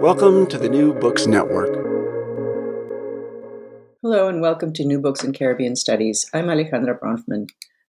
Welcome 0.00 0.46
to 0.48 0.58
the 0.58 0.68
New 0.68 0.94
Books 0.94 1.26
Network. 1.26 1.74
Hello 4.02 4.28
and 4.28 4.40
welcome 4.40 4.72
to 4.74 4.84
New 4.84 5.00
Books 5.00 5.24
in 5.24 5.32
Caribbean 5.32 5.76
Studies. 5.76 6.28
I'm 6.34 6.46
Alejandra 6.46 6.98
Bronfman. 6.98 7.48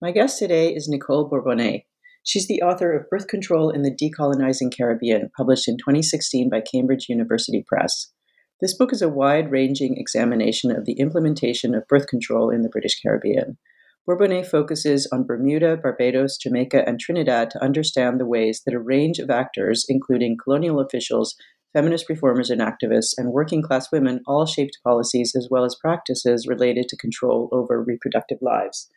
My 0.00 0.12
guest 0.12 0.38
today 0.38 0.74
is 0.74 0.88
Nicole 0.88 1.28
Bourbonnais. 1.28 1.84
She's 2.22 2.46
the 2.46 2.62
author 2.62 2.92
of 2.92 3.10
Birth 3.10 3.28
Control 3.28 3.70
in 3.70 3.82
the 3.82 3.90
Decolonizing 3.90 4.76
Caribbean, 4.76 5.30
published 5.36 5.68
in 5.68 5.76
2016 5.78 6.48
by 6.48 6.60
Cambridge 6.60 7.08
University 7.08 7.64
Press. 7.66 8.12
This 8.60 8.76
book 8.76 8.92
is 8.92 9.02
a 9.02 9.08
wide 9.08 9.50
ranging 9.50 9.96
examination 9.96 10.70
of 10.70 10.86
the 10.86 10.94
implementation 10.94 11.74
of 11.74 11.86
birth 11.88 12.06
control 12.06 12.50
in 12.50 12.62
the 12.62 12.68
British 12.68 13.00
Caribbean. 13.02 13.58
Bourbonnais 14.06 14.44
focuses 14.44 15.08
on 15.10 15.24
Bermuda, 15.24 15.76
Barbados, 15.76 16.36
Jamaica, 16.36 16.88
and 16.88 17.00
Trinidad 17.00 17.50
to 17.50 17.62
understand 17.62 18.20
the 18.20 18.26
ways 18.26 18.62
that 18.64 18.74
a 18.74 18.78
range 18.78 19.18
of 19.18 19.30
actors, 19.30 19.84
including 19.88 20.36
colonial 20.42 20.78
officials, 20.78 21.34
feminist 21.72 22.08
reformers 22.08 22.48
and 22.48 22.60
activists, 22.60 23.14
and 23.18 23.32
working 23.32 23.62
class 23.62 23.90
women, 23.90 24.20
all 24.24 24.46
shaped 24.46 24.78
policies 24.84 25.34
as 25.36 25.48
well 25.50 25.64
as 25.64 25.74
practices 25.80 26.46
related 26.46 26.88
to 26.88 26.96
control 26.96 27.48
over 27.50 27.82
reproductive 27.82 28.38
lives. 28.40 28.88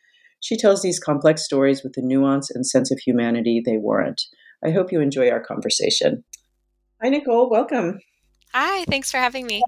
She 0.41 0.55
tells 0.55 0.83
these 0.83 0.99
complex 0.99 1.43
stories 1.43 1.83
with 1.83 1.93
the 1.93 2.03
nuance 2.03 2.51
and 2.51 2.65
sense 2.65 2.91
of 2.91 2.99
humanity 2.99 3.63
they 3.65 3.77
warrant. 3.77 4.21
I 4.63 4.69
hope 4.69 4.91
you 4.91 5.01
enjoy 5.01 5.29
our 5.31 5.41
conversation. 5.41 6.23
Hi, 7.01 7.09
Nicole. 7.09 7.49
Welcome. 7.49 7.99
Hi, 8.53 8.85
thanks 8.85 9.09
for 9.09 9.17
having 9.17 9.47
me. 9.47 9.63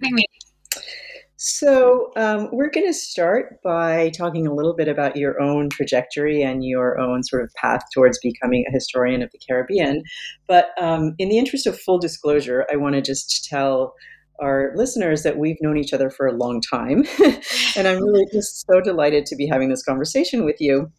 So, 1.44 2.12
um, 2.18 2.50
we're 2.52 2.70
going 2.70 2.86
to 2.86 2.94
start 2.94 3.64
by 3.64 4.12
talking 4.16 4.46
a 4.46 4.54
little 4.54 4.76
bit 4.76 4.88
about 4.88 5.16
your 5.16 5.42
own 5.42 5.70
trajectory 5.70 6.44
and 6.44 6.64
your 6.64 7.00
own 7.00 7.24
sort 7.24 7.44
of 7.44 7.52
path 7.56 7.82
towards 7.92 8.20
becoming 8.20 8.64
a 8.70 8.72
historian 8.72 9.24
of 9.24 9.32
the 9.32 9.40
Caribbean. 9.40 10.04
But 10.48 10.70
um, 10.80 11.16
in 11.18 11.30
the 11.30 11.40
interest 11.40 11.66
of 11.66 11.80
full 11.80 11.98
disclosure, 11.98 12.68
I 12.72 12.76
want 12.76 12.94
to 12.94 13.02
just 13.02 13.48
tell 13.50 13.96
our 14.40 14.72
listeners 14.76 15.24
that 15.24 15.40
we've 15.40 15.58
known 15.62 15.78
each 15.78 15.94
other 15.94 16.12
for 16.12 16.28
a 16.28 16.38
long 16.38 16.62
time. 16.62 17.06
and 17.76 17.88
I'm 17.88 18.04
really 18.04 18.28
just 18.32 18.64
so 18.68 18.80
delighted 18.80 19.26
to 19.26 19.36
be 19.36 19.48
having 19.48 19.70
this 19.70 19.82
conversation 19.82 20.46
with 20.46 20.58
you. 20.60 20.92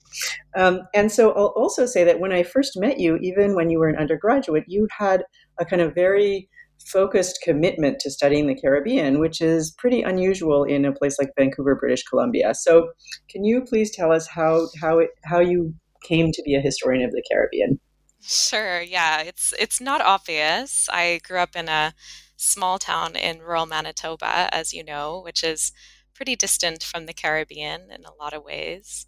Um, 0.57 0.81
and 0.93 1.13
so 1.13 1.31
I'll 1.35 1.55
also 1.55 1.87
say 1.87 2.03
that 2.03 2.19
when 2.19 2.33
I 2.33 2.43
first 2.43 2.73
met 2.75 2.99
you, 2.99 3.17
even 3.19 3.55
when 3.55 3.71
you 3.71 3.79
were 3.79 3.89
an 3.89 3.97
undergraduate, 3.97 4.65
you 4.67 4.89
had 4.99 5.23
a 5.61 5.65
kind 5.65 5.83
of 5.83 5.95
very 5.95 6.49
focused 6.87 7.41
commitment 7.43 7.99
to 8.01 8.11
studying 8.11 8.47
the 8.47 8.55
Caribbean, 8.55 9.21
which 9.21 9.41
is 9.41 9.71
pretty 9.79 10.03
unusual 10.03 10.65
in 10.65 10.85
a 10.85 10.93
place 10.93 11.19
like 11.19 11.31
Vancouver, 11.39 11.75
British 11.75 12.03
Columbia. 12.05 12.55
So, 12.55 12.91
can 13.29 13.45
you 13.45 13.63
please 13.63 13.91
tell 13.91 14.13
us 14.13 14.27
how 14.27 14.69
how 14.81 14.99
it 14.99 15.11
how 15.25 15.41
you 15.41 15.75
came 16.05 16.33
to 16.33 16.43
be 16.43 16.55
a 16.55 16.61
historian 16.61 17.05
of 17.05 17.13
the 17.13 17.23
Caribbean? 17.31 17.81
Sure. 18.21 18.81
Yeah, 18.81 19.23
it's 19.23 19.53
it's 19.59 19.81
not 19.81 20.01
obvious. 20.01 20.89
I 20.93 21.21
grew 21.25 21.39
up 21.39 21.57
in 21.57 21.69
a 21.69 21.95
small 22.37 22.79
town 22.79 23.17
in 23.17 23.41
rural 23.41 23.67
Manitoba, 23.67 24.49
as 24.53 24.73
you 24.73 24.85
know, 24.85 25.21
which 25.25 25.45
is 25.45 25.73
pretty 26.15 26.37
distant 26.37 26.83
from 26.83 27.07
the 27.07 27.13
Caribbean 27.13 27.91
in 27.91 28.05
a 28.05 28.15
lot 28.15 28.33
of 28.33 28.45
ways. 28.45 29.07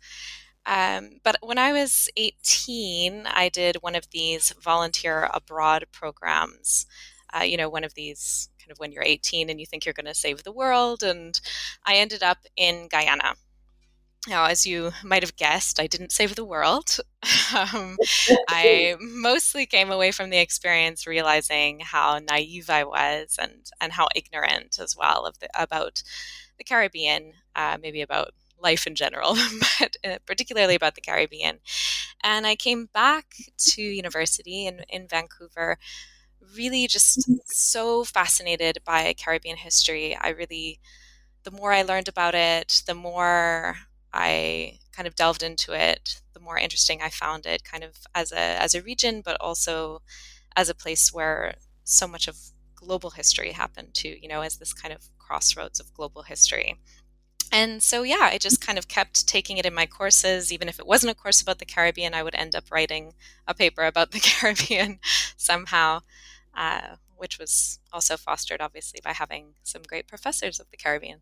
Um, 0.66 1.20
but 1.22 1.36
when 1.42 1.58
I 1.58 1.72
was 1.72 2.08
18, 2.16 3.26
I 3.26 3.48
did 3.50 3.76
one 3.76 3.94
of 3.94 4.08
these 4.10 4.52
volunteer 4.60 5.28
abroad 5.32 5.84
programs 5.92 6.86
uh, 7.36 7.42
you 7.42 7.56
know, 7.56 7.68
one 7.68 7.84
of 7.84 7.94
these 7.94 8.48
kind 8.60 8.72
of 8.72 8.78
when 8.78 8.92
you're 8.92 9.02
18 9.02 9.50
and 9.50 9.60
you 9.60 9.66
think 9.66 9.84
you're 9.84 9.92
going 9.92 10.06
to 10.06 10.14
save 10.14 10.42
the 10.42 10.52
world. 10.52 11.02
And 11.02 11.38
I 11.84 11.96
ended 11.96 12.22
up 12.22 12.38
in 12.56 12.88
Guyana. 12.88 13.34
Now, 14.26 14.46
as 14.46 14.66
you 14.66 14.92
might 15.02 15.22
have 15.22 15.36
guessed, 15.36 15.78
I 15.78 15.86
didn't 15.86 16.12
save 16.12 16.34
the 16.34 16.46
world. 16.46 16.96
um, 17.56 17.98
I 18.48 18.96
mostly 19.00 19.66
came 19.66 19.90
away 19.90 20.12
from 20.12 20.30
the 20.30 20.38
experience 20.38 21.06
realizing 21.06 21.80
how 21.80 22.18
naive 22.18 22.70
I 22.70 22.84
was 22.84 23.36
and, 23.40 23.70
and 23.80 23.92
how 23.92 24.08
ignorant 24.14 24.78
as 24.80 24.96
well 24.96 25.26
of 25.26 25.38
the, 25.40 25.48
about 25.54 26.02
the 26.56 26.64
Caribbean, 26.64 27.32
uh, 27.54 27.76
maybe 27.82 28.00
about 28.00 28.30
life 28.58 28.86
in 28.86 28.94
general, 28.94 29.36
but 29.80 29.96
uh, 30.04 30.18
particularly 30.24 30.74
about 30.74 30.94
the 30.94 31.02
Caribbean. 31.02 31.58
And 32.22 32.46
I 32.46 32.56
came 32.56 32.88
back 32.94 33.34
to 33.58 33.82
university 33.82 34.66
in, 34.66 34.84
in 34.88 35.06
Vancouver 35.06 35.78
really 36.56 36.86
just 36.86 37.20
mm-hmm. 37.20 37.34
so 37.46 38.04
fascinated 38.04 38.78
by 38.84 39.14
Caribbean 39.14 39.56
history. 39.56 40.16
I 40.16 40.30
really, 40.30 40.80
the 41.44 41.50
more 41.50 41.72
I 41.72 41.82
learned 41.82 42.08
about 42.08 42.34
it, 42.34 42.82
the 42.86 42.94
more 42.94 43.76
I 44.12 44.78
kind 44.92 45.06
of 45.06 45.14
delved 45.16 45.42
into 45.42 45.72
it, 45.72 46.20
the 46.32 46.40
more 46.40 46.58
interesting 46.58 47.00
I 47.02 47.10
found 47.10 47.46
it, 47.46 47.64
kind 47.64 47.84
of 47.84 47.96
as 48.14 48.32
a 48.32 48.38
as 48.38 48.74
a 48.74 48.82
region, 48.82 49.22
but 49.24 49.36
also 49.40 50.02
as 50.56 50.68
a 50.68 50.74
place 50.74 51.12
where 51.12 51.54
so 51.84 52.06
much 52.06 52.28
of 52.28 52.36
global 52.76 53.10
history 53.10 53.52
happened 53.52 53.94
too. 53.94 54.16
You 54.20 54.28
know, 54.28 54.42
as 54.42 54.56
this 54.56 54.72
kind 54.72 54.94
of 54.94 55.08
crossroads 55.18 55.80
of 55.80 55.92
global 55.94 56.22
history. 56.22 56.78
And 57.52 57.82
so, 57.82 58.02
yeah, 58.02 58.30
I 58.32 58.38
just 58.38 58.60
kind 58.60 58.78
of 58.78 58.88
kept 58.88 59.28
taking 59.28 59.58
it 59.58 59.66
in 59.66 59.74
my 59.74 59.86
courses. 59.86 60.52
Even 60.52 60.68
if 60.68 60.80
it 60.80 60.86
wasn't 60.86 61.12
a 61.12 61.14
course 61.14 61.40
about 61.40 61.58
the 61.58 61.64
Caribbean, 61.64 62.12
I 62.12 62.22
would 62.22 62.34
end 62.34 62.56
up 62.56 62.70
writing 62.70 63.12
a 63.46 63.54
paper 63.54 63.84
about 63.84 64.10
the 64.10 64.18
Caribbean 64.24 64.98
somehow 65.36 66.00
uh, 66.56 66.96
which 67.16 67.38
was 67.38 67.80
also 67.92 68.16
fostered, 68.16 68.60
obviously, 68.60 69.00
by 69.02 69.12
having 69.12 69.54
some 69.62 69.82
great 69.82 70.06
professors 70.06 70.60
of 70.60 70.70
the 70.70 70.76
Caribbean. 70.76 71.20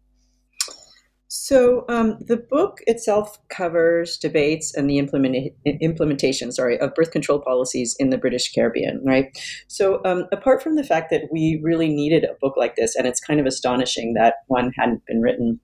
So 1.34 1.86
um, 1.88 2.18
the 2.20 2.36
book 2.36 2.80
itself 2.86 3.38
covers 3.48 4.18
debates 4.18 4.74
and 4.74 4.88
the 4.88 4.98
implement- 4.98 5.54
implementation, 5.64 6.52
sorry, 6.52 6.78
of 6.78 6.94
birth 6.94 7.10
control 7.10 7.40
policies 7.40 7.96
in 7.98 8.10
the 8.10 8.18
British 8.18 8.52
Caribbean, 8.52 9.02
right? 9.02 9.34
So 9.66 10.02
um, 10.04 10.26
apart 10.30 10.62
from 10.62 10.76
the 10.76 10.84
fact 10.84 11.08
that 11.08 11.22
we 11.32 11.58
really 11.62 11.88
needed 11.88 12.24
a 12.24 12.34
book 12.42 12.54
like 12.58 12.76
this, 12.76 12.94
and 12.94 13.06
it's 13.06 13.18
kind 13.18 13.40
of 13.40 13.46
astonishing 13.46 14.12
that 14.12 14.34
one 14.48 14.72
hadn't 14.76 15.06
been 15.06 15.22
written, 15.22 15.58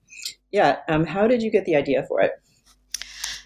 yeah. 0.51 0.77
Um, 0.87 1.05
how 1.05 1.27
did 1.27 1.43
you 1.43 1.51
get 1.51 1.65
the 1.65 1.75
idea 1.75 2.03
for 2.07 2.19
it? 2.19 2.31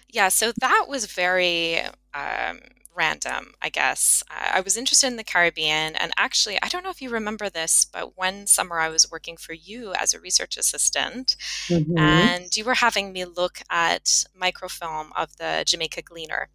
Yeah, 0.08 0.28
so 0.28 0.52
that 0.60 0.86
was 0.88 1.04
very 1.04 1.80
um, 2.14 2.60
random, 2.94 3.54
I 3.60 3.68
guess. 3.68 4.22
I 4.30 4.60
was 4.60 4.76
interested 4.76 5.08
in 5.08 5.16
the 5.16 5.24
Caribbean, 5.24 5.96
and 5.96 6.12
actually, 6.16 6.58
I 6.62 6.68
don't 6.68 6.84
know 6.84 6.90
if 6.90 7.02
you 7.02 7.10
remember 7.10 7.50
this, 7.50 7.84
but 7.84 8.16
one 8.16 8.46
summer 8.46 8.78
I 8.78 8.88
was 8.88 9.10
working 9.10 9.36
for 9.36 9.52
you 9.52 9.92
as 9.94 10.14
a 10.14 10.20
research 10.20 10.56
assistant, 10.56 11.36
mm-hmm. 11.68 11.98
and 11.98 12.56
you 12.56 12.64
were 12.64 12.74
having 12.74 13.12
me 13.12 13.24
look 13.24 13.60
at 13.70 14.24
microfilm 14.34 15.12
of 15.16 15.36
the 15.36 15.64
Jamaica 15.66 16.02
Gleaner. 16.02 16.48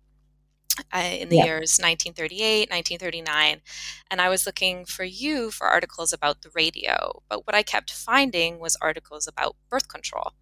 Uh, 0.93 0.99
in 0.99 1.29
the 1.29 1.37
yeah. 1.37 1.45
years 1.45 1.79
1938, 1.79 2.69
1939. 2.69 3.61
And 4.11 4.21
I 4.21 4.29
was 4.29 4.45
looking 4.45 4.85
for 4.85 5.03
you 5.03 5.51
for 5.51 5.67
articles 5.67 6.13
about 6.13 6.41
the 6.41 6.49
radio. 6.53 7.21
But 7.29 7.45
what 7.45 7.55
I 7.55 7.63
kept 7.63 7.91
finding 7.91 8.59
was 8.59 8.77
articles 8.81 9.27
about 9.27 9.55
birth 9.69 9.87
control 9.87 10.33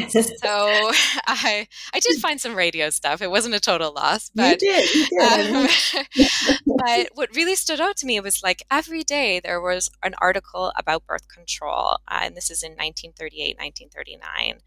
so 0.00 0.10
I 1.26 1.66
I 1.94 2.00
did 2.00 2.20
find 2.20 2.40
some 2.40 2.54
radio 2.54 2.90
stuff. 2.90 3.20
It 3.22 3.30
wasn't 3.30 3.54
a 3.54 3.60
total 3.60 3.92
loss, 3.92 4.30
but 4.34 4.62
you 4.62 4.72
did. 4.72 4.94
You 4.94 5.06
did. 5.20 5.56
Um, 5.56 6.56
but 6.78 7.08
what 7.14 7.34
really 7.34 7.54
stood 7.54 7.80
out 7.80 7.96
to 7.98 8.06
me 8.06 8.20
was 8.20 8.42
like 8.42 8.62
every 8.70 9.02
day 9.02 9.40
there 9.40 9.60
was 9.60 9.90
an 10.02 10.14
article 10.20 10.72
about 10.76 11.06
birth 11.06 11.28
control, 11.28 11.98
uh, 12.08 12.20
and 12.22 12.36
this 12.36 12.50
is 12.50 12.62
in 12.62 12.72
1938, 12.72 13.56
1939. 13.58 14.60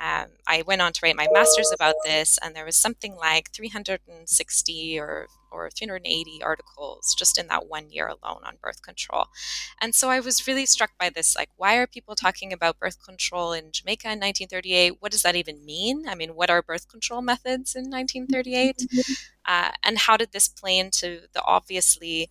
Um, 0.00 0.26
I 0.46 0.62
went 0.62 0.80
on 0.80 0.92
to 0.94 1.00
write 1.02 1.16
my 1.16 1.28
master's 1.30 1.70
about 1.74 1.94
this, 2.04 2.38
and 2.42 2.56
there 2.56 2.64
was 2.64 2.76
something 2.76 3.14
like 3.16 3.50
360 3.52 4.98
or 4.98 5.28
or 5.52 5.68
380 5.68 6.42
articles 6.42 7.14
just 7.18 7.38
in 7.38 7.48
that 7.48 7.66
one 7.68 7.90
year 7.90 8.06
alone 8.06 8.40
on 8.44 8.56
birth 8.62 8.82
control. 8.82 9.26
And 9.80 9.94
so 9.94 10.08
I 10.08 10.20
was 10.20 10.46
really 10.46 10.66
struck 10.66 10.92
by 10.98 11.10
this 11.10 11.34
like, 11.36 11.50
why 11.56 11.76
are 11.76 11.86
people 11.86 12.14
talking 12.14 12.52
about 12.52 12.78
birth 12.78 13.04
control 13.04 13.52
in 13.52 13.72
Jamaica 13.72 14.06
in 14.06 14.20
1938? 14.20 14.96
What 15.00 15.12
does 15.12 15.22
that 15.22 15.36
even 15.36 15.64
mean? 15.64 16.04
I 16.08 16.14
mean, 16.14 16.30
what 16.36 16.50
are 16.50 16.62
birth 16.62 16.88
control 16.88 17.20
methods 17.20 17.74
in 17.74 17.90
1938? 17.90 18.76
Mm-hmm. 18.76 19.12
Uh, 19.44 19.70
and 19.82 19.98
how 19.98 20.16
did 20.16 20.32
this 20.32 20.48
play 20.48 20.78
into 20.78 21.22
the 21.32 21.42
obviously 21.42 22.30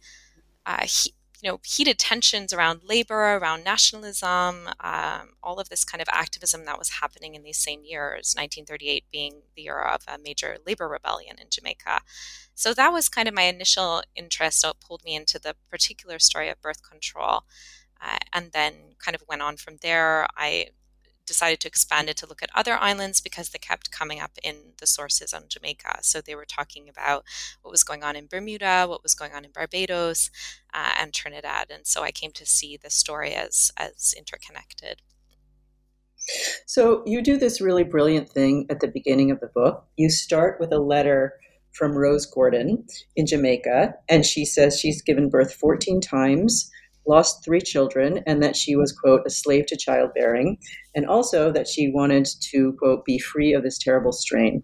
uh, 0.65 0.86
he, 0.86 1.13
you 1.41 1.50
know 1.50 1.59
heated 1.63 1.97
tensions 1.97 2.51
around 2.53 2.81
labor, 2.83 3.38
around 3.38 3.63
nationalism, 3.63 4.69
um, 4.80 5.30
all 5.41 5.59
of 5.59 5.69
this 5.69 5.86
kind 5.86 6.01
of 6.01 6.09
activism 6.12 6.65
that 6.65 6.77
was 6.77 6.89
happening 7.01 7.36
in 7.36 7.44
these 7.44 7.57
same 7.57 7.83
years, 7.83 8.33
1938 8.38 9.06
being 9.12 9.41
the 9.56 9.63
year 9.63 9.80
of 9.80 10.03
a 10.07 10.18
major 10.18 10.57
labor 10.65 10.88
rebellion 10.88 11.38
in 11.39 11.47
Jamaica. 11.50 12.01
So 12.56 12.74
that 12.74 12.91
was 12.91 13.07
kind 13.09 13.27
of 13.27 13.33
my 13.33 13.44
initial 13.44 14.03
interest. 14.15 14.62
So 14.62 14.69
it 14.71 14.77
pulled 14.86 15.03
me 15.06 15.15
into 15.15 15.39
the 15.39 15.56
particular 15.69 16.19
story 16.19 16.50
of 16.50 16.62
birth 16.62 16.81
control, 16.88 17.44
uh, 18.01 18.18
and 18.33 18.51
then 18.51 18.74
kind 19.00 19.15
of 19.15 19.24
went 19.27 19.41
on 19.41 19.57
from 19.57 19.77
there. 19.81 20.27
I 20.36 20.68
decided 21.29 21.59
to 21.61 21.67
expand 21.67 22.09
it 22.09 22.17
to 22.17 22.25
look 22.25 22.41
at 22.41 22.49
other 22.55 22.73
islands 22.73 23.21
because 23.21 23.49
they 23.49 23.59
kept 23.59 23.91
coming 23.91 24.19
up 24.19 24.31
in 24.43 24.73
the 24.79 24.87
sources 24.87 25.31
on 25.31 25.43
Jamaica. 25.47 25.99
So 26.01 26.19
they 26.19 26.33
were 26.33 26.43
talking 26.43 26.89
about 26.89 27.23
what 27.61 27.71
was 27.71 27.83
going 27.83 28.03
on 28.03 28.15
in 28.15 28.25
Bermuda, 28.25 28.87
what 28.89 29.03
was 29.03 29.13
going 29.13 29.31
on 29.33 29.45
in 29.45 29.51
Barbados, 29.51 30.31
uh, 30.73 30.93
and 30.99 31.13
Trinidad. 31.13 31.67
And 31.69 31.85
so 31.85 32.01
I 32.01 32.09
came 32.09 32.31
to 32.31 32.45
see 32.45 32.75
the 32.75 32.89
story 32.89 33.33
as 33.33 33.71
as 33.77 34.13
interconnected. 34.17 35.03
So 36.65 37.03
you 37.05 37.21
do 37.21 37.37
this 37.37 37.61
really 37.61 37.83
brilliant 37.83 38.29
thing 38.29 38.65
at 38.69 38.79
the 38.79 38.87
beginning 38.87 39.29
of 39.29 39.39
the 39.39 39.47
book. 39.47 39.85
You 39.97 40.09
start 40.09 40.59
with 40.59 40.73
a 40.73 40.79
letter 40.79 41.35
from 41.71 41.93
Rose 41.93 42.25
Gordon 42.25 42.85
in 43.15 43.27
Jamaica, 43.27 43.93
and 44.09 44.25
she 44.25 44.45
says 44.45 44.79
she's 44.79 45.03
given 45.03 45.29
birth 45.29 45.53
14 45.53 46.01
times 46.01 46.71
lost 47.09 47.44
three 47.44 47.59
children, 47.59 48.23
and 48.27 48.41
that 48.44 48.56
she 48.56 48.75
was, 48.75 48.94
quote, 48.94 49.23
a 49.25 49.29
slave 49.29 49.65
to 49.65 49.75
childbearing, 49.75 50.57
and 50.95 51.06
also 51.06 51.51
that 51.51 51.67
she 51.67 51.91
wanted 51.91 52.27
to, 52.51 52.73
quote, 52.79 53.03
be 53.03 53.17
free 53.17 53.53
of 53.53 53.63
this 53.63 53.77
terrible 53.77 54.13
strain. 54.13 54.61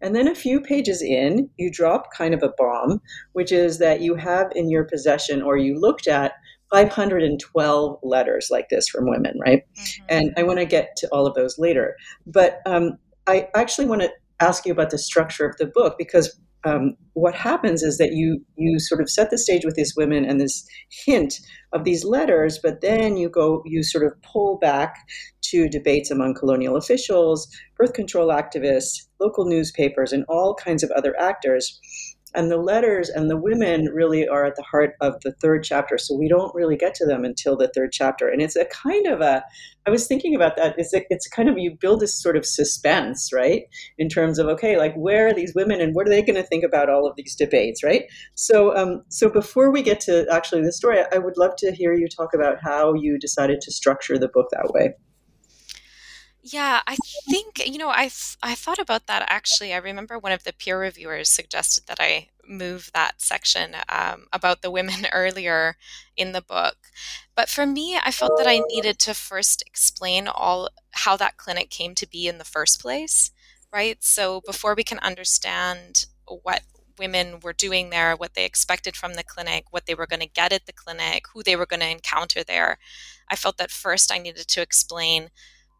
And 0.00 0.14
then 0.14 0.28
a 0.28 0.34
few 0.34 0.60
pages 0.60 1.02
in, 1.02 1.50
you 1.58 1.70
drop 1.70 2.12
kind 2.16 2.32
of 2.32 2.42
a 2.42 2.54
bomb, 2.56 3.00
which 3.32 3.52
is 3.52 3.78
that 3.78 4.00
you 4.00 4.14
have 4.14 4.50
in 4.54 4.70
your 4.70 4.84
possession 4.84 5.42
or 5.42 5.56
you 5.56 5.78
looked 5.78 6.06
at 6.06 6.32
512 6.70 7.98
letters 8.02 8.48
like 8.50 8.68
this 8.68 8.88
from 8.88 9.08
women, 9.08 9.38
right? 9.44 9.62
Mm-hmm. 9.76 10.04
And 10.08 10.34
I 10.36 10.42
want 10.42 10.58
to 10.58 10.66
get 10.66 10.96
to 10.98 11.08
all 11.08 11.26
of 11.26 11.34
those 11.34 11.58
later. 11.58 11.96
But 12.26 12.60
um, 12.66 12.98
I 13.26 13.48
actually 13.54 13.86
want 13.86 14.02
to 14.02 14.12
ask 14.40 14.64
you 14.64 14.72
about 14.72 14.90
the 14.90 14.98
structure 14.98 15.46
of 15.46 15.56
the 15.56 15.66
book 15.66 15.96
because 15.98 16.38
um, 16.64 16.94
what 17.12 17.34
happens 17.34 17.82
is 17.82 17.98
that 17.98 18.12
you 18.12 18.44
you 18.56 18.78
sort 18.78 19.00
of 19.00 19.08
set 19.08 19.30
the 19.30 19.38
stage 19.38 19.64
with 19.64 19.74
these 19.74 19.94
women 19.96 20.24
and 20.24 20.40
this 20.40 20.66
hint 21.04 21.34
of 21.72 21.84
these 21.84 22.04
letters, 22.04 22.58
but 22.62 22.80
then 22.80 23.16
you 23.16 23.28
go 23.28 23.62
you 23.64 23.82
sort 23.82 24.04
of 24.04 24.12
pull 24.22 24.58
back 24.58 24.96
to 25.42 25.68
debates 25.68 26.10
among 26.10 26.34
colonial 26.34 26.76
officials, 26.76 27.48
birth 27.76 27.92
control 27.92 28.28
activists, 28.28 29.06
local 29.20 29.46
newspapers, 29.46 30.12
and 30.12 30.24
all 30.28 30.54
kinds 30.54 30.82
of 30.82 30.90
other 30.92 31.18
actors 31.18 31.78
and 32.34 32.50
the 32.50 32.56
letters 32.56 33.08
and 33.08 33.30
the 33.30 33.36
women 33.36 33.86
really 33.86 34.26
are 34.28 34.44
at 34.44 34.56
the 34.56 34.62
heart 34.62 34.94
of 35.00 35.20
the 35.22 35.32
third 35.32 35.64
chapter 35.64 35.98
so 35.98 36.14
we 36.14 36.28
don't 36.28 36.54
really 36.54 36.76
get 36.76 36.94
to 36.94 37.06
them 37.06 37.24
until 37.24 37.56
the 37.56 37.68
third 37.68 37.92
chapter. 37.92 38.28
And 38.28 38.42
it's 38.42 38.56
a 38.56 38.66
kind 38.66 39.06
of 39.06 39.20
a 39.20 39.44
i 39.86 39.90
was 39.90 40.06
thinking 40.06 40.34
about 40.34 40.54
that 40.56 40.74
it's 40.76 40.92
a, 40.92 41.02
it's 41.08 41.26
kind 41.26 41.48
of 41.48 41.56
you 41.56 41.74
build 41.80 42.00
this 42.00 42.20
sort 42.20 42.36
of 42.36 42.44
suspense 42.44 43.30
right? 43.32 43.62
In 43.96 44.08
terms 44.08 44.38
of 44.38 44.46
okay 44.48 44.76
like 44.76 44.94
where 44.94 45.28
are 45.28 45.34
these 45.34 45.54
women 45.54 45.80
and 45.80 45.94
what 45.94 46.06
are 46.06 46.10
they 46.10 46.22
going 46.22 46.36
to 46.36 46.42
think 46.42 46.64
about 46.64 46.90
all 46.90 47.06
of 47.06 47.14
these 47.16 47.34
debates 47.34 47.82
right? 47.82 48.04
So 48.34 48.76
um, 48.76 49.02
so 49.08 49.28
before 49.30 49.70
we 49.70 49.82
get 49.82 50.00
to 50.00 50.26
actually 50.30 50.62
the 50.62 50.72
story 50.72 50.98
i 51.12 51.18
would 51.18 51.36
love 51.36 51.56
to 51.58 51.72
hear 51.72 51.94
you 51.94 52.08
talk 52.08 52.34
about 52.34 52.58
how 52.62 52.94
you 52.94 53.18
decided 53.18 53.60
to 53.62 53.72
structure 53.72 54.18
the 54.18 54.28
book 54.28 54.48
that 54.52 54.70
way 54.72 54.94
yeah, 56.42 56.80
I 56.86 56.96
think, 57.28 57.66
you 57.66 57.78
know, 57.78 57.88
I, 57.88 58.10
I 58.42 58.54
thought 58.54 58.78
about 58.78 59.06
that 59.06 59.24
actually. 59.28 59.74
I 59.74 59.78
remember 59.78 60.18
one 60.18 60.32
of 60.32 60.44
the 60.44 60.52
peer 60.52 60.80
reviewers 60.80 61.28
suggested 61.28 61.84
that 61.86 61.98
I 62.00 62.28
move 62.46 62.90
that 62.94 63.20
section 63.20 63.74
um, 63.88 64.26
about 64.32 64.62
the 64.62 64.70
women 64.70 65.06
earlier 65.12 65.76
in 66.16 66.32
the 66.32 66.40
book. 66.40 66.76
But 67.34 67.48
for 67.48 67.66
me, 67.66 67.98
I 68.02 68.10
felt 68.10 68.38
that 68.38 68.46
I 68.46 68.62
needed 68.68 68.98
to 69.00 69.14
first 69.14 69.62
explain 69.66 70.28
all 70.28 70.70
how 70.92 71.16
that 71.16 71.36
clinic 71.36 71.70
came 71.70 71.94
to 71.96 72.08
be 72.08 72.28
in 72.28 72.38
the 72.38 72.44
first 72.44 72.80
place, 72.80 73.30
right? 73.72 74.02
So 74.02 74.40
before 74.46 74.74
we 74.74 74.84
can 74.84 74.98
understand 75.00 76.06
what 76.26 76.62
women 76.98 77.40
were 77.42 77.52
doing 77.52 77.90
there, 77.90 78.14
what 78.16 78.34
they 78.34 78.44
expected 78.44 78.96
from 78.96 79.14
the 79.14 79.22
clinic, 79.22 79.66
what 79.70 79.86
they 79.86 79.94
were 79.94 80.06
going 80.06 80.20
to 80.20 80.26
get 80.26 80.52
at 80.52 80.66
the 80.66 80.72
clinic, 80.72 81.26
who 81.32 81.42
they 81.42 81.56
were 81.56 81.66
going 81.66 81.80
to 81.80 81.88
encounter 81.90 82.42
there, 82.42 82.78
I 83.30 83.36
felt 83.36 83.56
that 83.58 83.70
first 83.70 84.12
I 84.12 84.18
needed 84.18 84.48
to 84.48 84.62
explain 84.62 85.30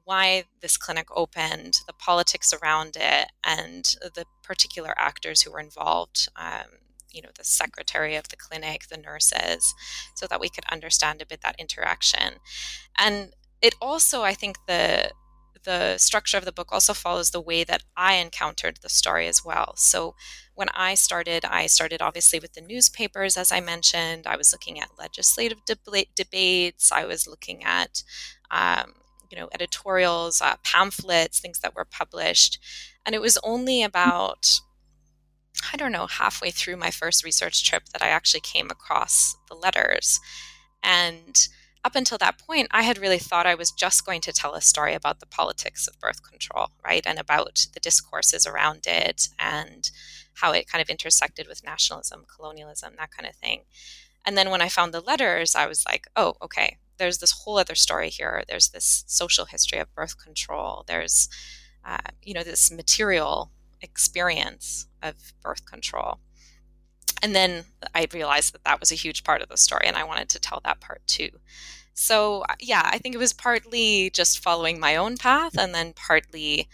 why 0.09 0.45
this 0.63 0.79
clinic 0.79 1.07
opened, 1.15 1.81
the 1.87 1.93
politics 1.93 2.55
around 2.55 2.97
it, 2.99 3.27
and 3.45 3.85
the 4.15 4.25
particular 4.43 4.95
actors 4.97 5.43
who 5.43 5.53
were 5.53 5.61
involved. 5.61 6.29
Um, 6.35 6.81
you 7.13 7.23
know, 7.23 7.29
the 7.37 7.45
secretary 7.45 8.17
of 8.17 8.29
the 8.29 8.37
clinic, 8.37 8.89
the 8.89 8.97
nurses, 8.97 9.75
so 10.15 10.27
that 10.27 10.41
we 10.41 10.49
could 10.49 10.65
understand 10.71 11.21
a 11.21 11.27
bit 11.27 11.41
that 11.43 11.57
interaction. 11.59 12.35
And 12.97 13.35
it 13.61 13.75
also, 13.83 14.23
I 14.23 14.33
think, 14.33 14.57
the 14.67 15.11
the 15.65 15.99
structure 15.99 16.39
of 16.39 16.47
the 16.47 16.53
book 16.53 16.69
also 16.73 16.95
follows 16.95 17.31
the 17.31 17.41
way 17.51 17.65
that 17.65 17.83
I 17.97 18.15
encountered 18.15 18.79
the 18.81 18.89
story 18.89 19.27
as 19.27 19.45
well. 19.45 19.75
So 19.77 20.15
when 20.55 20.69
I 20.73 20.95
started, 20.95 21.45
I 21.45 21.67
started 21.67 22.01
obviously 22.01 22.39
with 22.41 22.55
the 22.55 22.63
newspapers, 22.63 23.37
as 23.37 23.53
I 23.53 23.61
mentioned. 23.61 24.27
I 24.27 24.37
was 24.37 24.53
looking 24.53 24.81
at 24.81 24.99
legislative 24.99 25.59
deb- 25.67 26.15
debates. 26.15 26.91
I 26.93 27.05
was 27.05 27.27
looking 27.27 27.65
at 27.65 28.03
um, 28.51 28.95
you 29.31 29.37
know 29.39 29.49
editorials 29.53 30.41
uh, 30.41 30.57
pamphlets 30.65 31.41
things 31.41 31.61
that 31.61 31.75
were 31.75 31.85
published. 31.85 32.59
And 33.05 33.15
it 33.15 33.21
was 33.21 33.39
only 33.43 33.83
about 33.83 34.61
i 35.73 35.77
don't 35.77 35.93
know 35.93 36.07
halfway 36.07 36.51
through 36.51 36.77
my 36.77 36.91
first 36.91 37.25
research 37.25 37.65
trip 37.65 37.85
that 37.93 38.03
i 38.03 38.09
actually 38.09 38.41
came 38.41 38.71
across 38.71 39.37
the 39.49 39.55
letters. 39.55 40.21
And 40.83 41.49
up 41.85 41.95
until 41.97 42.19
that 42.19 42.39
point 42.39 42.69
i 42.71 42.83
had 42.83 42.99
really 42.99 43.19
thought 43.19 43.47
i 43.47 43.55
was 43.55 43.71
just 43.71 44.05
going 44.05 44.21
to 44.21 44.33
tell 44.33 44.55
a 44.55 44.61
story 44.61 44.95
about 44.95 45.21
the 45.21 45.27
politics 45.27 45.87
of 45.87 45.99
birth 46.01 46.23
control 46.29 46.69
right 46.85 47.07
and 47.07 47.19
about 47.19 47.67
the 47.75 47.81
discourses 47.81 48.47
around 48.47 48.87
it 48.87 49.29
and 49.39 49.91
how 50.35 50.53
it 50.53 50.69
kind 50.69 50.83
of 50.83 50.89
intersected 50.89 51.47
with 51.49 51.65
nationalism 51.65 52.25
colonialism 52.35 52.95
that 52.97 53.11
kind 53.11 53.29
of 53.29 53.35
thing. 53.37 53.63
And 54.25 54.37
then 54.37 54.51
when 54.51 54.61
i 54.63 54.69
found 54.69 54.93
the 54.93 55.01
letters 55.01 55.55
i 55.55 55.67
was 55.67 55.85
like 55.87 56.07
oh 56.17 56.35
okay 56.43 56.79
there's 56.99 57.19
this 57.19 57.33
whole 57.33 57.59
other 57.59 57.75
story 57.75 58.11
here. 58.11 58.43
There's 58.49 58.69
this 58.69 59.05
social 59.07 59.47
history 59.47 59.79
of 59.79 59.95
birth 59.95 60.23
control. 60.23 60.85
There's, 60.87 61.29
uh, 61.85 61.99
you 62.23 62.35
know, 62.35 62.43
this 62.43 62.71
material 62.71 63.51
experience 63.81 64.87
of 65.03 65.15
birth 65.43 65.65
control. 65.65 66.19
And 67.23 67.35
then 67.35 67.65
I 67.95 68.07
realized 68.13 68.55
that 68.55 68.65
that 68.65 68.81
was 68.81 68.93
a 68.93 68.97
huge 68.97 69.25
part 69.25 69.43
of 69.43 69.49
the 69.49 69.57
story, 69.57 69.87
and 69.87 69.97
I 69.97 70.05
wanted 70.05 70.29
to 70.31 70.41
tell 70.41 70.61
that 70.65 70.81
part 70.81 71.03
too. 71.07 71.31
So, 71.95 72.43
uh, 72.43 72.55
yeah, 72.61 72.83
I 72.85 72.99
think 72.99 73.15
it 73.15 73.19
was 73.19 73.33
partly 73.33 74.11
just 74.11 74.39
following 74.39 74.79
my 74.79 74.95
own 74.95 75.17
path, 75.17 75.57
and 75.59 75.75
then 75.75 75.95
partly 75.95 76.69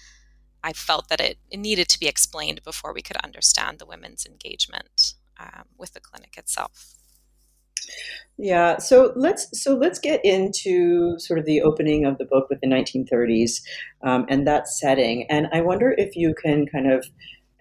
I 0.62 0.72
felt 0.72 1.08
that 1.08 1.20
it, 1.20 1.38
it 1.50 1.58
needed 1.58 1.88
to 1.88 2.00
be 2.00 2.08
explained 2.08 2.62
before 2.62 2.92
we 2.92 3.02
could 3.02 3.18
understand 3.18 3.78
the 3.78 3.86
women's 3.86 4.26
engagement 4.26 5.14
um, 5.38 5.64
with 5.76 5.92
the 5.92 6.00
clinic 6.00 6.36
itself. 6.36 6.94
Yeah, 8.36 8.78
so 8.78 9.12
let's 9.14 9.46
so 9.52 9.76
let's 9.76 10.00
get 10.00 10.24
into 10.24 11.18
sort 11.18 11.38
of 11.38 11.44
the 11.44 11.62
opening 11.62 12.04
of 12.04 12.18
the 12.18 12.24
book 12.24 12.48
with 12.50 12.60
the 12.60 12.66
1930s 12.66 13.60
um, 14.02 14.26
and 14.28 14.46
that 14.46 14.66
setting. 14.66 15.26
And 15.30 15.46
I 15.52 15.60
wonder 15.60 15.94
if 15.96 16.16
you 16.16 16.34
can 16.34 16.66
kind 16.66 16.90
of 16.90 17.06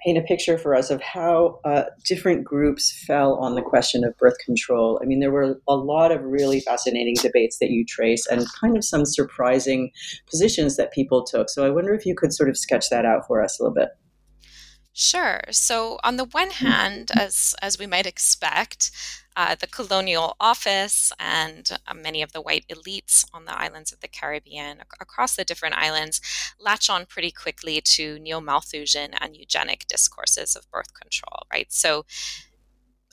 paint 0.04 0.18
a 0.18 0.22
picture 0.22 0.58
for 0.58 0.76
us 0.76 0.90
of 0.90 1.02
how 1.02 1.60
uh, 1.64 1.84
different 2.06 2.44
groups 2.44 2.92
fell 3.06 3.36
on 3.36 3.56
the 3.56 3.62
question 3.62 4.04
of 4.04 4.18
birth 4.18 4.38
control. 4.46 5.00
I 5.02 5.06
mean, 5.06 5.20
there 5.20 5.32
were 5.32 5.62
a 5.68 5.76
lot 5.76 6.12
of 6.12 6.22
really 6.24 6.60
fascinating 6.60 7.16
debates 7.22 7.60
that 7.60 7.70
you 7.70 7.86
trace, 7.86 8.28
and 8.28 8.46
kind 8.60 8.76
of 8.76 8.84
some 8.84 9.06
surprising 9.06 9.92
positions 10.30 10.76
that 10.78 10.92
people 10.92 11.24
took. 11.24 11.50
So 11.50 11.66
I 11.66 11.70
wonder 11.70 11.94
if 11.94 12.06
you 12.06 12.16
could 12.16 12.34
sort 12.34 12.50
of 12.50 12.58
sketch 12.58 12.90
that 12.90 13.06
out 13.06 13.28
for 13.28 13.42
us 13.42 13.60
a 13.60 13.64
little 13.64 13.76
bit. 13.76 13.90
Sure. 14.96 15.42
So 15.52 16.00
on 16.04 16.18
the 16.18 16.26
one 16.26 16.52
hand, 16.52 17.12
as 17.16 17.56
as 17.64 17.80
we 17.80 17.88
might 17.88 18.06
expect, 18.06 18.92
uh, 19.36 19.56
the 19.56 19.66
colonial 19.66 20.36
office 20.40 21.12
and 21.20 21.68
uh, 21.88 21.96
many 21.96 22.22
of 22.22 22.32
the 22.32 22.42
white 22.42 22.66
elites 22.68 23.26
on 23.34 23.46
the 23.46 23.60
islands 23.60 23.92
of 23.92 24.02
the 24.02 24.08
Caribbean, 24.08 24.78
ac- 24.78 24.86
across 25.02 25.36
the 25.36 25.44
different 25.44 25.76
islands, 25.76 26.22
latch 26.60 26.92
on 26.92 27.08
pretty 27.08 27.32
quickly 27.32 27.82
to 27.82 28.20
neo 28.20 28.40
Malthusian 28.40 29.16
and 29.20 29.36
eugenic 29.36 29.88
discourses 29.88 30.56
of 30.56 30.70
birth 30.70 30.94
control, 30.94 31.48
right? 31.52 31.74
So 31.74 32.06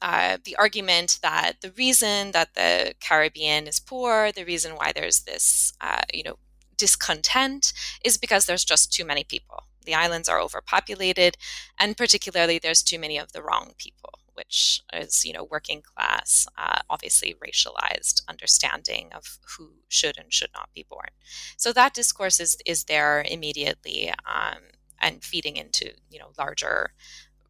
uh, 0.02 0.38
the 0.44 0.56
argument 0.56 1.18
that 1.22 1.54
the 1.60 1.72
reason 1.72 2.32
that 2.32 2.54
the 2.54 2.94
Caribbean 3.00 3.66
is 3.66 3.80
poor, 3.80 4.32
the 4.32 4.44
reason 4.44 4.72
why 4.72 4.92
there's 4.94 5.20
this, 5.22 5.72
uh, 5.80 6.00
you 6.12 6.22
know, 6.22 6.36
discontent 6.76 7.72
is 8.04 8.16
because 8.16 8.46
there's 8.46 8.64
just 8.64 8.92
too 8.92 9.04
many 9.04 9.24
people. 9.24 9.64
The 9.84 9.94
islands 9.94 10.28
are 10.28 10.40
overpopulated, 10.40 11.36
and 11.78 11.96
particularly 11.96 12.58
there's 12.58 12.82
too 12.82 12.98
many 12.98 13.18
of 13.18 13.32
the 13.32 13.42
wrong 13.42 13.72
people, 13.78 14.18
which 14.34 14.82
is, 14.92 15.24
you 15.24 15.32
know, 15.32 15.44
working 15.44 15.82
class, 15.82 16.46
uh, 16.58 16.80
obviously 16.88 17.34
racialized 17.34 18.22
understanding 18.28 19.10
of 19.14 19.38
who 19.56 19.70
should 19.88 20.18
and 20.18 20.32
should 20.32 20.50
not 20.54 20.70
be 20.74 20.86
born. 20.88 21.08
So 21.56 21.72
that 21.72 21.94
discourse 21.94 22.40
is 22.40 22.56
is 22.66 22.84
there 22.84 23.24
immediately 23.28 24.10
um, 24.10 24.62
and 25.00 25.24
feeding 25.24 25.56
into, 25.56 25.92
you 26.10 26.18
know, 26.18 26.32
larger 26.38 26.92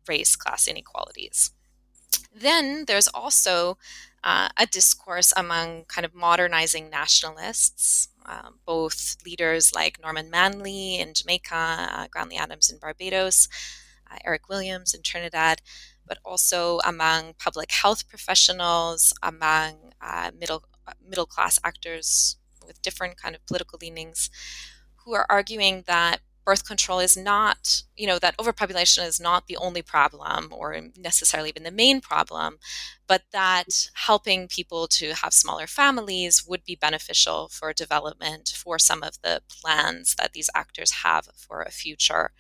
race 0.07 0.37
class 0.37 0.69
inequalities. 0.69 1.53
Then 2.35 2.85
there's 2.87 3.09
also 3.09 3.79
uh, 4.23 4.49
a 4.57 4.67
discourse 4.67 5.33
among 5.37 5.85
kind 5.87 6.05
of 6.05 6.15
modernizing 6.15 6.91
nationalists, 6.91 8.09
um, 8.27 8.59
both 8.67 9.17
leaders 9.25 9.75
like 9.75 10.01
Norman 10.03 10.31
Manley 10.31 10.99
in 10.99 11.15
Jamaica, 11.15 12.09
uh, 12.15 12.25
Adams 12.37 12.71
in 12.71 12.79
Barbados, 12.79 13.49
uh, 14.11 14.17
Eric 14.25 14.49
Williams 14.49 14.95
in 14.95 15.03
Trinidad, 15.03 15.63
but 16.07 16.19
also 16.25 16.81
among 16.85 17.35
public 17.35 17.71
health 17.71 18.09
professionals, 18.09 19.13
among 19.23 19.93
uh, 20.01 20.31
middle 20.39 20.65
uh, 20.87 20.93
middle 21.07 21.27
class 21.27 21.59
actors 21.65 22.37
with 22.67 22.83
different 22.83 23.17
kind 23.17 23.35
of 23.35 23.45
political 23.47 23.79
leanings, 23.81 24.31
who 25.05 25.15
are 25.15 25.27
arguing 25.31 25.85
that 25.87 26.21
birth 26.51 26.67
control 26.67 26.99
is 26.99 27.17
not, 27.17 27.85
you 27.97 28.09
know, 28.09 28.19
that 28.19 28.35
overpopulation 28.41 29.05
is 29.05 29.21
not 29.21 29.47
the 29.47 29.57
only 29.57 29.83
problem 29.83 30.49
or 30.51 30.77
necessarily 30.99 31.49
even 31.49 31.63
the 31.63 31.71
main 31.71 32.01
problem, 32.01 32.59
but 33.07 33.23
that 33.31 33.89
helping 33.95 34.49
people 34.49 34.89
to 34.89 35.15
have 35.15 35.33
smaller 35.33 35.69
families 35.69 36.45
would 36.49 36.65
be 36.65 36.75
beneficial 36.75 37.49
for 37.53 37.73
development 37.73 38.49
for 38.49 38.81
some 38.81 39.05
of 39.05 39.15
the 39.23 39.41
plans 39.49 40.17
that 40.17 40.33
these 40.33 40.51
actors 40.53 40.91
have 41.05 41.29
for 41.37 41.63
a 41.63 41.71
future. 41.71 42.33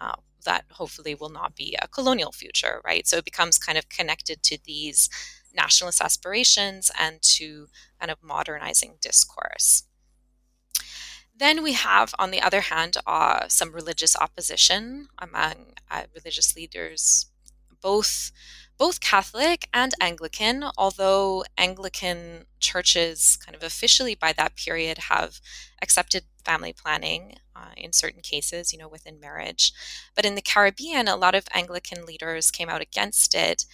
Uh, 0.00 0.16
that 0.44 0.64
hopefully 0.72 1.14
will 1.14 1.30
not 1.30 1.54
be 1.54 1.78
a 1.80 1.86
colonial 1.86 2.32
future, 2.32 2.80
right? 2.84 3.06
So 3.06 3.18
it 3.18 3.24
becomes 3.24 3.56
kind 3.56 3.78
of 3.78 3.88
connected 3.88 4.42
to 4.42 4.58
these 4.64 5.08
nationalist 5.54 6.02
aspirations 6.02 6.90
and 6.98 7.22
to 7.36 7.68
kind 8.00 8.10
of 8.10 8.18
modernizing 8.20 8.96
discourse. 9.00 9.84
Then 11.36 11.62
we 11.62 11.72
have, 11.72 12.14
on 12.18 12.30
the 12.30 12.40
other 12.40 12.60
hand, 12.62 12.96
uh, 13.06 13.48
some 13.48 13.72
religious 13.72 14.14
opposition 14.16 15.08
among 15.18 15.74
uh, 15.90 16.04
religious 16.14 16.54
leaders, 16.56 17.26
both 17.80 18.30
both 18.76 19.00
Catholic 19.00 19.68
and 19.72 19.94
Anglican, 20.00 20.64
although 20.76 21.44
Anglican 21.56 22.46
churches 22.58 23.36
kind 23.36 23.54
of 23.54 23.62
officially 23.62 24.16
by 24.16 24.32
that 24.32 24.56
period 24.56 24.98
have 24.98 25.40
accepted 25.80 26.24
family 26.44 26.72
planning 26.72 27.36
uh, 27.54 27.70
in 27.76 27.92
certain 27.92 28.20
cases, 28.20 28.72
you 28.72 28.78
know, 28.80 28.88
within 28.88 29.20
marriage. 29.20 29.72
But 30.16 30.24
in 30.24 30.34
the 30.34 30.42
Caribbean, 30.42 31.06
a 31.06 31.14
lot 31.14 31.36
of 31.36 31.46
Anglican 31.52 32.04
leaders 32.04 32.50
came 32.50 32.68
out 32.68 32.80
against 32.80 33.32
it 33.32 33.64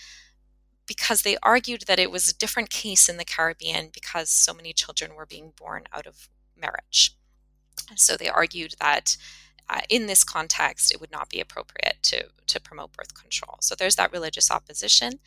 because 0.87 1.23
they 1.23 1.39
argued 1.43 1.85
that 1.87 1.99
it 1.99 2.11
was 2.11 2.29
a 2.29 2.37
different 2.37 2.69
case 2.69 3.09
in 3.09 3.17
the 3.17 3.25
Caribbean 3.25 3.89
because 3.93 4.29
so 4.29 4.53
many 4.53 4.75
children 4.75 5.15
were 5.15 5.27
being 5.27 5.53
born 5.57 5.85
out 5.95 6.07
of 6.07 6.29
marriage. 6.55 7.17
So 7.97 8.17
they 8.17 8.29
argued 8.29 8.75
that 8.81 9.17
uh, 9.69 9.81
in 9.89 10.07
this 10.07 10.25
context, 10.25 10.93
it 10.93 11.01
would 11.01 11.13
not 11.13 11.29
be 11.29 11.41
appropriate 11.41 11.99
to, 12.03 12.27
to 12.49 12.61
promote 12.61 12.93
birth 12.93 13.15
control. 13.15 13.57
So 13.61 13.75
there's 13.75 13.97
that 13.97 14.13
religious 14.13 14.51
opposition. 14.51 15.21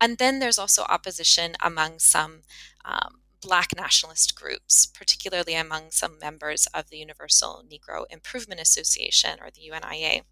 And 0.00 0.18
then 0.18 0.38
there's 0.38 0.58
also 0.58 0.82
opposition 0.82 1.54
among 1.60 1.98
some 1.98 2.42
um, 2.84 3.20
Black 3.42 3.70
nationalist 3.74 4.34
groups, 4.34 4.86
particularly 4.86 5.54
among 5.54 5.90
some 5.90 6.18
members 6.20 6.66
of 6.74 6.90
the 6.90 6.98
Universal 6.98 7.64
Negro 7.68 8.04
Improvement 8.10 8.60
Association 8.60 9.38
or 9.40 9.48
the 9.50 9.62
UNIA. 9.62 10.22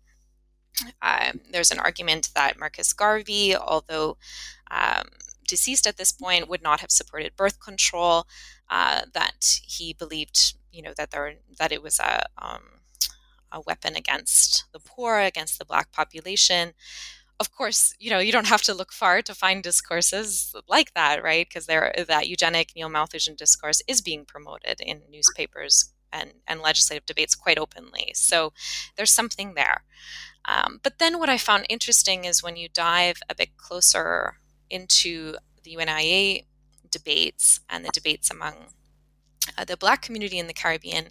Um, 1.02 1.40
there's 1.50 1.70
an 1.70 1.78
argument 1.80 2.30
that 2.34 2.58
Marcus 2.58 2.92
Garvey, 2.92 3.56
although 3.56 4.18
um, 4.70 5.08
deceased 5.46 5.86
at 5.86 5.96
this 5.96 6.12
point, 6.12 6.48
would 6.48 6.62
not 6.62 6.80
have 6.80 6.90
supported 6.90 7.34
birth 7.34 7.58
control, 7.60 8.26
uh, 8.70 9.02
that 9.14 9.60
he 9.64 9.94
believed 9.94 10.54
you 10.72 10.82
know 10.82 10.92
that 10.96 11.10
there 11.10 11.34
that 11.58 11.72
it 11.72 11.82
was 11.82 11.98
a 11.98 12.26
um, 12.38 12.62
a 13.52 13.60
weapon 13.60 13.96
against 13.96 14.64
the 14.72 14.80
poor, 14.80 15.18
against 15.18 15.58
the 15.58 15.64
black 15.64 15.92
population. 15.92 16.72
Of 17.40 17.52
course, 17.52 17.94
you 17.98 18.10
know 18.10 18.18
you 18.18 18.32
don't 18.32 18.46
have 18.48 18.62
to 18.62 18.74
look 18.74 18.92
far 18.92 19.22
to 19.22 19.34
find 19.34 19.62
discourses 19.62 20.54
like 20.68 20.94
that, 20.94 21.22
right? 21.22 21.46
Because 21.48 21.66
there 21.66 21.92
that 22.08 22.28
eugenic 22.28 22.72
neo-Malthusian 22.74 23.36
discourse 23.36 23.82
is 23.86 24.00
being 24.00 24.24
promoted 24.24 24.80
in 24.80 25.02
newspapers 25.10 25.92
and 26.12 26.32
and 26.46 26.60
legislative 26.60 27.06
debates 27.06 27.34
quite 27.34 27.58
openly. 27.58 28.12
So 28.14 28.52
there's 28.96 29.12
something 29.12 29.54
there. 29.54 29.84
Um, 30.44 30.80
but 30.82 30.98
then 30.98 31.18
what 31.18 31.28
I 31.28 31.38
found 31.38 31.66
interesting 31.68 32.24
is 32.24 32.42
when 32.42 32.56
you 32.56 32.68
dive 32.72 33.18
a 33.28 33.34
bit 33.34 33.56
closer 33.56 34.38
into 34.70 35.36
the 35.62 35.76
UNIA 35.76 36.44
debates 36.90 37.60
and 37.68 37.84
the 37.84 37.90
debates 37.92 38.30
among 38.30 38.54
uh, 39.56 39.64
the 39.64 39.76
Black 39.76 40.02
community 40.02 40.38
in 40.38 40.46
the 40.46 40.52
Caribbean 40.52 41.08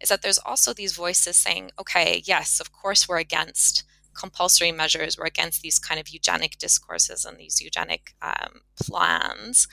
is 0.00 0.08
that 0.08 0.22
there's 0.22 0.38
also 0.38 0.72
these 0.72 0.94
voices 0.94 1.36
saying, 1.36 1.70
okay, 1.78 2.22
yes, 2.24 2.60
of 2.60 2.72
course 2.72 3.08
we're 3.08 3.18
against 3.18 3.84
compulsory 4.14 4.72
measures, 4.72 5.16
we're 5.16 5.26
against 5.26 5.62
these 5.62 5.78
kind 5.78 6.00
of 6.00 6.08
eugenic 6.08 6.58
discourses 6.58 7.24
and 7.24 7.38
these 7.38 7.60
eugenic 7.60 8.14
um, 8.22 8.60
plans, 8.80 9.68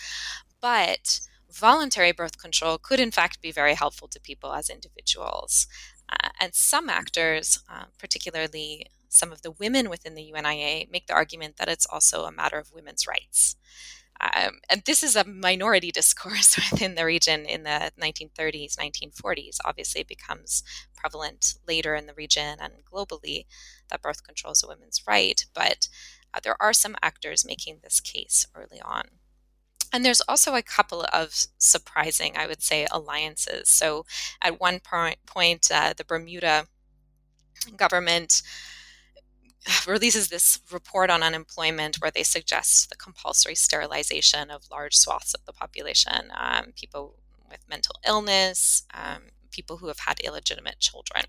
but 0.61 1.19
voluntary 1.51 2.11
birth 2.11 2.37
control 2.37 2.77
could 2.77 2.99
in 2.99 3.11
fact 3.11 3.41
be 3.41 3.51
very 3.51 3.73
helpful 3.73 4.07
to 4.07 4.19
people 4.19 4.53
as 4.53 4.69
individuals. 4.69 5.67
Uh, 6.09 6.29
and 6.39 6.53
some 6.53 6.89
actors, 6.89 7.59
uh, 7.69 7.85
particularly 7.97 8.85
some 9.09 9.31
of 9.31 9.41
the 9.41 9.51
women 9.51 9.89
within 9.89 10.15
the 10.15 10.31
UNIA, 10.33 10.87
make 10.91 11.07
the 11.07 11.13
argument 11.13 11.57
that 11.57 11.67
it's 11.67 11.85
also 11.85 12.23
a 12.23 12.31
matter 12.31 12.57
of 12.57 12.71
women's 12.73 13.07
rights. 13.07 13.55
Um, 14.19 14.59
and 14.69 14.83
this 14.85 15.03
is 15.03 15.15
a 15.15 15.23
minority 15.23 15.91
discourse 15.93 16.55
within 16.55 16.95
the 16.95 17.05
region 17.05 17.45
in 17.45 17.63
the 17.63 17.91
1930s, 18.01 18.77
1940s. 18.77 19.57
Obviously, 19.65 20.01
it 20.01 20.07
becomes 20.07 20.63
prevalent 20.95 21.55
later 21.67 21.95
in 21.95 22.07
the 22.07 22.13
region 22.13 22.57
and 22.59 22.73
globally 22.91 23.45
that 23.89 24.01
birth 24.01 24.23
control 24.23 24.53
is 24.53 24.63
a 24.63 24.67
women's 24.67 25.03
right. 25.07 25.45
But 25.53 25.87
uh, 26.33 26.39
there 26.43 26.61
are 26.61 26.73
some 26.73 26.95
actors 27.01 27.45
making 27.45 27.79
this 27.83 27.99
case 27.99 28.47
early 28.55 28.81
on. 28.83 29.03
And 29.93 30.03
there's 30.03 30.21
also 30.27 30.55
a 30.55 30.61
couple 30.61 31.05
of 31.13 31.33
surprising, 31.57 32.35
I 32.35 32.45
would 32.45 32.61
say, 32.61 32.87
alliances. 32.91 33.69
So 33.69 34.05
at 34.41 34.59
one 34.59 34.79
point, 34.79 35.17
point 35.25 35.69
uh, 35.73 35.93
the 35.95 36.03
Bermuda 36.03 36.67
government 37.75 38.41
releases 39.87 40.29
this 40.29 40.59
report 40.71 41.09
on 41.09 41.23
unemployment 41.23 41.97
where 41.97 42.11
they 42.11 42.23
suggest 42.23 42.89
the 42.89 42.95
compulsory 42.95 43.55
sterilization 43.55 44.49
of 44.49 44.69
large 44.71 44.95
swaths 44.95 45.33
of 45.33 45.45
the 45.45 45.53
population, 45.53 46.31
um, 46.37 46.73
people 46.75 47.15
with 47.49 47.67
mental 47.69 47.95
illness, 48.05 48.83
um, 48.93 49.23
people 49.51 49.77
who 49.77 49.87
have 49.87 49.99
had 49.99 50.19
illegitimate 50.19 50.79
children. 50.79 51.23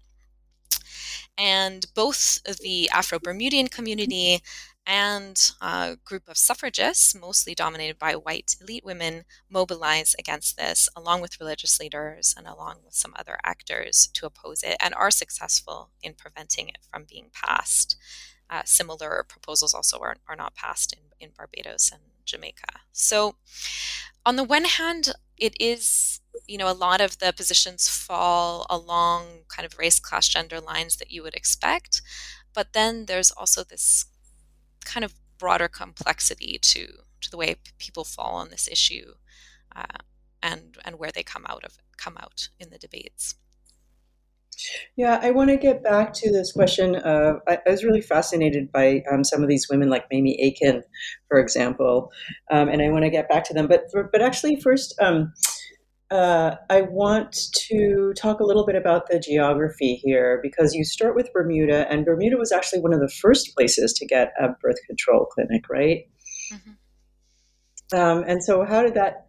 And 1.36 1.86
both 1.94 2.42
the 2.60 2.90
Afro 2.90 3.20
Bermudian 3.20 3.68
community 3.68 4.42
and 4.88 5.52
a 5.60 5.98
group 6.02 6.22
of 6.28 6.38
suffragists, 6.38 7.14
mostly 7.14 7.54
dominated 7.54 7.98
by 7.98 8.14
white 8.14 8.56
elite 8.58 8.86
women, 8.86 9.24
mobilize 9.50 10.16
against 10.18 10.56
this, 10.56 10.88
along 10.96 11.20
with 11.20 11.38
religious 11.38 11.78
leaders 11.78 12.34
and 12.36 12.46
along 12.46 12.76
with 12.82 12.94
some 12.94 13.12
other 13.16 13.36
actors 13.44 14.08
to 14.14 14.24
oppose 14.24 14.62
it, 14.62 14.78
and 14.80 14.94
are 14.94 15.10
successful 15.10 15.90
in 16.02 16.14
preventing 16.14 16.68
it 16.68 16.78
from 16.90 17.04
being 17.04 17.26
passed. 17.32 17.98
Uh, 18.48 18.62
similar 18.64 19.22
proposals 19.28 19.74
also 19.74 19.98
are, 19.98 20.16
are 20.26 20.36
not 20.36 20.54
passed 20.54 20.94
in, 20.94 21.00
in 21.20 21.34
Barbados 21.36 21.90
and 21.92 22.00
Jamaica. 22.24 22.80
So, 22.92 23.36
on 24.24 24.36
the 24.36 24.44
one 24.44 24.64
hand, 24.64 25.12
it 25.36 25.54
is, 25.60 26.20
you 26.46 26.56
know, 26.56 26.70
a 26.70 26.72
lot 26.72 27.02
of 27.02 27.18
the 27.18 27.34
positions 27.34 27.88
fall 27.90 28.66
along 28.70 29.44
kind 29.48 29.66
of 29.66 29.78
race, 29.78 30.00
class, 30.00 30.28
gender 30.28 30.60
lines 30.60 30.96
that 30.96 31.10
you 31.10 31.22
would 31.22 31.34
expect. 31.34 32.00
But 32.54 32.72
then 32.72 33.04
there's 33.04 33.30
also 33.30 33.64
this 33.64 34.06
kind 34.84 35.04
of 35.04 35.14
broader 35.38 35.68
complexity 35.68 36.58
to 36.60 36.86
to 37.20 37.30
the 37.30 37.36
way 37.36 37.54
p- 37.54 37.72
people 37.78 38.04
fall 38.04 38.34
on 38.36 38.50
this 38.50 38.68
issue, 38.68 39.14
uh, 39.74 39.98
and 40.42 40.76
and 40.84 40.98
where 40.98 41.10
they 41.12 41.22
come 41.22 41.46
out 41.48 41.64
of 41.64 41.78
come 41.96 42.16
out 42.16 42.48
in 42.58 42.70
the 42.70 42.78
debates. 42.78 43.34
Yeah, 44.96 45.20
I 45.22 45.30
want 45.30 45.50
to 45.50 45.56
get 45.56 45.84
back 45.84 46.12
to 46.14 46.32
this 46.32 46.52
question. 46.52 46.96
Of, 46.96 47.36
I, 47.46 47.58
I 47.64 47.70
was 47.70 47.84
really 47.84 48.00
fascinated 48.00 48.72
by 48.72 49.04
um, 49.10 49.22
some 49.22 49.42
of 49.42 49.48
these 49.48 49.68
women, 49.70 49.88
like 49.88 50.06
Mamie 50.10 50.40
Aiken, 50.40 50.82
for 51.28 51.38
example, 51.38 52.10
um, 52.50 52.68
and 52.68 52.82
I 52.82 52.88
want 52.88 53.04
to 53.04 53.10
get 53.10 53.28
back 53.28 53.44
to 53.44 53.54
them. 53.54 53.68
But 53.68 53.84
but 53.92 54.22
actually, 54.22 54.60
first, 54.60 54.94
um, 55.00 55.32
uh, 56.10 56.56
I 56.70 56.82
want 56.82 57.36
to 57.68 58.12
talk 58.14 58.40
a 58.40 58.44
little 58.44 58.64
bit 58.64 58.76
about 58.76 59.08
the 59.08 59.18
geography 59.18 59.96
here 59.96 60.40
because 60.42 60.74
you 60.74 60.84
start 60.84 61.14
with 61.14 61.32
Bermuda, 61.32 61.90
and 61.90 62.04
Bermuda 62.04 62.36
was 62.36 62.52
actually 62.52 62.80
one 62.80 62.94
of 62.94 63.00
the 63.00 63.08
first 63.08 63.54
places 63.54 63.92
to 63.94 64.06
get 64.06 64.32
a 64.40 64.48
birth 64.62 64.78
control 64.86 65.26
clinic, 65.26 65.68
right? 65.68 66.04
Mm-hmm. 66.52 67.98
Um, 67.98 68.24
and 68.26 68.42
so, 68.42 68.64
how 68.64 68.82
did 68.82 68.94
that? 68.94 69.28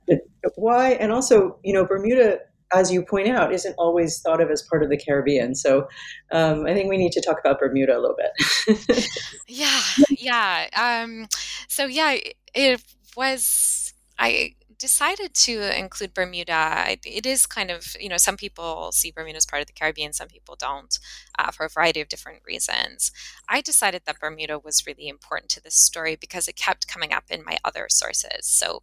Why? 0.56 0.92
And 0.92 1.12
also, 1.12 1.60
you 1.64 1.74
know, 1.74 1.86
Bermuda 1.86 2.40
as 2.74 2.92
you 2.92 3.04
point 3.04 3.28
out, 3.28 3.54
isn't 3.54 3.74
always 3.78 4.22
thought 4.22 4.42
of 4.42 4.52
as 4.52 4.62
part 4.62 4.84
of 4.84 4.90
the 4.90 4.98
Caribbean. 4.98 5.56
So 5.56 5.88
um, 6.32 6.66
I 6.66 6.74
think 6.74 6.90
we 6.90 6.98
need 6.98 7.12
to 7.14 7.22
talk 7.22 7.40
about 7.40 7.60
Bermuda 7.60 7.98
a 7.98 8.00
little 8.00 8.16
bit. 8.16 9.08
yeah, 9.48 9.82
yeah. 10.10 10.68
Um, 10.76 11.28
so 11.68 11.86
yeah, 11.86 12.18
it 12.54 12.84
was 13.16 13.94
I 14.20 14.54
decided 14.80 15.34
to 15.34 15.78
include 15.78 16.14
Bermuda. 16.14 16.98
It 17.06 17.26
is 17.26 17.46
kind 17.46 17.70
of, 17.70 17.96
you 18.00 18.10
know, 18.10 18.18
some 18.18 18.38
people 18.38 18.92
see 18.92 19.12
Bermuda 19.12 19.38
as 19.38 19.46
part 19.46 19.62
of 19.62 19.68
the 19.68 19.74
Caribbean, 19.74 20.14
some 20.14 20.30
people 20.30 20.56
don't, 20.58 20.98
uh, 21.38 21.52
for 21.52 21.66
a 21.66 21.70
variety 21.70 22.02
of 22.02 22.08
different 22.08 22.42
reasons. 22.48 23.12
I 23.48 23.62
decided 23.62 24.04
that 24.06 24.20
Bermuda 24.20 24.58
was 24.58 24.88
really 24.88 25.08
important 25.08 25.52
to 25.52 25.62
this 25.62 25.76
story 25.76 26.16
because 26.16 26.48
it 26.48 26.56
kept 26.56 26.88
coming 26.88 27.14
up 27.14 27.26
in 27.30 27.44
my 27.46 27.58
other 27.64 27.88
sources. 27.90 28.48
So, 28.48 28.82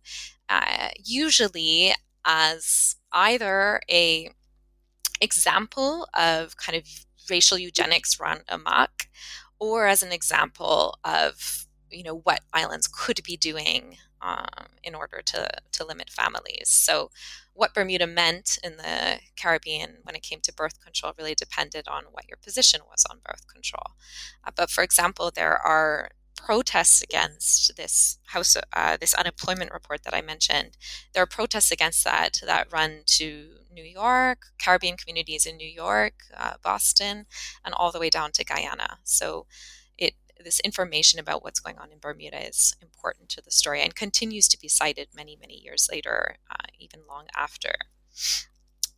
uh, 0.48 0.90
usually 1.02 1.94
as 2.24 2.96
either 3.12 3.80
a 3.90 4.30
example 5.20 6.08
of 6.14 6.56
kind 6.56 6.76
of 6.76 6.84
racial 7.30 7.58
eugenics 7.58 8.20
run 8.20 8.40
amok, 8.48 9.08
or 9.58 9.86
as 9.86 10.02
an 10.02 10.12
example 10.12 10.98
of 11.04 11.66
you 11.90 12.02
know 12.02 12.18
what 12.24 12.40
islands 12.52 12.88
could 12.88 13.22
be 13.22 13.36
doing 13.36 13.96
um, 14.26 14.66
in 14.82 14.94
order 14.94 15.22
to, 15.24 15.48
to 15.72 15.86
limit 15.86 16.10
families. 16.10 16.68
So, 16.68 17.10
what 17.54 17.72
Bermuda 17.72 18.06
meant 18.06 18.58
in 18.62 18.76
the 18.76 19.20
Caribbean 19.40 19.98
when 20.02 20.14
it 20.14 20.22
came 20.22 20.40
to 20.42 20.52
birth 20.52 20.82
control 20.82 21.14
really 21.16 21.34
depended 21.34 21.88
on 21.88 22.04
what 22.12 22.28
your 22.28 22.36
position 22.36 22.82
was 22.90 23.06
on 23.10 23.20
birth 23.24 23.46
control. 23.46 23.94
Uh, 24.44 24.50
but 24.54 24.68
for 24.68 24.84
example, 24.84 25.30
there 25.34 25.56
are 25.56 26.10
protests 26.36 27.02
against 27.02 27.76
this 27.76 28.18
house 28.26 28.56
uh, 28.74 28.96
this 29.00 29.14
unemployment 29.14 29.72
report 29.72 30.02
that 30.02 30.14
I 30.14 30.20
mentioned. 30.20 30.76
There 31.14 31.22
are 31.22 31.26
protests 31.26 31.70
against 31.70 32.04
that 32.04 32.40
that 32.44 32.70
run 32.70 33.02
to 33.06 33.48
New 33.72 33.84
York, 33.84 34.46
Caribbean 34.58 34.96
communities 34.96 35.46
in 35.46 35.56
New 35.56 35.68
York, 35.68 36.14
uh, 36.36 36.54
Boston, 36.62 37.26
and 37.64 37.74
all 37.74 37.90
the 37.90 38.00
way 38.00 38.10
down 38.10 38.32
to 38.32 38.44
Guyana. 38.44 38.98
So 39.04 39.46
this 40.42 40.60
information 40.60 41.18
about 41.20 41.42
what's 41.42 41.60
going 41.60 41.78
on 41.78 41.92
in 41.92 41.98
Bermuda 41.98 42.46
is 42.46 42.74
important 42.80 43.28
to 43.30 43.42
the 43.42 43.50
story 43.50 43.82
and 43.82 43.94
continues 43.94 44.48
to 44.48 44.58
be 44.58 44.68
cited 44.68 45.08
many, 45.14 45.36
many 45.40 45.54
years 45.54 45.88
later, 45.90 46.36
uh, 46.50 46.66
even 46.78 47.00
long 47.08 47.26
after. 47.36 47.72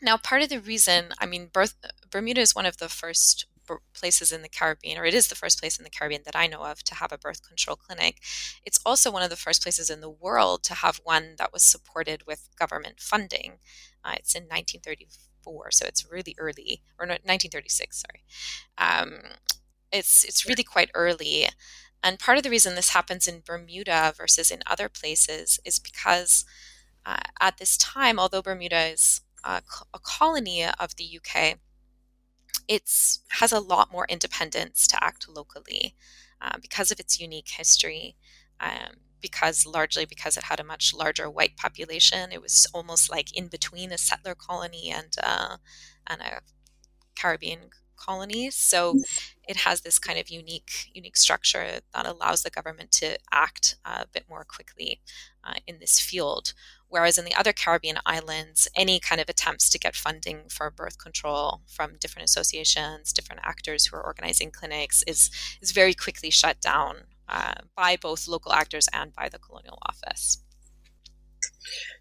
Now, 0.00 0.16
part 0.16 0.42
of 0.42 0.48
the 0.48 0.60
reason, 0.60 1.12
I 1.18 1.26
mean, 1.26 1.50
Bermuda 2.10 2.40
is 2.40 2.54
one 2.54 2.66
of 2.66 2.76
the 2.76 2.88
first 2.88 3.46
places 3.92 4.32
in 4.32 4.42
the 4.42 4.48
Caribbean, 4.48 4.98
or 4.98 5.04
it 5.04 5.14
is 5.14 5.28
the 5.28 5.34
first 5.34 5.60
place 5.60 5.76
in 5.76 5.84
the 5.84 5.90
Caribbean 5.90 6.22
that 6.24 6.36
I 6.36 6.46
know 6.46 6.62
of 6.62 6.82
to 6.84 6.94
have 6.94 7.12
a 7.12 7.18
birth 7.18 7.46
control 7.46 7.76
clinic. 7.76 8.18
It's 8.64 8.80
also 8.86 9.10
one 9.10 9.22
of 9.22 9.30
the 9.30 9.36
first 9.36 9.62
places 9.62 9.90
in 9.90 10.00
the 10.00 10.10
world 10.10 10.62
to 10.64 10.74
have 10.74 11.00
one 11.04 11.34
that 11.38 11.52
was 11.52 11.62
supported 11.62 12.26
with 12.26 12.48
government 12.58 13.00
funding. 13.00 13.58
Uh, 14.04 14.14
it's 14.16 14.34
in 14.34 14.44
1934, 14.44 15.70
so 15.72 15.86
it's 15.86 16.10
really 16.10 16.34
early, 16.38 16.82
or 16.98 17.06
no, 17.06 17.12
1936, 17.12 18.02
sorry. 18.02 18.24
Um, 18.78 19.20
it's 19.92 20.24
it's 20.24 20.46
really 20.46 20.62
quite 20.62 20.90
early. 20.94 21.48
And 22.02 22.18
part 22.18 22.38
of 22.38 22.44
the 22.44 22.50
reason 22.50 22.74
this 22.74 22.90
happens 22.90 23.26
in 23.26 23.42
Bermuda 23.44 24.12
versus 24.16 24.50
in 24.50 24.62
other 24.66 24.88
places 24.88 25.58
is 25.64 25.78
because 25.78 26.44
uh, 27.04 27.16
at 27.40 27.58
this 27.58 27.76
time, 27.76 28.18
although 28.18 28.42
Bermuda 28.42 28.92
is 28.92 29.22
a, 29.44 29.62
a 29.92 29.98
colony 29.98 30.64
of 30.64 30.96
the 30.96 31.18
UK, 31.18 31.58
it 32.68 32.90
has 33.30 33.52
a 33.52 33.60
lot 33.60 33.90
more 33.90 34.06
independence 34.08 34.86
to 34.88 35.02
act 35.02 35.28
locally 35.28 35.96
uh, 36.40 36.58
because 36.60 36.90
of 36.90 37.00
its 37.00 37.18
unique 37.20 37.48
history. 37.48 38.16
Um, 38.60 38.98
because 39.20 39.66
largely 39.66 40.04
because 40.04 40.36
it 40.36 40.44
had 40.44 40.60
a 40.60 40.64
much 40.64 40.94
larger 40.94 41.28
white 41.28 41.56
population, 41.56 42.30
it 42.32 42.40
was 42.40 42.66
almost 42.72 43.10
like 43.10 43.36
in 43.36 43.48
between 43.48 43.92
a 43.92 43.98
settler 43.98 44.34
colony 44.34 44.90
and 44.94 45.16
uh, 45.22 45.56
and 46.06 46.20
a 46.20 46.40
Caribbean 47.16 47.70
colonies. 47.98 48.54
So 48.54 48.94
mm. 48.94 49.32
it 49.48 49.56
has 49.56 49.80
this 49.80 49.98
kind 49.98 50.18
of 50.18 50.28
unique 50.28 50.90
unique 50.94 51.16
structure 51.16 51.80
that 51.94 52.06
allows 52.06 52.42
the 52.42 52.50
government 52.50 52.90
to 52.92 53.18
act 53.32 53.76
a 53.84 54.06
bit 54.06 54.24
more 54.28 54.44
quickly 54.44 55.00
uh, 55.44 55.54
in 55.66 55.78
this 55.78 56.00
field. 56.00 56.54
Whereas 56.88 57.18
in 57.18 57.26
the 57.26 57.34
other 57.34 57.52
Caribbean 57.52 57.98
islands, 58.06 58.66
any 58.74 58.98
kind 58.98 59.20
of 59.20 59.28
attempts 59.28 59.68
to 59.70 59.78
get 59.78 59.94
funding 59.94 60.48
for 60.48 60.70
birth 60.70 60.98
control 60.98 61.60
from 61.66 61.98
different 62.00 62.28
associations, 62.28 63.12
different 63.12 63.42
actors 63.44 63.86
who 63.86 63.96
are 63.96 64.04
organizing 64.04 64.50
clinics, 64.50 65.02
is 65.06 65.30
is 65.60 65.72
very 65.72 65.94
quickly 65.94 66.30
shut 66.30 66.60
down 66.60 67.04
uh, 67.28 67.54
by 67.76 67.96
both 67.96 68.26
local 68.26 68.52
actors 68.52 68.88
and 68.92 69.12
by 69.12 69.28
the 69.28 69.38
colonial 69.38 69.78
office. 69.86 70.38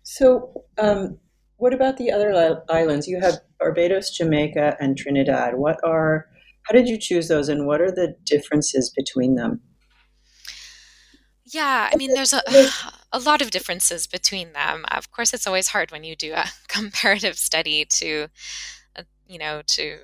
So, 0.03 0.63
um, 0.77 1.19
what 1.57 1.73
about 1.73 1.97
the 1.97 2.11
other 2.11 2.63
islands? 2.69 3.07
You 3.07 3.19
have 3.19 3.39
Barbados, 3.59 4.11
Jamaica, 4.11 4.77
and 4.79 4.97
Trinidad. 4.97 5.55
What 5.55 5.77
are 5.83 6.27
how 6.63 6.73
did 6.73 6.89
you 6.89 6.97
choose 6.99 7.27
those, 7.29 7.49
and 7.49 7.65
what 7.65 7.81
are 7.81 7.91
the 7.91 8.15
differences 8.25 8.91
between 8.95 9.35
them? 9.35 9.61
Yeah, 11.45 11.89
I 11.91 11.95
mean, 11.95 12.13
there's 12.13 12.33
a, 12.33 12.41
a 13.11 13.19
lot 13.19 13.41
of 13.41 13.51
differences 13.51 14.05
between 14.05 14.53
them. 14.53 14.85
Of 14.91 15.11
course, 15.11 15.33
it's 15.33 15.47
always 15.47 15.69
hard 15.69 15.91
when 15.91 16.03
you 16.03 16.15
do 16.15 16.33
a 16.33 16.45
comparative 16.67 17.37
study 17.37 17.85
to, 17.85 18.27
uh, 18.95 19.03
you 19.27 19.39
know, 19.39 19.61
to 19.67 19.97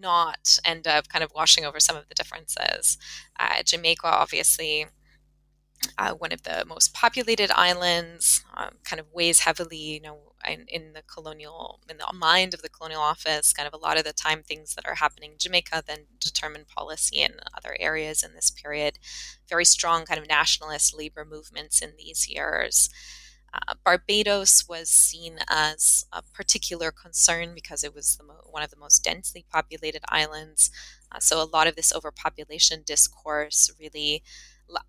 not 0.00 0.58
end 0.64 0.86
up 0.86 1.08
kind 1.08 1.24
of 1.24 1.32
washing 1.34 1.64
over 1.64 1.80
some 1.80 1.96
of 1.96 2.08
the 2.08 2.14
differences. 2.14 2.98
Uh, 3.38 3.62
Jamaica, 3.64 4.06
obviously, 4.06 4.86
uh, 5.96 6.12
one 6.12 6.32
of 6.32 6.42
the 6.42 6.64
most 6.66 6.94
populated 6.94 7.50
islands, 7.52 8.44
um, 8.56 8.70
kind 8.84 9.00
of 9.00 9.06
weighs 9.12 9.40
heavily, 9.40 9.76
you 9.76 10.00
know, 10.00 10.18
in, 10.48 10.66
in, 10.68 10.92
the 10.92 11.02
colonial, 11.02 11.80
in 11.88 11.98
the 11.98 12.06
mind 12.14 12.54
of 12.54 12.62
the 12.62 12.68
colonial 12.68 13.00
office. 13.00 13.52
Kind 13.52 13.66
of 13.66 13.74
a 13.74 13.82
lot 13.82 13.98
of 13.98 14.04
the 14.04 14.12
time, 14.12 14.42
things 14.42 14.74
that 14.74 14.86
are 14.86 14.96
happening 14.96 15.32
in 15.32 15.38
Jamaica 15.38 15.82
then 15.86 16.06
determine 16.20 16.64
policy 16.64 17.22
in 17.22 17.34
other 17.56 17.76
areas 17.78 18.22
in 18.22 18.34
this 18.34 18.50
period. 18.50 18.98
Very 19.48 19.64
strong 19.64 20.04
kind 20.04 20.20
of 20.20 20.28
nationalist 20.28 20.96
labor 20.96 21.24
movements 21.24 21.80
in 21.80 21.92
these 21.96 22.28
years. 22.28 22.90
Uh, 23.52 23.74
Barbados 23.84 24.68
was 24.68 24.90
seen 24.90 25.38
as 25.48 26.04
a 26.12 26.22
particular 26.22 26.90
concern 26.90 27.54
because 27.54 27.82
it 27.82 27.94
was 27.94 28.18
mo- 28.26 28.42
one 28.44 28.62
of 28.62 28.70
the 28.70 28.76
most 28.76 29.02
densely 29.02 29.44
populated 29.50 30.02
islands. 30.08 30.70
Uh, 31.10 31.18
so 31.18 31.42
a 31.42 31.48
lot 31.48 31.66
of 31.66 31.74
this 31.74 31.92
overpopulation 31.94 32.82
discourse 32.84 33.70
really 33.80 34.22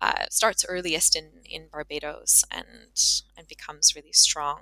uh, 0.00 0.26
starts 0.30 0.64
earliest 0.68 1.16
in, 1.16 1.42
in 1.44 1.68
Barbados 1.72 2.44
and 2.50 3.00
and 3.36 3.48
becomes 3.48 3.94
really 3.96 4.12
strong. 4.12 4.60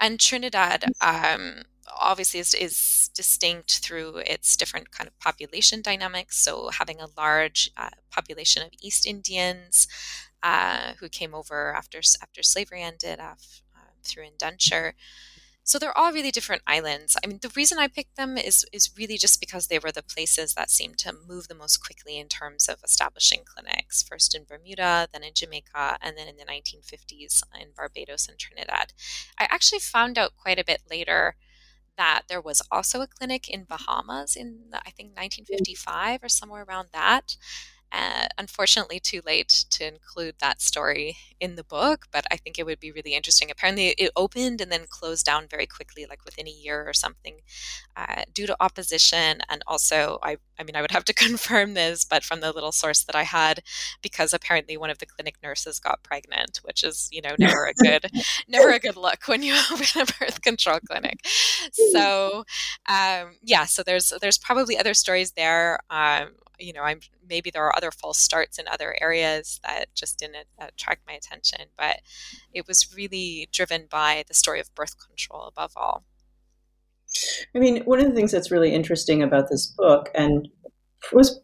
And 0.00 0.20
Trinidad 0.20 0.84
um, 1.00 1.62
obviously 1.88 2.40
is, 2.40 2.54
is 2.54 3.10
distinct 3.14 3.78
through 3.78 4.18
its 4.26 4.56
different 4.56 4.90
kind 4.90 5.08
of 5.08 5.18
population 5.18 5.82
dynamics. 5.82 6.38
So 6.38 6.70
having 6.70 7.00
a 7.00 7.08
large 7.16 7.70
uh, 7.76 7.90
population 8.10 8.62
of 8.62 8.70
East 8.80 9.06
Indians 9.06 9.86
uh, 10.42 10.94
who 11.00 11.08
came 11.08 11.34
over 11.34 11.74
after 11.74 12.00
after 12.22 12.42
slavery 12.42 12.82
ended 12.82 13.18
after, 13.18 13.62
uh, 13.76 13.92
through 14.02 14.24
indenture. 14.26 14.94
So 15.64 15.78
they're 15.78 15.96
all 15.96 16.12
really 16.12 16.30
different 16.30 16.62
islands. 16.66 17.16
I 17.24 17.26
mean, 17.26 17.38
the 17.42 17.52
reason 17.56 17.78
I 17.78 17.88
picked 17.88 18.16
them 18.16 18.36
is 18.36 18.66
is 18.72 18.90
really 18.98 19.16
just 19.18 19.40
because 19.40 19.66
they 19.66 19.78
were 19.78 19.92
the 19.92 20.02
places 20.02 20.54
that 20.54 20.70
seemed 20.70 20.98
to 20.98 21.14
move 21.26 21.48
the 21.48 21.54
most 21.54 21.78
quickly 21.78 22.18
in 22.18 22.28
terms 22.28 22.68
of 22.68 22.82
establishing 22.84 23.40
clinics. 23.46 24.02
First 24.02 24.34
in 24.34 24.44
Bermuda, 24.44 25.08
then 25.12 25.24
in 25.24 25.32
Jamaica, 25.34 25.98
and 26.02 26.16
then 26.18 26.28
in 26.28 26.36
the 26.36 26.44
1950s 26.44 27.42
in 27.60 27.68
Barbados 27.76 28.28
and 28.28 28.38
Trinidad. 28.38 28.92
I 29.38 29.46
actually 29.50 29.80
found 29.80 30.18
out 30.18 30.36
quite 30.36 30.58
a 30.58 30.64
bit 30.64 30.82
later 30.90 31.36
that 31.96 32.22
there 32.28 32.40
was 32.40 32.62
also 32.70 33.00
a 33.00 33.06
clinic 33.06 33.48
in 33.48 33.64
Bahamas 33.64 34.36
in 34.36 34.64
I 34.72 34.90
think 34.90 35.16
1955 35.16 36.22
or 36.24 36.28
somewhere 36.28 36.64
around 36.68 36.88
that. 36.92 37.36
Uh, 37.94 38.26
unfortunately, 38.38 38.98
too 38.98 39.20
late 39.24 39.66
to 39.70 39.86
include 39.86 40.34
that 40.40 40.60
story 40.60 41.16
in 41.38 41.54
the 41.54 41.62
book, 41.62 42.06
but 42.10 42.26
I 42.28 42.36
think 42.36 42.58
it 42.58 42.66
would 42.66 42.80
be 42.80 42.90
really 42.90 43.14
interesting. 43.14 43.52
Apparently, 43.52 43.90
it 43.90 44.10
opened 44.16 44.60
and 44.60 44.72
then 44.72 44.86
closed 44.88 45.24
down 45.24 45.46
very 45.48 45.66
quickly, 45.66 46.04
like 46.08 46.24
within 46.24 46.48
a 46.48 46.50
year 46.50 46.84
or 46.88 46.92
something, 46.92 47.36
uh, 47.96 48.22
due 48.32 48.48
to 48.48 48.56
opposition. 48.58 49.42
And 49.48 49.62
also, 49.68 50.18
I, 50.24 50.38
I 50.58 50.64
mean, 50.64 50.74
I 50.74 50.80
would 50.80 50.90
have 50.90 51.04
to 51.04 51.14
confirm 51.14 51.74
this, 51.74 52.04
but 52.04 52.24
from 52.24 52.40
the 52.40 52.50
little 52.50 52.72
source 52.72 53.04
that 53.04 53.14
I 53.14 53.22
had, 53.22 53.62
because 54.02 54.32
apparently 54.32 54.76
one 54.76 54.90
of 54.90 54.98
the 54.98 55.06
clinic 55.06 55.36
nurses 55.40 55.78
got 55.78 56.02
pregnant, 56.02 56.58
which 56.64 56.82
is, 56.82 57.08
you 57.12 57.22
know, 57.22 57.36
never 57.38 57.66
a 57.66 57.74
good, 57.80 58.06
never 58.48 58.70
a 58.70 58.80
good 58.80 58.96
look 58.96 59.28
when 59.28 59.44
you 59.44 59.54
open 59.72 60.02
a 60.02 60.06
birth 60.18 60.42
control 60.42 60.80
clinic. 60.80 61.20
So, 61.92 62.44
um, 62.88 63.36
yeah, 63.40 63.66
so 63.66 63.84
there's 63.84 64.12
there's 64.20 64.38
probably 64.38 64.76
other 64.76 64.94
stories 64.94 65.32
there. 65.32 65.78
Um, 65.90 66.30
you 66.58 66.72
know, 66.72 66.82
I'm 66.82 67.00
maybe 67.28 67.50
there 67.50 67.64
are 67.64 67.76
other 67.76 67.90
false 67.90 68.18
starts 68.18 68.58
in 68.58 68.68
other 68.68 68.96
areas 69.00 69.60
that 69.64 69.94
just 69.94 70.18
didn't 70.18 70.46
attract 70.58 71.06
my 71.06 71.14
attention, 71.14 71.66
but 71.76 72.00
it 72.52 72.66
was 72.66 72.94
really 72.94 73.48
driven 73.52 73.86
by 73.90 74.24
the 74.28 74.34
story 74.34 74.60
of 74.60 74.74
birth 74.74 74.96
control 75.04 75.46
above 75.46 75.72
all. 75.76 76.04
I 77.54 77.58
mean, 77.58 77.82
one 77.84 78.00
of 78.00 78.06
the 78.06 78.14
things 78.14 78.32
that's 78.32 78.50
really 78.50 78.74
interesting 78.74 79.22
about 79.22 79.48
this 79.48 79.66
book 79.66 80.10
and 80.14 80.48
was 81.12 81.40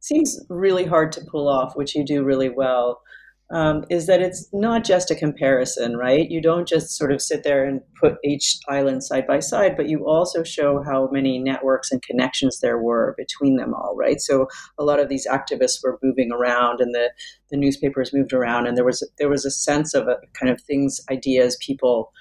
seems 0.00 0.40
really 0.48 0.84
hard 0.84 1.12
to 1.12 1.24
pull 1.30 1.48
off, 1.48 1.76
which 1.76 1.94
you 1.94 2.04
do 2.04 2.24
really 2.24 2.48
well, 2.48 3.02
um, 3.52 3.84
is 3.90 4.06
that 4.06 4.22
it's 4.22 4.48
not 4.52 4.84
just 4.84 5.10
a 5.10 5.16
comparison, 5.16 5.96
right? 5.96 6.30
You 6.30 6.40
don't 6.40 6.68
just 6.68 6.96
sort 6.96 7.10
of 7.10 7.20
sit 7.20 7.42
there 7.42 7.64
and 7.64 7.80
put 8.00 8.18
each 8.24 8.58
island 8.68 9.02
side 9.02 9.26
by 9.26 9.40
side, 9.40 9.76
but 9.76 9.88
you 9.88 10.06
also 10.06 10.44
show 10.44 10.82
how 10.84 11.08
many 11.10 11.38
networks 11.38 11.90
and 11.90 12.00
connections 12.00 12.60
there 12.60 12.78
were 12.78 13.14
between 13.18 13.56
them 13.56 13.74
all, 13.74 13.96
right? 13.96 14.20
So 14.20 14.46
a 14.78 14.84
lot 14.84 15.00
of 15.00 15.08
these 15.08 15.26
activists 15.26 15.82
were 15.82 15.98
moving 16.00 16.30
around, 16.30 16.80
and 16.80 16.94
the 16.94 17.10
the 17.50 17.56
newspapers 17.56 18.14
moved 18.14 18.32
around, 18.32 18.68
and 18.68 18.76
there 18.76 18.84
was 18.84 19.08
there 19.18 19.28
was 19.28 19.44
a 19.44 19.50
sense 19.50 19.94
of 19.94 20.06
a 20.06 20.18
kind 20.38 20.52
of 20.52 20.60
things, 20.60 21.00
ideas, 21.10 21.58
people, 21.60 22.12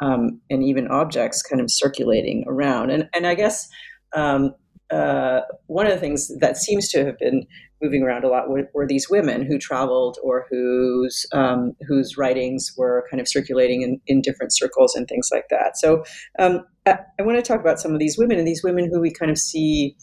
um, 0.00 0.40
and 0.50 0.62
even 0.62 0.88
objects 0.88 1.40
kind 1.42 1.62
of 1.62 1.70
circulating 1.70 2.44
around, 2.46 2.90
and 2.90 3.08
and 3.14 3.26
I 3.26 3.34
guess. 3.34 3.68
Um, 4.14 4.54
uh, 4.90 5.40
one 5.66 5.86
of 5.86 5.92
the 5.92 5.98
things 5.98 6.30
that 6.38 6.56
seems 6.56 6.88
to 6.90 7.04
have 7.04 7.18
been 7.18 7.46
moving 7.82 8.02
around 8.02 8.24
a 8.24 8.28
lot 8.28 8.48
were, 8.48 8.68
were 8.74 8.86
these 8.86 9.08
women 9.10 9.44
who 9.44 9.58
traveled 9.58 10.18
or 10.22 10.46
whose 10.50 11.26
um, 11.32 11.72
whose 11.86 12.16
writings 12.16 12.72
were 12.76 13.06
kind 13.10 13.20
of 13.20 13.28
circulating 13.28 13.82
in, 13.82 14.00
in 14.06 14.20
different 14.20 14.54
circles 14.54 14.94
and 14.94 15.08
things 15.08 15.28
like 15.32 15.46
that. 15.50 15.76
So 15.76 16.04
um, 16.38 16.60
I, 16.86 16.98
I 17.18 17.22
want 17.22 17.36
to 17.36 17.42
talk 17.42 17.60
about 17.60 17.80
some 17.80 17.92
of 17.92 17.98
these 17.98 18.18
women 18.18 18.38
and 18.38 18.46
these 18.46 18.62
women 18.62 18.88
who 18.90 19.00
we 19.00 19.10
kind 19.10 19.30
of 19.30 19.38
see 19.38 19.96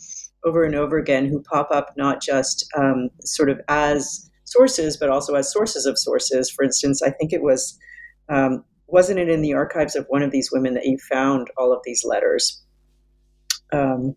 over 0.44 0.64
and 0.64 0.76
over 0.76 0.98
again 0.98 1.26
who 1.26 1.42
pop 1.44 1.70
up 1.72 1.94
not 1.96 2.22
just 2.22 2.66
um, 2.78 3.10
sort 3.24 3.50
of 3.50 3.62
as 3.68 4.30
sources 4.46 4.98
but 4.98 5.10
also 5.10 5.36
as 5.36 5.52
sources 5.52 5.86
of 5.86 5.98
sources. 5.98 6.50
For 6.50 6.64
instance, 6.64 7.02
I 7.02 7.12
think 7.12 7.34
it 7.34 7.44
was 7.44 7.78
um, 8.30 8.64
wasn't 8.88 9.20
it 9.20 9.30
in 9.30 9.42
the 9.42 9.54
archives 9.54 9.96
of 9.96 10.06
one 10.10 10.22
of 10.22 10.32
these 10.32 10.50
women 10.52 10.74
that 10.74 10.86
you 10.86 10.98
found 11.10 11.50
all 11.58 11.72
of 11.72 11.80
these 11.86 12.04
letters? 12.04 12.62
Um, 13.72 14.16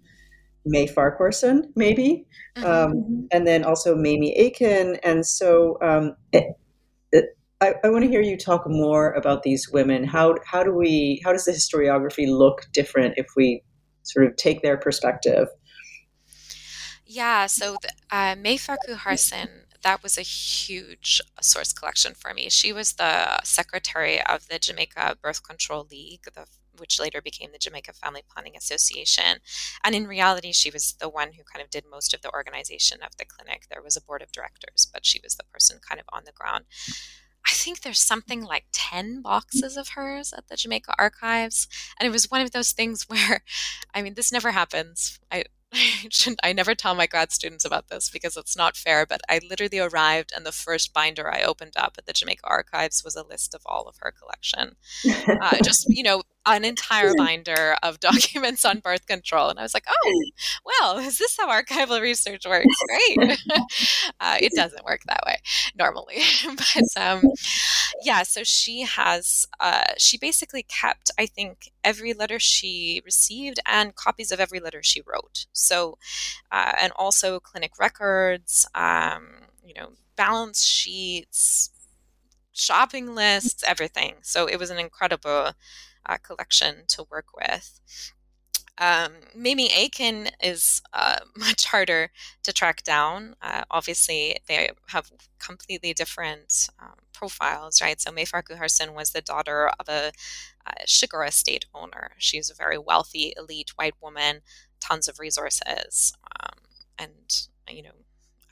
May 0.65 0.87
Farquharson, 0.87 1.73
maybe, 1.77 2.27
mm-hmm. 2.57 2.67
um, 2.67 3.29
and 3.31 3.47
then 3.47 3.65
also 3.65 3.95
Mamie 3.95 4.37
Aiken. 4.37 4.97
And 5.03 5.27
so 5.27 5.79
um, 5.83 6.17
it, 6.33 6.45
it, 7.13 7.37
I, 7.61 7.75
I 7.85 7.91
want 7.91 8.05
to 8.05 8.11
hear 8.11 8.23
you 8.23 8.37
talk 8.37 8.65
more 8.67 9.13
about 9.13 9.43
these 9.43 9.71
women. 9.71 10.05
How 10.05 10.37
how 10.47 10.63
do 10.63 10.75
we 10.75 11.21
how 11.25 11.33
does 11.33 11.45
the 11.45 11.53
historiography 11.53 12.29
look 12.29 12.67
different 12.73 13.15
if 13.17 13.27
we 13.37 13.63
sort 14.03 14.27
of 14.27 14.37
take 14.37 14.63
their 14.63 14.77
perspective? 14.77 15.49
Yeah, 17.07 17.47
so 17.47 17.77
the, 17.83 17.91
uh, 18.11 18.35
May 18.37 18.57
Farquharson 18.57 19.49
that 19.85 20.03
was 20.03 20.19
a 20.19 20.23
huge 20.23 21.21
source 21.41 21.73
collection 21.73 22.15
for 22.15 22.35
me. 22.35 22.49
She 22.51 22.73
was 22.73 22.95
the 22.95 23.41
secretary 23.45 24.21
of 24.21 24.49
the 24.49 24.59
Jamaica 24.59 25.19
Birth 25.23 25.47
Control 25.47 25.87
League, 25.89 26.25
the 26.35 26.47
which 26.79 27.01
later 27.01 27.21
became 27.23 27.53
the 27.53 27.59
Jamaica 27.59 27.93
Family 27.93 28.23
Planning 28.29 28.57
Association. 28.57 29.39
And 29.85 29.95
in 29.95 30.07
reality, 30.07 30.53
she 30.53 30.71
was 30.71 30.95
the 30.99 31.09
one 31.09 31.33
who 31.33 31.43
kind 31.45 31.63
of 31.63 31.71
did 31.71 31.85
most 31.91 32.15
of 32.15 32.23
the 32.23 32.33
organization 32.33 32.99
of 33.03 33.17
the 33.17 33.25
clinic. 33.25 33.67
There 33.71 33.83
was 33.83 33.97
a 33.97 34.03
board 34.03 34.23
of 34.23 34.33
directors, 34.33 34.87
but 34.93 35.07
she 35.07 35.21
was 35.23 35.35
the 35.37 35.45
person 35.45 35.79
kind 35.87 36.01
of 36.01 36.07
on 36.13 36.25
the 36.25 36.33
ground. 36.33 36.65
I 37.47 37.53
think 37.53 37.81
there's 37.81 38.01
something 38.01 38.43
like 38.43 38.65
10 38.73 39.21
boxes 39.21 39.77
of 39.77 39.91
hers 39.91 40.33
at 40.33 40.49
the 40.49 40.57
Jamaica 40.57 40.95
archives. 40.99 41.69
And 41.99 42.07
it 42.07 42.11
was 42.11 42.31
one 42.31 42.41
of 42.41 42.53
those 42.53 42.73
things 42.73 43.05
where, 43.09 43.43
I 43.95 44.03
mean, 44.03 44.15
this 44.15 44.33
never 44.33 44.51
happens. 44.53 45.19
I, 45.31 45.45
I 45.75 46.09
I 46.43 46.53
never 46.53 46.75
tell 46.75 46.95
my 46.95 47.07
grad 47.07 47.33
students 47.33 47.65
about 47.65 47.89
this 47.89 48.09
because 48.09 48.37
it's 48.37 48.57
not 48.57 48.77
fair, 48.77 49.07
but 49.07 49.21
I 49.29 49.41
literally 49.49 49.79
arrived 49.79 50.33
and 50.35 50.47
the 50.47 50.53
first 50.53 50.95
binder 50.95 51.33
I 51.33 51.43
opened 51.43 51.75
up 51.77 51.97
at 51.99 52.07
the 52.07 52.13
Jamaica 52.13 52.43
Archives 52.45 53.03
was 53.05 53.17
a 53.17 53.27
list 53.27 53.55
of 53.55 53.63
all 53.67 53.89
of 53.89 53.97
her 54.01 54.13
collection. 54.13 54.77
Uh, 55.45 55.57
just, 55.63 55.89
you 55.89 56.03
know, 56.03 56.23
an 56.47 56.65
entire 56.65 57.15
binder 57.17 57.77
of 57.83 58.01
documents 58.01 58.65
on 58.65 58.81
birth 58.81 59.07
control. 59.07 59.49
And 59.49 59.59
I 59.59 59.63
was 59.63 59.75
like, 59.75 59.87
oh, 59.89 60.23
well, 60.65 60.99
is 60.99 61.19
this 61.19 61.37
how 61.39 61.49
archival 61.49 62.01
research 62.01 62.45
works? 62.47 62.67
Great. 63.17 63.39
uh, 64.21 64.37
it 64.41 64.53
doesn't 64.55 64.85
work 64.85 65.03
that 65.07 65.23
way 65.27 65.37
normally. 65.77 66.23
but 66.45 67.03
um, 67.03 67.23
yeah, 68.03 68.23
so 68.23 68.43
she 68.45 68.83
has, 68.83 69.47
uh, 69.61 69.85
she 69.99 70.19
basically 70.19 70.63
kept, 70.63 71.11
I 71.19 71.27
think, 71.27 71.71
every 71.83 72.13
letter 72.13 72.39
she 72.39 73.03
received 73.05 73.61
and 73.67 73.95
copies 73.95 74.33
of 74.33 74.41
every 74.41 74.61
letter 74.61 74.83
she 74.83 75.03
wrote. 75.07 75.47
So, 75.53 75.99
uh, 76.51 76.73
and 76.81 76.93
also 76.97 77.41
clinic 77.41 77.79
records, 77.79 78.67
um, 78.75 79.45
you 79.65 79.75
know, 79.75 79.91
balance 80.17 80.65
sheets, 80.65 81.71
shopping 82.53 83.15
lists, 83.15 83.65
everything. 83.67 84.15
So 84.23 84.47
it 84.47 84.59
was 84.59 84.71
an 84.71 84.79
incredible 84.79 85.53
uh, 86.07 86.19
collection 86.19 86.85
to 86.89 87.07
work 87.11 87.27
with. 87.35 87.81
Um, 88.77 89.13
Mamie 89.37 89.73
Aiken 89.73 90.29
is 90.43 90.83
uh, 90.93 91.21
much 91.37 91.67
harder 91.67 92.11
to 92.43 92.53
track 92.53 92.83
down. 92.83 93.37
Uh, 93.41 93.63
obviously, 93.71 94.37
they 94.49 94.71
have 94.89 95.13
completely 95.39 95.93
different 95.93 96.69
um, 96.81 96.95
profiles, 97.13 97.81
right? 97.81 98.01
So 98.01 98.11
May 98.11 98.25
Farquharson 98.25 98.95
was 98.95 99.11
the 99.11 99.21
daughter 99.21 99.71
of 99.79 99.89
a, 99.89 100.13
a 100.67 100.87
sugar 100.87 101.25
estate 101.25 101.67
owner. 101.75 102.13
She's 102.19 102.51
a 102.51 102.55
very 102.55 102.79
wealthy, 102.79 103.33
elite 103.37 103.73
white 103.77 103.95
woman, 104.03 104.41
tons 104.81 105.09
of 105.09 105.19
resources, 105.19 106.13
um, 106.41 106.59
and 106.99 107.47
you 107.69 107.83
know, 107.83 107.91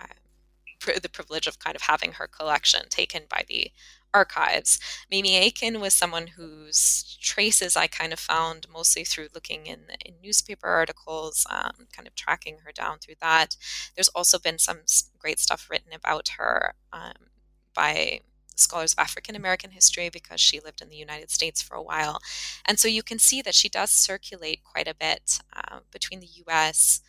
uh, 0.00 0.98
the 1.02 1.08
privilege 1.08 1.46
of 1.46 1.58
kind 1.58 1.76
of 1.76 1.82
having 1.82 2.12
her 2.12 2.26
collection 2.26 2.82
taken 2.88 3.24
by 3.28 3.44
the 3.48 3.70
archives. 4.14 4.79
Mamie 5.11 5.37
Aiken 5.37 5.81
was 5.81 5.94
someone 5.94 6.29
whose 6.29 7.16
traces 7.20 7.77
I 7.77 7.87
kind 7.87 8.12
of 8.12 8.18
found 8.18 8.66
mostly 8.72 9.05
through 9.05 9.29
looking 9.35 9.66
in, 9.66 9.81
in 10.05 10.14
newspaper 10.22 10.68
articles, 10.68 11.46
um, 11.51 11.87
kind 11.92 12.07
of 12.07 12.14
tracking 12.14 12.59
her 12.64 12.72
down 12.72 12.98
through 12.98 13.16
that. 13.20 13.57
There's 13.94 14.09
also 14.09 14.38
been 14.38 14.59
some 14.59 14.81
great 15.18 15.38
stuff 15.38 15.68
written 15.70 15.92
about 15.92 16.31
her 16.38 16.75
um, 16.92 17.31
by 17.75 18.20
scholars 18.55 18.92
of 18.92 18.98
African 18.98 19.35
American 19.35 19.70
history 19.70 20.09
because 20.11 20.40
she 20.40 20.61
lived 20.61 20.83
in 20.83 20.88
the 20.88 20.96
United 20.96 21.31
States 21.31 21.62
for 21.62 21.75
a 21.75 21.83
while. 21.83 22.20
And 22.66 22.79
so 22.79 22.88
you 22.88 23.03
can 23.03 23.18
see 23.18 23.42
that 23.42 23.55
she 23.55 23.68
does 23.68 23.90
circulate 23.90 24.62
quite 24.62 24.88
a 24.88 24.94
bit 24.94 25.40
uh, 25.55 25.81
between 25.90 26.20
the 26.20 26.29
US. 26.46 27.01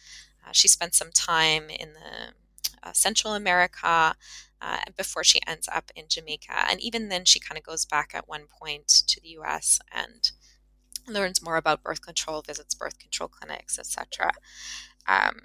Uh, 0.46 0.52
she 0.52 0.68
spent 0.68 0.94
some 0.94 1.12
time 1.12 1.70
in 1.70 1.94
the 1.94 2.34
uh, 2.82 2.92
Central 2.94 3.34
America 3.34 4.16
uh, 4.64 4.78
before 4.96 5.24
she 5.24 5.40
ends 5.46 5.68
up 5.72 5.92
in 5.96 6.06
Jamaica. 6.08 6.66
And 6.72 6.80
even 6.80 7.10
then, 7.10 7.26
she 7.26 7.40
kind 7.40 7.58
of 7.58 7.66
goes 7.66 7.86
back 7.86 8.12
at 8.14 8.30
one 8.30 8.46
point 8.48 8.88
to 8.88 9.20
the 9.20 9.30
US 9.40 9.80
and 9.92 10.32
learns 11.08 11.44
more 11.44 11.58
about 11.58 11.84
birth 11.84 12.02
control, 12.02 12.42
visits 12.42 12.74
birth 12.74 12.98
control 12.98 13.28
clinics, 13.28 13.78
etc. 13.78 14.32
Um, 15.08 15.42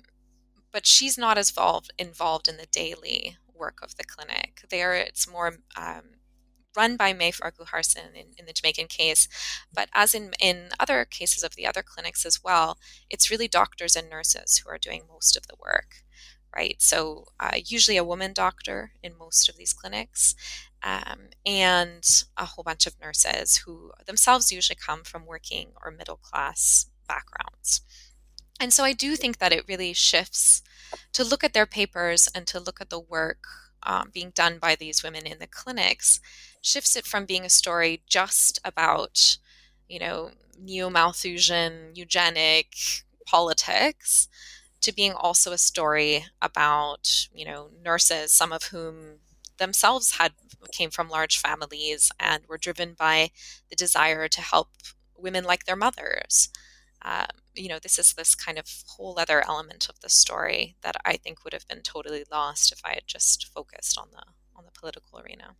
but 0.72 0.87
she's 0.87 1.18
not 1.18 1.37
as 1.37 1.50
involved, 1.50 1.92
involved 1.98 2.46
in 2.46 2.59
the 2.59 2.66
daily 2.66 3.37
work 3.52 3.81
of 3.83 3.96
the 3.96 4.04
clinic. 4.04 4.61
There, 4.70 4.94
it's 4.94 5.28
more 5.28 5.57
um, 5.76 6.02
run 6.76 6.96
by 6.96 7.12
May 7.12 7.33
Farquharson 7.33 8.14
in, 8.14 8.26
in 8.38 8.46
the 8.46 8.52
Jamaican 8.52 8.87
case, 8.87 9.26
but 9.74 9.88
as 9.94 10.14
in, 10.14 10.31
in 10.40 10.68
other 10.78 11.04
cases 11.04 11.42
of 11.42 11.57
the 11.57 11.66
other 11.66 11.83
clinics 11.83 12.24
as 12.24 12.40
well, 12.44 12.78
it's 13.11 13.33
really 13.33 13.48
doctors 13.48 13.96
and 13.96 14.09
nurses 14.09 14.59
who 14.59 14.70
are 14.70 14.78
doing 14.78 15.02
most 15.12 15.37
of 15.37 15.48
the 15.48 15.57
work 15.61 16.04
right? 16.54 16.76
So, 16.80 17.26
uh, 17.40 17.56
usually 17.64 17.96
a 17.96 18.04
woman 18.04 18.32
doctor 18.32 18.92
in 19.02 19.16
most 19.18 19.48
of 19.48 19.56
these 19.56 19.72
clinics, 19.72 20.34
um, 20.82 21.28
and 21.44 22.04
a 22.37 22.44
whole 22.44 22.62
bunch 22.64 22.87
of 22.87 23.00
nurses 23.00 23.58
who 23.58 23.92
themselves 24.06 24.52
usually 24.52 24.76
come 24.76 25.02
from 25.04 25.26
working 25.26 25.72
or 25.84 25.90
middle 25.90 26.16
class 26.16 26.87
backgrounds. 27.08 27.82
And 28.61 28.72
so, 28.72 28.84
I 28.84 28.92
do 28.92 29.16
think 29.16 29.38
that 29.38 29.52
it 29.52 29.68
really 29.68 29.92
shifts 29.92 30.62
to 31.12 31.24
look 31.24 31.44
at 31.44 31.52
their 31.52 31.66
papers 31.66 32.28
and 32.34 32.46
to 32.48 32.61
look 32.61 32.80
at 32.80 32.90
the 32.90 33.00
work 33.00 33.44
um, 33.82 34.11
being 34.12 34.30
done 34.30 34.58
by 34.58 34.74
these 34.74 35.02
women 35.02 35.26
in 35.26 35.38
the 35.38 35.46
clinics, 35.46 36.20
shifts 36.61 36.96
it 36.96 37.06
from 37.06 37.24
being 37.26 37.44
a 37.44 37.50
story 37.50 38.02
just 38.06 38.58
about, 38.64 39.38
you 39.88 39.98
know, 39.98 40.30
neo 40.61 40.90
Malthusian 40.90 41.92
eugenic 41.94 42.74
politics 43.26 44.28
to 44.80 44.94
being 44.94 45.12
also 45.12 45.52
a 45.52 45.58
story 45.58 46.24
about 46.40 47.28
you 47.32 47.44
know 47.44 47.70
nurses 47.84 48.32
some 48.32 48.52
of 48.52 48.64
whom 48.64 49.18
themselves 49.58 50.12
had 50.18 50.32
came 50.72 50.90
from 50.90 51.08
large 51.08 51.38
families 51.38 52.10
and 52.20 52.44
were 52.46 52.58
driven 52.58 52.94
by 52.94 53.30
the 53.70 53.76
desire 53.76 54.28
to 54.28 54.40
help 54.40 54.68
women 55.16 55.44
like 55.44 55.64
their 55.64 55.76
mothers. 55.76 56.48
Um, 57.02 57.26
you 57.58 57.68
know 57.68 57.78
this 57.82 57.98
is 57.98 58.14
this 58.14 58.34
kind 58.34 58.58
of 58.58 58.66
whole 58.86 59.18
other 59.18 59.44
element 59.46 59.88
of 59.88 60.00
the 60.00 60.08
story 60.08 60.76
that 60.82 60.96
i 61.04 61.16
think 61.16 61.44
would 61.44 61.52
have 61.52 61.66
been 61.66 61.80
totally 61.82 62.24
lost 62.30 62.72
if 62.72 62.80
i 62.84 62.90
had 62.90 63.06
just 63.06 63.46
focused 63.46 63.98
on 63.98 64.08
the 64.12 64.22
on 64.59 64.64
the 64.64 64.73
political 64.79 65.21
arena. 65.21 65.55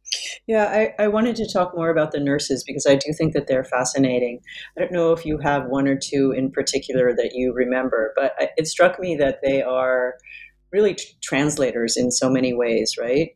Yeah, 0.47 0.65
I, 0.65 1.05
I 1.05 1.09
wanted 1.09 1.37
to 1.37 1.51
talk 1.51 1.75
more 1.75 1.89
about 1.89 2.11
the 2.11 2.21
nurses 2.21 2.65
because 2.67 2.87
I 2.87 2.97
do 2.97 3.13
think 3.17 3.33
that 3.35 3.47
they're 3.47 3.65
fascinating. 3.65 4.41
I 4.77 4.81
don't 4.81 4.93
know 4.93 5.13
if 5.13 5.25
you 5.25 5.39
have 5.39 5.67
one 5.67 5.87
or 5.87 5.97
two 5.97 6.33
in 6.33 6.51
particular 6.51 7.15
that 7.15 7.31
you 7.33 7.53
remember, 7.55 8.13
but 8.17 8.33
it 8.57 8.67
struck 8.67 8.99
me 8.99 9.17
that 9.17 9.39
they 9.43 9.63
are 9.63 10.15
really 10.73 10.95
t- 10.95 11.05
translators 11.23 11.97
in 11.97 12.11
so 12.11 12.29
many 12.29 12.53
ways, 12.53 12.97
right? 13.01 13.31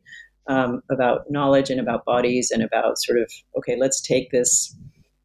Um, 0.47 0.81
about 0.91 1.21
knowledge 1.29 1.69
and 1.69 1.79
about 1.79 2.03
bodies 2.03 2.51
and 2.51 2.61
about 2.61 2.99
sort 2.99 3.17
of 3.17 3.31
okay, 3.57 3.77
let's 3.79 4.01
take 4.01 4.29
this, 4.31 4.75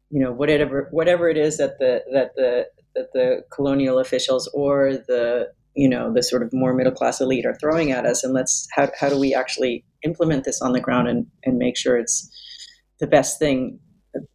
you 0.09 0.21
know, 0.21 0.31
whatever 0.31 0.87
whatever 0.91 1.29
it 1.29 1.37
is 1.37 1.57
that 1.57 1.77
the 1.79 2.01
that 2.13 2.35
the 2.35 2.67
that 2.95 3.11
the 3.13 3.43
colonial 3.51 3.99
officials 3.99 4.49
or 4.53 4.93
the 4.93 5.49
you 5.75 5.89
know 5.89 6.13
the 6.13 6.23
sort 6.23 6.41
of 6.41 6.53
more 6.53 6.73
middle 6.73 6.93
class 6.93 7.19
elite 7.19 7.45
are 7.45 7.55
throwing 7.55 7.91
at 7.91 8.05
us 8.05 8.23
and 8.23 8.33
let's 8.33 8.67
how, 8.71 8.89
how 8.99 9.09
do 9.09 9.19
we 9.19 9.33
actually 9.33 9.83
implement 10.03 10.43
this 10.43 10.61
on 10.61 10.73
the 10.73 10.79
ground 10.79 11.07
and, 11.07 11.25
and 11.43 11.57
make 11.57 11.77
sure 11.77 11.97
it's 11.97 12.29
the 12.99 13.07
best 13.07 13.39
thing 13.39 13.79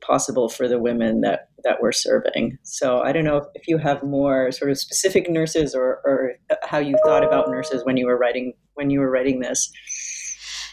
possible 0.01 0.49
for 0.49 0.69
the 0.69 0.79
women 0.79 1.21
that 1.23 1.49
that 1.65 1.79
we're 1.81 1.93
serving. 1.93 2.59
So 2.63 3.01
I 3.01 3.13
don't 3.13 3.25
know 3.25 3.39
if, 3.39 3.45
if 3.55 3.69
you 3.69 3.79
have 3.79 4.03
more 4.03 4.53
sort 4.53 4.71
of 4.71 4.79
specific 4.79 5.31
nurses 5.31 5.75
or, 5.75 6.01
or 6.05 6.33
how 6.63 6.79
you 6.79 6.95
thought 7.05 7.25
about 7.25 7.49
nurses 7.49 7.85
when 7.85 7.97
you 7.97 8.07
were 8.07 8.19
writing 8.19 8.53
when 8.75 8.91
you 8.91 9.01
were 9.01 9.11
writing 9.11 9.41
this. 9.41 9.71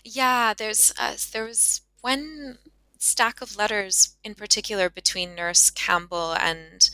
Yeah, 0.04 0.54
there's 0.54 0.94
uh, 1.00 1.16
there 1.32 1.46
was 1.46 1.82
one 2.02 2.58
stack 3.00 3.42
of 3.42 3.58
letters 3.58 4.16
in 4.24 4.36
particular 4.36 4.90
between 4.90 5.34
Nurse 5.34 5.72
Campbell 5.72 6.34
and 6.34 6.90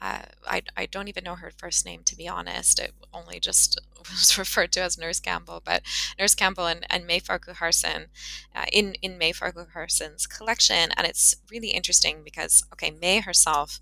uh, 0.00 0.22
I, 0.46 0.62
I 0.76 0.86
don't 0.86 1.08
even 1.08 1.24
know 1.24 1.34
her 1.34 1.50
first 1.50 1.84
name 1.84 2.02
to 2.04 2.16
be 2.16 2.28
honest. 2.28 2.78
It 2.78 2.92
only 3.12 3.40
just 3.40 3.80
was 4.10 4.38
referred 4.38 4.72
to 4.72 4.80
as 4.80 4.98
Nurse 4.98 5.20
Campbell, 5.20 5.62
but 5.64 5.82
Nurse 6.18 6.34
Campbell 6.34 6.66
and, 6.66 6.86
and 6.90 7.06
May 7.06 7.20
Farquharson 7.20 8.06
uh, 8.54 8.66
in 8.72 8.94
in 9.02 9.18
May 9.18 9.32
Farquharson's 9.32 10.26
collection, 10.26 10.90
and 10.96 11.06
it's 11.06 11.36
really 11.50 11.68
interesting 11.68 12.22
because 12.24 12.64
okay, 12.72 12.90
May 12.90 13.20
herself 13.20 13.78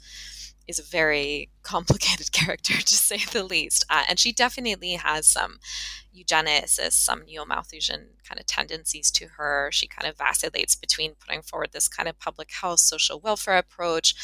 is 0.66 0.78
a 0.78 0.82
very 0.82 1.50
complicated 1.62 2.32
character 2.38 2.74
to 2.74 2.94
say 2.94 3.18
the 3.32 3.44
least, 3.44 3.84
uh, 3.90 4.04
and 4.08 4.18
she 4.18 4.32
definitely 4.32 4.92
has 4.92 5.26
some 5.26 5.58
eugenicist, 6.16 6.92
some 6.92 7.24
neo-Malthusian 7.24 8.08
kind 8.26 8.40
of 8.40 8.46
tendencies 8.46 9.10
to 9.10 9.26
her. 9.36 9.68
She 9.70 9.86
kind 9.86 10.08
of 10.08 10.16
vacillates 10.16 10.74
between 10.74 11.14
putting 11.14 11.42
forward 11.42 11.70
this 11.72 11.88
kind 11.88 12.08
of 12.08 12.18
public 12.18 12.50
health, 12.52 12.80
social 12.80 13.20
welfare 13.20 13.58
approach, 13.58 14.14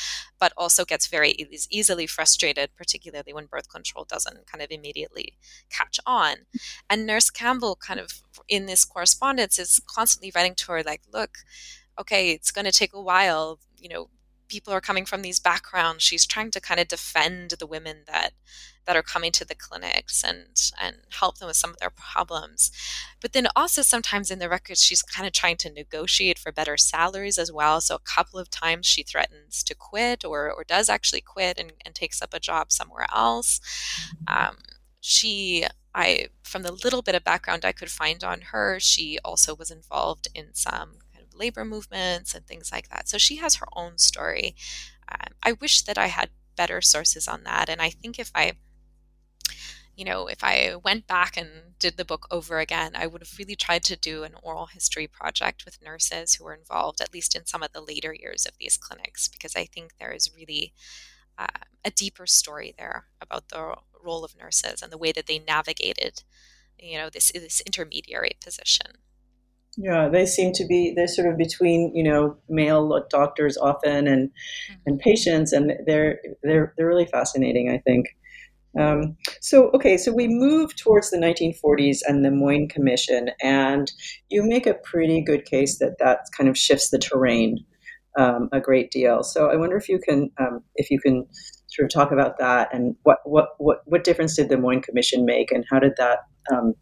but 0.40 0.52
also 0.56 0.84
gets 0.84 1.06
very 1.06 1.32
is 1.32 1.68
easily 1.70 2.06
frustrated, 2.06 2.70
particularly 2.76 3.32
when 3.32 3.46
birth 3.46 3.68
control 3.68 4.04
doesn't 4.04 4.46
kind 4.46 4.62
of 4.62 4.70
immediately 4.70 5.34
catch 5.70 6.00
on. 6.06 6.36
And 6.88 7.06
Nurse 7.06 7.30
Campbell, 7.30 7.76
kind 7.76 8.00
of 8.00 8.22
in 8.48 8.66
this 8.66 8.84
correspondence, 8.84 9.58
is 9.58 9.80
constantly 9.86 10.32
writing 10.34 10.54
to 10.56 10.72
her 10.72 10.82
like, 10.82 11.02
"Look, 11.12 11.38
okay, 11.98 12.30
it's 12.30 12.50
going 12.50 12.64
to 12.64 12.72
take 12.72 12.92
a 12.94 13.02
while. 13.02 13.58
You 13.78 13.88
know, 13.88 14.08
people 14.52 14.74
are 14.74 14.82
coming 14.82 15.06
from 15.06 15.22
these 15.22 15.40
backgrounds. 15.40 16.02
She's 16.02 16.26
trying 16.26 16.50
to 16.50 16.60
kind 16.60 16.78
of 16.78 16.86
defend 16.86 17.52
the 17.52 17.66
women 17.66 18.02
that 18.06 18.32
that 18.84 18.96
are 18.96 19.02
coming 19.02 19.32
to 19.32 19.46
the 19.46 19.54
clinics 19.54 20.22
and 20.22 20.70
and 20.78 20.96
help 21.20 21.38
them 21.38 21.46
with 21.46 21.56
some 21.56 21.70
of 21.70 21.78
their 21.78 21.88
problems. 21.90 22.70
But 23.22 23.32
then 23.32 23.46
also 23.56 23.80
sometimes 23.80 24.30
in 24.30 24.40
the 24.40 24.50
records 24.50 24.82
she's 24.82 25.00
kind 25.00 25.26
of 25.26 25.32
trying 25.32 25.56
to 25.58 25.72
negotiate 25.72 26.38
for 26.38 26.52
better 26.52 26.76
salaries 26.76 27.38
as 27.38 27.50
well. 27.50 27.80
So 27.80 27.94
a 27.94 28.10
couple 28.16 28.38
of 28.38 28.50
times 28.50 28.84
she 28.86 29.02
threatens 29.02 29.62
to 29.64 29.74
quit 29.74 30.22
or 30.22 30.52
or 30.52 30.64
does 30.64 30.90
actually 30.90 31.22
quit 31.22 31.58
and, 31.58 31.72
and 31.86 31.94
takes 31.94 32.20
up 32.20 32.34
a 32.34 32.40
job 32.40 32.72
somewhere 32.72 33.06
else. 33.10 33.58
Um, 34.26 34.56
she 35.00 35.64
I 35.94 36.28
from 36.42 36.62
the 36.62 36.72
little 36.72 37.00
bit 37.00 37.14
of 37.14 37.24
background 37.24 37.64
I 37.64 37.72
could 37.72 37.90
find 37.90 38.22
on 38.22 38.40
her, 38.52 38.78
she 38.78 39.18
also 39.24 39.54
was 39.54 39.70
involved 39.70 40.28
in 40.34 40.52
some 40.52 41.01
labor 41.34 41.64
movements 41.64 42.34
and 42.34 42.46
things 42.46 42.72
like 42.72 42.88
that. 42.88 43.08
So 43.08 43.18
she 43.18 43.36
has 43.36 43.56
her 43.56 43.66
own 43.74 43.98
story. 43.98 44.54
Um, 45.08 45.34
I 45.42 45.52
wish 45.52 45.82
that 45.82 45.98
I 45.98 46.06
had 46.06 46.30
better 46.56 46.80
sources 46.80 47.28
on 47.28 47.44
that, 47.44 47.68
and 47.68 47.80
I 47.80 47.90
think 47.90 48.18
if 48.18 48.30
I 48.34 48.52
you 49.96 50.04
know, 50.04 50.26
if 50.26 50.42
I 50.42 50.74
went 50.82 51.06
back 51.06 51.36
and 51.36 51.48
did 51.78 51.96
the 51.96 52.04
book 52.04 52.26
over 52.30 52.58
again, 52.58 52.92
I 52.94 53.06
would 53.06 53.20
have 53.20 53.38
really 53.38 53.56
tried 53.56 53.84
to 53.84 53.96
do 53.96 54.24
an 54.24 54.34
oral 54.42 54.66
history 54.66 55.06
project 55.06 55.64
with 55.64 55.82
nurses 55.82 56.34
who 56.34 56.44
were 56.44 56.54
involved, 56.54 57.00
at 57.00 57.12
least 57.12 57.36
in 57.36 57.44
some 57.46 57.62
of 57.62 57.72
the 57.72 57.82
later 57.82 58.14
years 58.14 58.46
of 58.46 58.56
these 58.58 58.78
clinics, 58.78 59.28
because 59.28 59.54
I 59.54 59.66
think 59.66 59.98
there 59.98 60.12
is 60.12 60.30
really 60.34 60.72
uh, 61.38 61.46
a 61.84 61.90
deeper 61.90 62.26
story 62.26 62.74
there 62.78 63.06
about 63.20 63.48
the 63.50 63.76
role 64.02 64.24
of 64.24 64.36
nurses 64.36 64.82
and 64.82 64.90
the 64.90 64.98
way 64.98 65.12
that 65.12 65.26
they 65.26 65.38
navigated, 65.38 66.22
you 66.78 66.98
know, 66.98 67.10
this 67.10 67.30
this 67.32 67.60
intermediary 67.62 68.36
position. 68.42 68.98
Yeah, 69.78 70.08
they 70.08 70.26
seem 70.26 70.52
to 70.52 70.66
be 70.66 70.92
they're 70.94 71.08
sort 71.08 71.28
of 71.28 71.38
between 71.38 71.92
you 71.94 72.02
know 72.02 72.36
male 72.48 73.04
doctors 73.08 73.56
often 73.56 74.06
and 74.06 74.28
mm-hmm. 74.28 74.74
and 74.86 74.98
patients, 74.98 75.52
and 75.52 75.72
they're 75.86 76.18
they're 76.42 76.74
they're 76.76 76.88
really 76.88 77.06
fascinating. 77.06 77.70
I 77.70 77.78
think. 77.78 78.08
Um, 78.78 79.16
so, 79.40 79.70
okay, 79.74 79.98
so 79.98 80.12
we 80.12 80.28
move 80.28 80.74
towards 80.76 81.10
the 81.10 81.18
1940s 81.18 81.98
and 82.06 82.24
the 82.24 82.30
Moyne 82.30 82.68
Commission, 82.68 83.30
and 83.42 83.92
you 84.30 84.42
make 84.42 84.66
a 84.66 84.74
pretty 84.74 85.20
good 85.20 85.44
case 85.44 85.78
that 85.78 85.98
that 85.98 86.20
kind 86.36 86.48
of 86.48 86.56
shifts 86.56 86.88
the 86.88 86.98
terrain 86.98 87.58
um, 88.18 88.48
a 88.50 88.60
great 88.60 88.90
deal. 88.90 89.22
So, 89.22 89.50
I 89.50 89.56
wonder 89.56 89.76
if 89.76 89.90
you 89.90 89.98
can, 89.98 90.30
um, 90.40 90.62
if 90.76 90.90
you 90.90 90.98
can 90.98 91.26
sort 91.68 91.84
of 91.84 91.92
talk 91.92 92.12
about 92.12 92.38
that 92.38 92.72
and 92.72 92.96
what, 93.02 93.18
what, 93.24 93.50
what, 93.58 93.82
what 93.84 94.04
difference 94.04 94.36
did 94.36 94.48
the 94.48 94.56
Moyne 94.56 94.80
Commission 94.80 95.26
make, 95.26 95.52
and 95.52 95.66
how 95.70 95.78
did 95.78 95.92
that 95.98 96.20
um, 96.50 96.74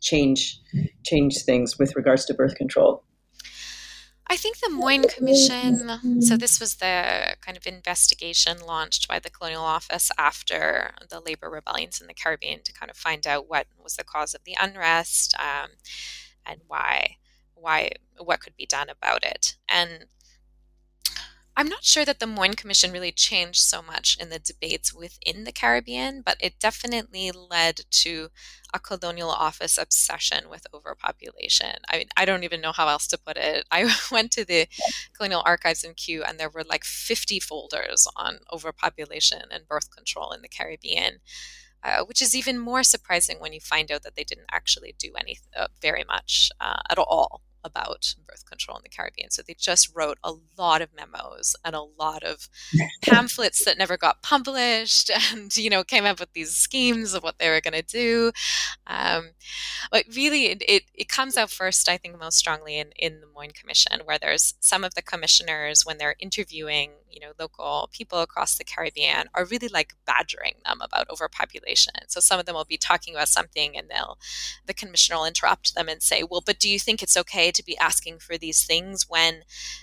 change 0.00 0.60
change 1.04 1.42
things 1.44 1.78
with 1.78 1.96
regards 1.96 2.24
to 2.26 2.34
birth 2.34 2.54
control? 2.54 3.04
I 4.30 4.36
think 4.36 4.58
the 4.58 4.68
Moyne 4.68 5.04
Commission, 5.04 6.20
so 6.20 6.36
this 6.36 6.60
was 6.60 6.76
the 6.76 7.36
kind 7.40 7.56
of 7.56 7.66
investigation 7.66 8.58
launched 8.60 9.08
by 9.08 9.18
the 9.18 9.30
Colonial 9.30 9.64
Office 9.64 10.10
after 10.18 10.90
the 11.08 11.18
labor 11.18 11.48
rebellions 11.48 11.98
in 11.98 12.08
the 12.08 12.14
Caribbean 12.14 12.62
to 12.64 12.72
kind 12.74 12.90
of 12.90 12.96
find 12.96 13.26
out 13.26 13.48
what 13.48 13.68
was 13.82 13.96
the 13.96 14.04
cause 14.04 14.34
of 14.34 14.44
the 14.44 14.54
unrest 14.60 15.34
um, 15.38 15.70
and 16.44 16.60
why, 16.66 17.16
why, 17.54 17.92
what 18.18 18.40
could 18.40 18.54
be 18.54 18.66
done 18.66 18.90
about 18.90 19.24
it. 19.24 19.56
And 19.66 20.04
I'm 21.58 21.68
not 21.68 21.84
sure 21.84 22.04
that 22.04 22.20
the 22.20 22.26
Moyne 22.28 22.54
Commission 22.54 22.92
really 22.92 23.10
changed 23.10 23.58
so 23.62 23.82
much 23.82 24.16
in 24.20 24.30
the 24.30 24.38
debates 24.38 24.94
within 24.94 25.42
the 25.42 25.50
Caribbean, 25.50 26.22
but 26.24 26.36
it 26.40 26.60
definitely 26.60 27.32
led 27.32 27.80
to 27.90 28.28
a 28.72 28.78
colonial 28.78 29.28
office 29.30 29.76
obsession 29.76 30.48
with 30.48 30.68
overpopulation. 30.72 31.74
I 31.90 31.98
mean, 31.98 32.08
I 32.16 32.26
don't 32.26 32.44
even 32.44 32.60
know 32.60 32.70
how 32.70 32.86
else 32.86 33.08
to 33.08 33.18
put 33.18 33.36
it. 33.36 33.66
I 33.72 33.92
went 34.12 34.30
to 34.32 34.44
the 34.44 34.68
colonial 35.12 35.42
archives 35.44 35.82
in 35.82 35.94
Kew, 35.94 36.22
and 36.22 36.38
there 36.38 36.48
were 36.48 36.62
like 36.62 36.84
50 36.84 37.40
folders 37.40 38.06
on 38.14 38.38
overpopulation 38.52 39.42
and 39.50 39.66
birth 39.66 39.90
control 39.90 40.30
in 40.30 40.42
the 40.42 40.48
Caribbean. 40.48 41.18
Uh, 41.82 42.04
which 42.04 42.20
is 42.20 42.34
even 42.34 42.58
more 42.58 42.82
surprising 42.82 43.38
when 43.38 43.52
you 43.52 43.60
find 43.60 43.92
out 43.92 44.02
that 44.02 44.16
they 44.16 44.24
didn't 44.24 44.48
actually 44.50 44.96
do 44.98 45.12
any 45.16 45.38
uh, 45.56 45.68
very 45.80 46.02
much 46.02 46.50
uh, 46.60 46.80
at 46.90 46.98
all 46.98 47.40
about 47.64 48.14
birth 48.26 48.44
control 48.48 48.76
in 48.76 48.82
the 48.82 48.88
Caribbean. 48.88 49.30
So 49.30 49.42
they 49.46 49.54
just 49.58 49.94
wrote 49.94 50.18
a 50.22 50.32
lot 50.56 50.82
of 50.82 50.90
memos 50.94 51.54
and 51.64 51.74
a 51.74 51.82
lot 51.82 52.22
of 52.22 52.48
pamphlets 53.02 53.64
that 53.64 53.78
never 53.78 53.96
got 53.96 54.22
published 54.22 55.10
and, 55.32 55.54
you 55.56 55.70
know, 55.70 55.84
came 55.84 56.04
up 56.04 56.20
with 56.20 56.32
these 56.32 56.54
schemes 56.54 57.14
of 57.14 57.22
what 57.22 57.38
they 57.38 57.48
were 57.48 57.60
going 57.60 57.74
to 57.74 57.82
do. 57.82 58.32
Um, 58.86 59.30
but 59.90 60.04
really, 60.14 60.46
it, 60.46 60.62
it, 60.66 60.82
it, 60.94 61.08
comes 61.08 61.36
out 61.36 61.50
first, 61.50 61.88
I 61.88 61.96
think, 61.96 62.18
most 62.18 62.38
strongly 62.38 62.78
in, 62.78 62.90
in 62.96 63.20
the 63.20 63.26
Moyne 63.26 63.50
Commission, 63.50 64.00
where 64.04 64.18
there's 64.18 64.54
some 64.60 64.84
of 64.84 64.94
the 64.94 65.02
commissioners, 65.02 65.84
when 65.84 65.98
they're 65.98 66.14
interviewing, 66.20 66.92
you 67.10 67.20
know, 67.20 67.32
local 67.38 67.88
people 67.92 68.20
across 68.20 68.56
the 68.56 68.64
Caribbean, 68.64 69.26
are 69.34 69.44
really 69.44 69.68
like 69.68 69.94
badgering 70.06 70.54
them 70.64 70.80
about 70.80 71.08
overpopulation. 71.10 71.94
So 72.08 72.20
some 72.20 72.38
of 72.38 72.46
them 72.46 72.54
will 72.54 72.64
be 72.64 72.78
talking 72.78 73.14
about 73.14 73.28
something 73.28 73.76
and 73.76 73.88
they'll, 73.88 74.18
the 74.66 74.74
commissioner 74.74 75.18
will 75.18 75.26
interrupt 75.26 75.74
them 75.74 75.88
and 75.88 76.02
say, 76.02 76.22
well, 76.22 76.42
but 76.44 76.58
do 76.58 76.68
you 76.68 76.78
think 76.78 77.02
it's 77.02 77.16
okay 77.16 77.47
to 77.52 77.64
be 77.64 77.78
asking 77.78 78.18
for 78.18 78.38
these 78.38 78.64
things 78.64 79.06
when 79.08 79.42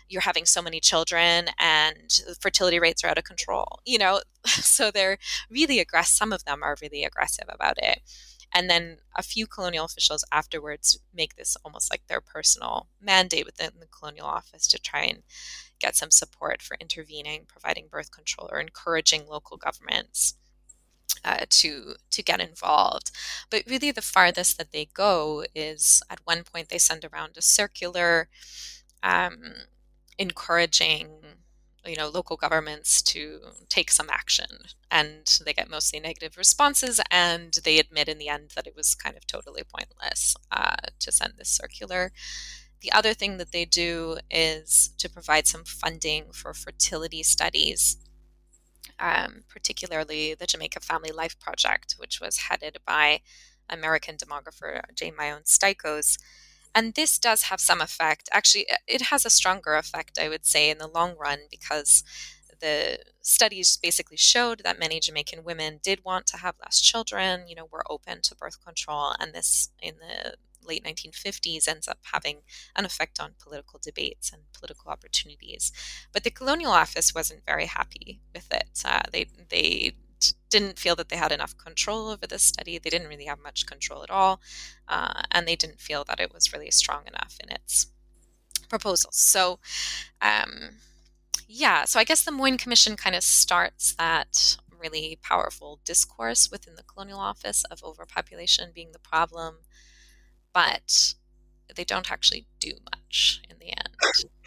you're 0.09 0.21
having 0.21 0.45
so 0.45 0.61
many 0.61 0.79
children 0.79 1.47
and 1.59 2.21
fertility 2.39 2.79
rates 2.79 3.03
are 3.03 3.07
out 3.07 3.17
of 3.17 3.23
control 3.23 3.79
you 3.85 3.97
know? 3.97 4.21
So 4.45 4.91
they're 4.91 5.17
really 5.49 5.79
aggressive 5.79 6.15
some 6.15 6.33
of 6.33 6.45
them 6.45 6.63
are 6.63 6.77
really 6.81 7.03
aggressive 7.03 7.45
about 7.49 7.77
it. 7.77 8.01
And 8.53 8.69
then 8.69 8.97
a 9.17 9.23
few 9.23 9.47
colonial 9.47 9.85
officials 9.85 10.23
afterwards 10.31 10.97
make 11.13 11.35
this 11.35 11.57
almost 11.65 11.91
like 11.91 12.07
their 12.07 12.21
personal 12.21 12.87
mandate 13.01 13.45
within 13.45 13.71
the 13.79 13.87
colonial 13.87 14.27
office 14.27 14.65
to 14.67 14.79
try 14.79 15.01
and 15.01 15.23
get 15.79 15.95
some 15.95 16.11
support 16.11 16.61
for 16.61 16.77
intervening 16.79 17.45
providing 17.47 17.87
birth 17.89 18.11
control 18.11 18.47
or 18.51 18.59
encouraging 18.59 19.27
local 19.27 19.57
governments 19.57 20.35
uh, 21.23 21.45
to 21.49 21.95
to 22.11 22.23
get 22.23 22.41
involved. 22.41 23.11
But 23.49 23.63
really, 23.67 23.91
the 23.91 24.01
farthest 24.01 24.57
that 24.57 24.71
they 24.71 24.85
go 24.93 25.45
is 25.53 26.01
at 26.09 26.19
one 26.25 26.43
point 26.43 26.69
they 26.69 26.77
send 26.77 27.05
around 27.05 27.37
a 27.37 27.41
circular 27.41 28.29
um, 29.03 29.53
encouraging 30.17 31.09
you 31.85 31.95
know 31.95 32.09
local 32.09 32.37
governments 32.37 33.01
to 33.01 33.39
take 33.69 33.91
some 33.91 34.09
action. 34.09 34.47
And 34.91 35.39
they 35.45 35.53
get 35.53 35.69
mostly 35.69 35.99
negative 35.99 36.37
responses 36.37 37.01
and 37.11 37.57
they 37.63 37.79
admit 37.79 38.07
in 38.07 38.17
the 38.17 38.29
end 38.29 38.51
that 38.55 38.67
it 38.67 38.75
was 38.75 38.95
kind 38.95 39.17
of 39.17 39.27
totally 39.27 39.63
pointless 39.63 40.35
uh, 40.51 40.75
to 40.99 41.11
send 41.11 41.33
this 41.37 41.49
circular. 41.49 42.11
The 42.81 42.91
other 42.91 43.13
thing 43.13 43.37
that 43.37 43.51
they 43.51 43.65
do 43.65 44.17
is 44.29 44.91
to 44.99 45.09
provide 45.09 45.47
some 45.47 45.63
funding 45.63 46.31
for 46.31 46.53
fertility 46.53 47.23
studies 47.23 47.97
um, 48.99 49.43
particularly 49.49 50.33
the 50.33 50.47
Jamaica 50.47 50.79
Family 50.79 51.11
Life 51.11 51.39
Project, 51.39 51.95
which 51.97 52.19
was 52.21 52.37
headed 52.37 52.77
by 52.85 53.21
American 53.69 54.15
demographer 54.17 54.81
Jane 54.93 55.15
Mayone 55.15 55.45
Stycos. 55.45 56.17
And 56.73 56.93
this 56.93 57.17
does 57.17 57.43
have 57.43 57.61
some 57.61 57.81
effect. 57.81 58.29
Actually, 58.33 58.67
it 58.87 59.03
has 59.03 59.25
a 59.25 59.29
stronger 59.29 59.75
effect, 59.75 60.19
I 60.19 60.27
would 60.27 60.45
say, 60.45 60.69
in 60.69 60.77
the 60.77 60.87
long 60.87 61.15
run 61.17 61.39
because 61.49 62.03
the 62.59 62.99
studies 63.21 63.77
basically 63.81 64.17
showed 64.17 64.61
that 64.63 64.79
many 64.79 64.99
Jamaican 64.99 65.43
women 65.43 65.79
did 65.83 66.03
want 66.03 66.25
to 66.27 66.37
have 66.37 66.55
less 66.61 66.79
children, 66.79 67.47
you 67.47 67.55
know, 67.55 67.67
were 67.71 67.89
open 67.89 68.21
to 68.23 68.35
birth 68.35 68.63
control. 68.63 69.13
And 69.19 69.33
this, 69.33 69.69
in 69.81 69.95
the 69.99 70.35
late 70.65 70.83
1950s 70.83 71.67
ends 71.67 71.87
up 71.87 71.99
having 72.13 72.37
an 72.75 72.85
effect 72.85 73.19
on 73.19 73.35
political 73.39 73.79
debates 73.81 74.31
and 74.31 74.43
political 74.53 74.91
opportunities. 74.91 75.71
But 76.11 76.23
the 76.23 76.31
Colonial 76.31 76.71
Office 76.71 77.13
wasn't 77.13 77.45
very 77.45 77.65
happy 77.65 78.21
with 78.33 78.51
it. 78.51 78.81
Uh, 78.83 79.03
they 79.11 79.27
they 79.49 79.95
didn't 80.49 80.79
feel 80.79 80.95
that 80.95 81.09
they 81.09 81.17
had 81.17 81.31
enough 81.31 81.57
control 81.57 82.09
over 82.09 82.25
this 82.25 82.43
study. 82.43 82.77
They 82.77 82.89
didn't 82.89 83.09
really 83.09 83.25
have 83.25 83.39
much 83.39 83.65
control 83.65 84.03
at 84.03 84.09
all, 84.09 84.41
uh, 84.87 85.23
and 85.31 85.47
they 85.47 85.55
didn't 85.55 85.81
feel 85.81 86.03
that 86.05 86.19
it 86.19 86.33
was 86.33 86.53
really 86.53 86.71
strong 86.71 87.03
enough 87.07 87.37
in 87.43 87.51
its 87.51 87.87
proposals. 88.69 89.17
So, 89.17 89.59
um, 90.21 90.77
yeah, 91.47 91.85
so 91.85 91.99
I 91.99 92.03
guess 92.03 92.23
the 92.23 92.31
Moyne 92.31 92.57
Commission 92.57 92.95
kind 92.95 93.15
of 93.15 93.23
starts 93.23 93.93
that 93.95 94.57
really 94.79 95.17
powerful 95.21 95.79
discourse 95.85 96.51
within 96.51 96.75
the 96.75 96.83
colonial 96.83 97.19
office 97.19 97.63
of 97.65 97.83
overpopulation 97.83 98.71
being 98.73 98.91
the 98.91 98.99
problem, 98.99 99.57
but 100.55 101.13
they 101.75 101.83
don't 101.83 102.09
actually 102.11 102.47
do 102.59 102.71
much 102.91 103.41
in 103.49 103.57
the 103.59 103.67
end. 103.67 103.89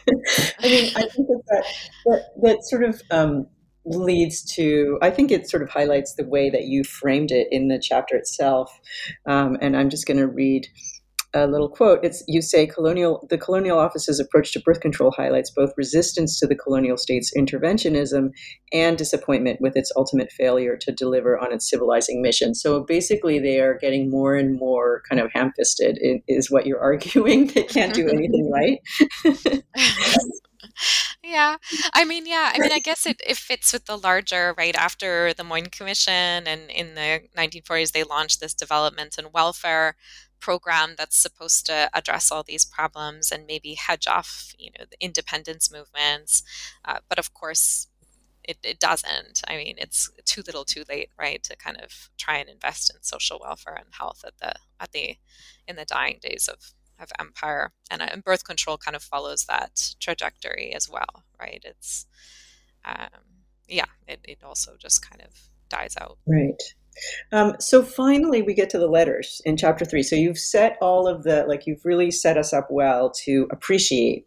I 0.59 0.67
mean, 0.67 0.93
I 0.97 1.03
think 1.03 1.29
that 1.29 1.43
that, 1.49 1.65
that, 2.07 2.23
that 2.43 2.59
sort 2.65 2.83
of 2.83 3.03
um, 3.11 3.47
leads 3.85 4.43
to, 4.55 4.99
I 5.03 5.11
think 5.11 5.31
it 5.31 5.49
sort 5.51 5.63
of 5.63 5.69
highlights 5.69 6.15
the 6.15 6.27
way 6.27 6.49
that 6.49 6.65
you 6.65 6.83
framed 6.83 7.31
it 7.31 7.49
in 7.51 7.69
the 7.69 7.79
chapter 7.79 8.17
itself. 8.17 8.73
Um, 9.27 9.59
and 9.61 9.77
I'm 9.77 9.91
just 9.91 10.07
going 10.07 10.17
to 10.17 10.27
read 10.27 10.67
a 11.35 11.47
little 11.47 11.69
quote. 11.69 12.01
It's 12.03 12.23
you 12.27 12.41
say 12.41 12.67
colonial 12.67 13.27
the 13.29 13.39
colonial 13.39 13.79
office's 13.79 14.19
approach 14.19 14.53
to 14.53 14.61
birth 14.61 14.81
control 14.81 15.13
highlights 15.17 15.51
both 15.51 15.73
resistance 15.77 16.39
to 16.41 16.47
the 16.47 16.57
colonial 16.57 16.97
state's 16.97 17.33
interventionism 17.37 18.31
and 18.73 18.97
disappointment 18.97 19.61
with 19.61 19.77
its 19.77 19.93
ultimate 19.97 20.33
failure 20.33 20.77
to 20.79 20.93
deliver 20.93 21.39
on 21.39 21.53
its 21.53 21.69
civilizing 21.69 22.23
mission. 22.23 22.55
So 22.55 22.81
basically, 22.81 23.39
they 23.39 23.61
are 23.61 23.77
getting 23.79 24.11
more 24.11 24.35
and 24.35 24.59
more 24.59 25.03
kind 25.09 25.21
of 25.21 25.31
ham-fisted. 25.35 25.99
Is 26.29 26.51
what 26.51 26.67
you're 26.67 26.81
arguing? 26.89 27.49
They 27.49 27.65
can't 27.65 27.95
do 27.95 28.09
anything 28.09 28.51
right. 28.53 28.79
yeah 31.23 31.57
i 31.93 32.05
mean 32.05 32.27
yeah 32.27 32.53
i 32.55 32.59
mean 32.59 32.73
i 32.73 32.79
guess 32.79 33.07
it, 33.07 33.21
it 33.27 33.37
fits 33.37 33.73
with 33.73 33.85
the 33.87 33.97
larger 33.97 34.55
right 34.57 34.77
after 34.77 35.35
the 35.35 35.45
moyne 35.45 35.67
commission 35.67 36.47
and 36.47 36.71
in 36.71 36.95
the 36.95 37.21
1940s 37.37 37.93
they 37.93 38.05
launched 38.05 38.41
this 38.41 38.55
development 38.55 39.17
and 39.19 39.33
welfare 39.33 39.97
program 40.41 40.95
that's 40.97 41.17
supposed 41.17 41.67
to 41.67 41.91
address 41.95 42.31
all 42.31 42.43
these 42.43 42.65
problems 42.65 43.33
and 43.33 43.47
maybe 43.47 43.75
hedge 43.75 44.07
off, 44.07 44.55
you 44.59 44.71
know, 44.79 44.85
the 44.91 44.97
independence 45.05 45.71
movements. 45.73 46.43
Uh, 46.85 46.99
but 47.09 47.19
of 47.19 47.35
course, 47.35 47.89
it, 48.45 48.59
it 48.63 48.81
doesn't. 48.81 49.43
I 49.47 49.57
mean, 49.57 49.75
it's 49.79 50.11
too 50.25 50.43
little, 50.47 50.65
too 50.65 50.85
late, 50.89 51.11
right, 51.19 51.43
to 51.43 51.57
kind 51.57 51.79
of 51.81 52.09
try 52.17 52.39
and 52.39 52.49
invest 52.49 52.91
in 52.95 53.03
social 53.03 53.39
welfare 53.41 53.75
and 53.75 53.89
health 53.91 54.25
at 54.27 54.39
the 54.39 54.55
at 54.81 54.93
the 54.93 55.19
in 55.67 55.77
the 55.77 55.85
dying 55.85 56.19
days 56.23 56.49
of 56.49 56.73
of 56.99 57.13
empire. 57.21 57.73
And, 57.91 58.03
uh, 58.03 58.09
and 58.11 58.25
birth 58.25 58.45
control 58.45 58.79
kind 58.79 58.97
of 58.97 59.03
follows 59.03 59.45
that 59.45 59.95
trajectory 60.01 60.73
as 60.75 60.89
well, 60.89 61.25
right? 61.39 61.63
It's 61.65 62.07
um, 62.85 63.45
yeah, 63.69 63.85
it, 64.07 64.21
it 64.25 64.39
also 64.43 64.77
just 64.79 65.09
kind 65.09 65.23
of 65.23 65.31
dies 65.69 65.95
out. 66.01 66.19
Right. 66.27 66.63
Um, 67.33 67.55
so 67.59 67.83
finally, 67.83 68.43
we 68.43 68.55
get 68.55 68.71
to 68.71 68.79
the 68.79 68.89
letters 68.89 69.41
in 69.45 69.57
chapter 69.57 69.85
three. 69.85 70.03
So 70.03 70.17
you've 70.17 70.39
set 70.39 70.77
all 70.81 71.07
of 71.07 71.25
the 71.25 71.45
like 71.47 71.67
you've 71.67 71.85
really 71.85 72.11
set 72.11 72.37
us 72.37 72.53
up 72.53 72.69
well 72.71 73.11
to 73.25 73.47
appreciate 73.51 74.27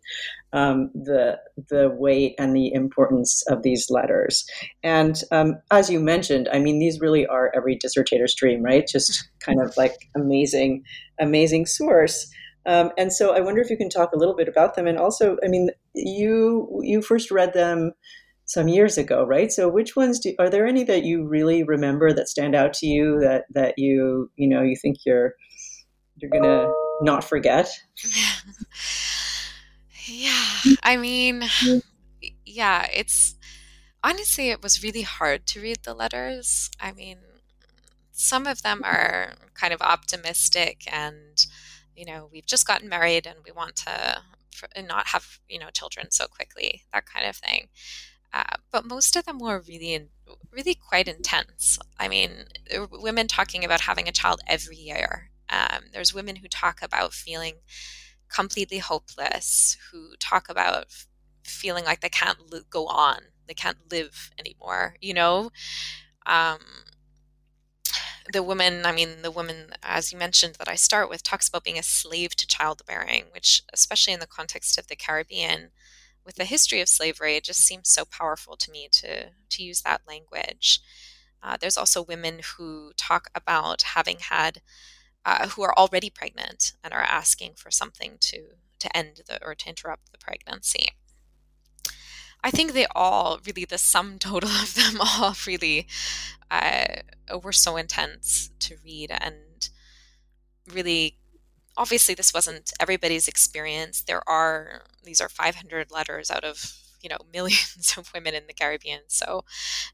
um, 0.54 0.92
the 0.94 1.40
the 1.70 1.90
weight 1.90 2.36
and 2.38 2.56
the 2.56 2.74
importance 2.74 3.44
of 3.48 3.64
these 3.64 3.90
letters. 3.90 4.46
And 4.84 5.22
um, 5.32 5.56
as 5.72 5.90
you 5.90 6.00
mentioned, 6.00 6.50
I 6.52 6.60
mean, 6.60 6.80
these 6.80 7.00
really 7.00 7.26
are 7.26 7.52
every 7.56 7.78
dissertator's 7.78 8.36
dream, 8.36 8.62
right? 8.62 8.88
Just 8.88 9.30
kind 9.40 9.62
of 9.62 9.76
like 9.78 9.96
amazing, 10.16 10.84
amazing 11.20 11.66
source. 11.66 12.30
Um, 12.66 12.92
and 12.98 13.12
so 13.12 13.36
I 13.36 13.40
wonder 13.40 13.62
if 13.62 13.70
you 13.70 13.78
can 13.78 13.90
talk 13.90 14.12
a 14.12 14.18
little 14.18 14.36
bit 14.36 14.48
about 14.48 14.76
them. 14.76 14.86
And 14.86 14.98
also, 14.98 15.38
I 15.44 15.48
mean, 15.48 15.70
you 15.94 16.82
you 16.84 17.02
first 17.02 17.32
read 17.32 17.54
them 17.54 17.94
some 18.52 18.68
years 18.68 18.98
ago, 18.98 19.24
right? 19.24 19.50
So 19.50 19.70
which 19.70 19.96
ones 19.96 20.20
do 20.20 20.36
are 20.38 20.50
there 20.50 20.68
any 20.68 20.84
that 20.84 21.06
you 21.06 21.26
really 21.26 21.64
remember 21.64 22.12
that 22.12 22.28
stand 22.28 22.54
out 22.54 22.74
to 22.76 22.86
you 22.86 23.18
that 23.22 23.46
that 23.52 23.76
you 23.78 24.30
you 24.36 24.50
know 24.50 24.62
you 24.62 24.76
think 24.76 24.98
you're 25.06 25.36
you're 26.18 26.30
gonna 26.30 26.70
not 27.02 27.24
forget? 27.24 27.70
yeah, 30.06 30.44
I 30.84 30.98
mean, 30.98 31.44
yeah, 32.46 32.88
it's 32.94 33.36
honestly 34.04 34.50
it 34.50 34.62
was 34.62 34.84
really 34.84 35.04
hard 35.04 35.46
to 35.48 35.62
read 35.62 35.84
the 35.84 35.94
letters. 35.94 36.70
I 36.78 36.92
mean, 36.92 37.20
some 38.12 38.48
of 38.48 38.64
them 38.64 38.82
are 38.84 39.36
kind 39.54 39.74
of 39.74 39.82
optimistic 39.82 40.82
and 40.92 41.46
you 41.96 42.06
know 42.06 42.28
we've 42.34 42.46
just 42.46 42.68
gotten 42.68 42.90
married 42.90 43.26
and 43.26 43.38
we 43.46 43.52
want 43.54 43.78
to 43.78 44.22
not 44.86 45.08
have 45.08 45.40
you 45.48 45.58
know 45.58 45.70
children 45.72 46.12
so 46.12 46.28
quickly 46.28 46.84
that 46.94 47.06
kind 47.06 47.28
of 47.28 47.36
thing 47.36 47.68
uh, 48.34 48.58
but 48.72 48.86
most 48.86 49.16
of 49.16 49.26
them 49.26 49.40
were 49.40 49.64
really, 49.68 50.08
really 50.52 50.76
quite 50.76 51.08
intense. 51.08 51.78
I 52.00 52.08
mean, 52.08 52.46
women 52.92 53.28
talking 53.28 53.66
about 53.66 53.82
having 53.82 54.08
a 54.08 54.14
child 54.14 54.42
every 54.48 54.78
year. 54.78 55.30
Um, 55.50 55.86
there's 55.92 56.14
women 56.14 56.38
who 56.38 56.48
talk 56.48 56.82
about 56.82 57.14
feeling 57.14 57.56
completely 58.34 58.78
hopeless, 58.78 59.78
who 59.92 60.16
talk 60.20 60.48
about 60.50 60.86
feeling 61.44 61.84
like 61.84 62.00
they 62.00 62.10
can't 62.10 62.38
go 62.70 62.88
on, 62.88 63.20
they 63.48 63.54
can't 63.54 63.78
live 63.92 64.32
anymore. 64.40 64.96
You 65.02 65.14
know, 65.14 65.52
um, 66.26 66.60
the 68.32 68.44
woman, 68.44 68.86
I 68.86 68.92
mean, 68.92 69.22
the 69.24 69.32
woman, 69.32 69.72
as 69.84 70.12
you 70.12 70.18
mentioned, 70.18 70.56
that 70.56 70.70
I 70.70 70.76
start 70.76 71.10
with, 71.10 71.24
talks 71.24 71.50
about 71.50 71.64
being 71.64 71.80
a 71.80 71.84
slave 71.84 72.36
to 72.38 72.48
childbearing, 72.48 73.26
which, 73.34 73.64
especially 73.74 74.14
in 74.14 74.20
the 74.20 74.28
context 74.28 74.78
of 74.78 74.88
the 74.88 74.96
Caribbean, 74.96 75.72
with 76.26 76.36
the 76.36 76.46
history 76.46 76.82
of 76.82 76.90
slavery, 76.90 77.36
it 77.36 77.44
just 77.44 77.62
seems 77.62 77.90
so 77.90 78.06
powerful 78.06 78.56
to 78.58 78.72
me 78.72 78.88
to 78.92 79.32
to 79.50 79.64
use 79.64 79.82
that 79.82 80.02
language. 80.08 80.82
Uh, 81.44 81.58
there's 81.60 81.78
also 81.78 82.04
women 82.04 82.42
who 82.58 82.92
talk 82.98 83.30
about 83.34 83.82
having 83.82 84.18
had 84.20 84.62
uh, 85.26 85.48
who 85.50 85.62
are 85.64 85.78
already 85.78 86.10
pregnant 86.10 86.74
and 86.84 86.94
are 86.94 87.02
asking 87.02 87.54
for 87.56 87.72
something 87.72 88.18
to 88.20 88.50
to 88.80 88.98
end 88.98 89.22
the 89.28 89.44
or 89.46 89.56
to 89.56 89.70
interrupt 89.70 90.12
the 90.12 90.18
pregnancy. 90.18 90.90
I 92.44 92.50
think 92.50 92.74
they 92.74 92.88
all 92.96 93.40
really 93.46 93.66
the 93.66 93.78
sum 93.78 94.20
total 94.20 94.50
of 94.50 94.74
them 94.74 95.00
all 95.00 95.36
really 95.46 95.88
uh, 96.50 96.86
were 97.42 97.54
so 97.54 97.78
intense 97.78 98.50
to 98.60 98.78
read 98.84 99.12
and 99.12 99.70
really 100.72 101.18
obviously 101.78 102.16
this 102.16 102.34
wasn't 102.34 102.72
everybody's 102.80 103.28
experience. 103.28 104.04
There 104.04 104.28
are 104.30 104.84
these 105.04 105.22
are 105.22 105.30
500 105.30 105.92
letters 105.92 106.30
out 106.32 106.44
of 106.44 106.74
you 107.02 107.10
know 107.10 107.18
millions 107.34 107.96
of 107.98 108.12
women 108.14 108.34
in 108.36 108.48
the 108.48 108.54
caribbean. 108.54 109.02
So 109.08 109.44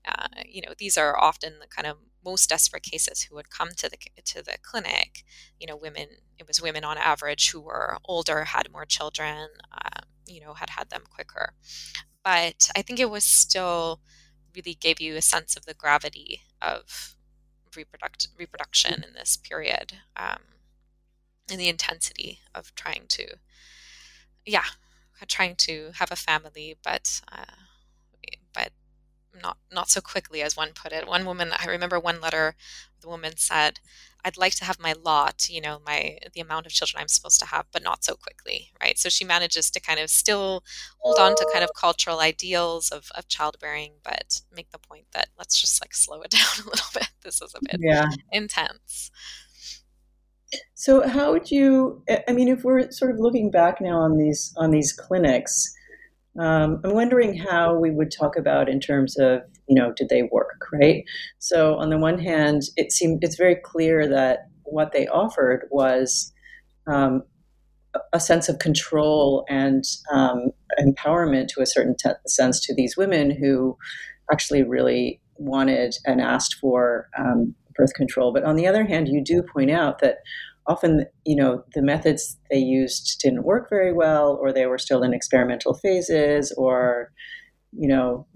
uh, 0.08 0.28
you 0.46 0.62
know 0.62 0.74
these 0.78 0.98
are 0.98 1.18
often 1.18 1.60
the 1.60 1.68
kind 1.68 1.88
of 1.88 1.98
most 2.26 2.50
desperate 2.50 2.84
cases 2.84 3.24
who 3.24 3.36
would 3.36 3.50
come 3.50 3.70
to 3.78 3.90
the 3.90 3.98
to 4.26 4.44
the 4.44 4.58
clinic. 4.62 5.24
You 5.60 5.68
know 5.68 5.76
women 5.76 6.08
it 6.38 6.48
was 6.48 6.62
women 6.62 6.84
on 6.84 6.98
average 6.98 7.52
who 7.52 7.62
were 7.62 7.98
older 8.06 8.46
had 8.46 8.72
more 8.72 8.86
children 8.86 9.50
uh, 9.72 10.02
you 10.28 10.42
know 10.42 10.54
had 10.54 10.72
had 10.72 10.90
them 10.90 11.04
quicker. 11.10 11.54
But 12.24 12.70
i 12.76 12.82
think 12.82 13.00
it 13.00 13.10
was 13.10 13.24
still 13.24 14.02
really 14.56 14.74
gave 14.74 15.00
you 15.00 15.16
a 15.16 15.22
sense 15.22 15.56
of 15.56 15.66
the 15.66 15.74
gravity 15.74 16.42
of 16.62 17.16
reproduct- 17.76 18.28
reproduction 18.38 19.04
in 19.04 19.14
this 19.14 19.38
period. 19.38 19.94
Um, 20.16 20.40
and 21.50 21.60
the 21.60 21.70
intensity 21.70 22.40
of 22.54 22.74
trying 22.76 23.06
to, 23.10 23.38
yeah, 24.46 24.66
trying 25.28 25.56
to 25.56 25.92
have 25.96 26.12
a 26.12 26.16
family, 26.16 26.78
but 26.84 27.22
uh, 27.32 27.46
but 28.54 28.72
not 29.42 29.58
not 29.72 29.90
so 29.90 30.02
quickly 30.02 30.42
as 30.42 30.56
one 30.56 30.72
put 30.74 30.92
it. 30.92 31.08
One 31.08 31.26
woman, 31.26 31.52
I 31.58 31.66
remember 31.66 32.00
one 32.00 32.22
letter, 32.22 32.56
the 33.02 33.08
woman 33.08 33.38
said, 33.38 33.80
"I'd 34.24 34.38
like 34.38 34.56
to 34.56 34.66
have 34.66 34.80
my 34.80 34.94
lot, 34.94 35.48
you 35.50 35.62
know, 35.62 35.80
my 35.86 36.18
the 36.34 36.42
amount 36.42 36.66
of 36.66 36.72
children 36.72 37.02
I'm 37.02 37.08
supposed 37.08 37.40
to 37.40 37.48
have, 37.48 37.66
but 37.72 37.84
not 37.84 38.04
so 38.04 38.16
quickly." 38.16 38.72
Right. 38.82 38.98
So 39.00 39.10
she 39.10 39.26
manages 39.26 39.72
to 39.72 39.80
kind 39.80 40.00
of 40.00 40.10
still 40.10 40.64
hold 41.00 41.20
on 41.20 41.36
to 41.36 41.50
kind 41.52 41.64
of 41.64 41.72
cultural 41.76 42.20
ideals 42.20 42.90
of 42.90 43.10
of 43.16 43.28
childbearing, 43.28 43.94
but 44.04 44.42
make 44.52 44.72
the 44.72 44.80
point 44.80 45.08
that 45.14 45.30
let's 45.38 45.60
just 45.60 45.82
like 45.84 45.94
slow 45.94 46.22
it 46.22 46.32
down 46.32 46.66
a 46.66 46.70
little 46.70 46.90
bit. 46.94 47.10
This 47.24 47.42
is 47.42 47.54
a 47.56 47.60
bit 47.62 47.80
yeah. 47.80 48.10
intense. 48.32 49.12
So 50.76 51.08
how 51.08 51.32
would 51.34 51.52
you? 51.52 52.04
I 52.28 52.32
mean, 52.32 52.48
if 52.48 52.64
we're 52.64 52.90
sort 52.92 53.12
of 53.12 53.20
looking 53.20 53.52
back 53.52 53.82
now 53.82 54.00
on 54.00 54.18
these 54.18 54.54
on 54.58 54.72
these 54.72 54.94
clinics, 54.94 55.74
um, 56.40 56.80
I'm 56.84 56.94
wondering 56.94 57.38
how 57.38 57.76
we 57.76 57.92
would 57.92 58.12
talk 58.12 58.38
about 58.38 58.70
in 58.70 58.80
terms 58.80 59.18
of 59.18 59.42
you 59.68 59.76
know 59.76 59.92
did 59.96 60.10
they 60.10 60.24
work 60.24 60.58
right? 60.72 61.04
So 61.40 61.76
on 61.76 61.90
the 61.90 61.98
one 61.98 62.20
hand, 62.20 62.64
it 62.76 62.92
seemed 62.92 63.24
it's 63.24 63.38
very 63.38 63.56
clear 63.56 64.08
that 64.08 64.50
what 64.64 64.92
they 64.92 65.08
offered 65.08 65.68
was 65.72 66.32
um, 66.88 67.24
a 68.14 68.20
sense 68.20 68.50
of 68.50 68.60
control 68.60 69.46
and 69.50 69.84
um, 70.12 70.52
empowerment 70.80 71.48
to 71.50 71.62
a 71.62 71.66
certain 71.66 71.96
t- 71.96 72.10
sense 72.28 72.60
to 72.62 72.76
these 72.76 72.98
women 72.98 73.32
who 73.32 73.78
actually 74.32 74.64
really 74.64 75.22
wanted 75.38 75.96
and 76.06 76.22
asked 76.22 76.56
for 76.56 77.10
um, 77.18 77.56
birth 77.78 77.94
control. 77.94 78.34
But 78.34 78.44
on 78.44 78.56
the 78.56 78.68
other 78.68 78.86
hand, 78.86 79.08
you 79.08 79.24
do 79.24 79.44
point 79.44 79.72
out 79.72 80.00
that 80.00 80.18
often, 80.66 81.06
you 81.26 81.36
know, 81.36 81.64
the 81.74 81.82
methods 81.82 82.38
they 82.52 82.58
used 82.58 83.20
didn't 83.22 83.44
work 83.44 83.70
very 83.70 83.94
well, 83.94 84.38
or 84.42 84.52
they 84.52 84.66
were 84.66 84.78
still 84.78 85.04
in 85.04 85.14
experimental 85.14 85.74
phases, 85.76 86.52
or, 86.58 87.12
you 87.72 87.88
know, 87.88 88.28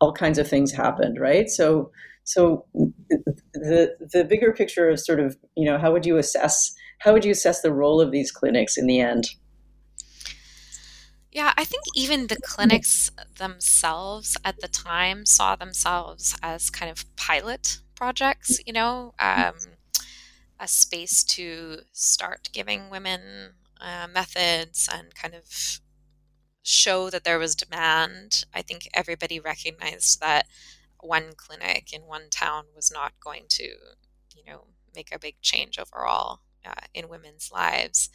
all 0.00 0.12
kinds 0.12 0.38
of 0.38 0.46
things 0.46 0.70
happened, 0.70 1.18
right? 1.18 1.48
So, 1.48 1.90
so 2.24 2.64
the 3.54 3.96
the 4.12 4.24
bigger 4.24 4.52
picture 4.52 4.88
of 4.88 5.00
sort 5.00 5.18
of, 5.18 5.36
you 5.56 5.64
know, 5.64 5.78
how 5.78 5.92
would 5.92 6.06
you 6.06 6.18
assess 6.18 6.74
how 6.98 7.12
would 7.12 7.24
you 7.24 7.32
assess 7.32 7.62
the 7.62 7.72
role 7.72 8.00
of 8.00 8.10
these 8.10 8.30
clinics 8.30 8.76
in 8.76 8.86
the 8.86 9.00
end? 9.00 9.24
Yeah, 11.30 11.52
I 11.56 11.64
think 11.64 11.84
even 11.94 12.26
the 12.26 12.38
clinics 12.42 13.10
themselves 13.36 14.36
at 14.44 14.60
the 14.60 14.68
time 14.68 15.26
saw 15.26 15.56
themselves 15.56 16.36
as 16.42 16.70
kind 16.70 16.90
of 16.90 17.04
pilot 17.16 17.78
projects, 17.98 18.60
you 18.64 18.72
know, 18.72 19.12
um, 19.18 19.54
a 20.60 20.68
space 20.68 21.24
to 21.24 21.78
start 21.92 22.48
giving 22.52 22.90
women 22.90 23.54
uh, 23.80 24.06
methods 24.12 24.88
and 24.92 25.14
kind 25.14 25.34
of 25.34 25.80
show 26.62 27.10
that 27.10 27.24
there 27.24 27.38
was 27.38 27.56
demand. 27.56 28.44
I 28.54 28.62
think 28.62 28.88
everybody 28.94 29.40
recognized 29.40 30.20
that 30.20 30.46
one 31.00 31.32
clinic 31.36 31.92
in 31.92 32.02
one 32.02 32.30
town 32.30 32.64
was 32.74 32.90
not 32.92 33.12
going 33.20 33.44
to, 33.50 33.64
you 33.64 34.44
know, 34.46 34.64
make 34.94 35.12
a 35.12 35.18
big 35.18 35.40
change 35.42 35.78
overall 35.78 36.40
uh, 36.64 36.86
in 36.94 37.08
women's 37.08 37.50
lives. 37.52 38.10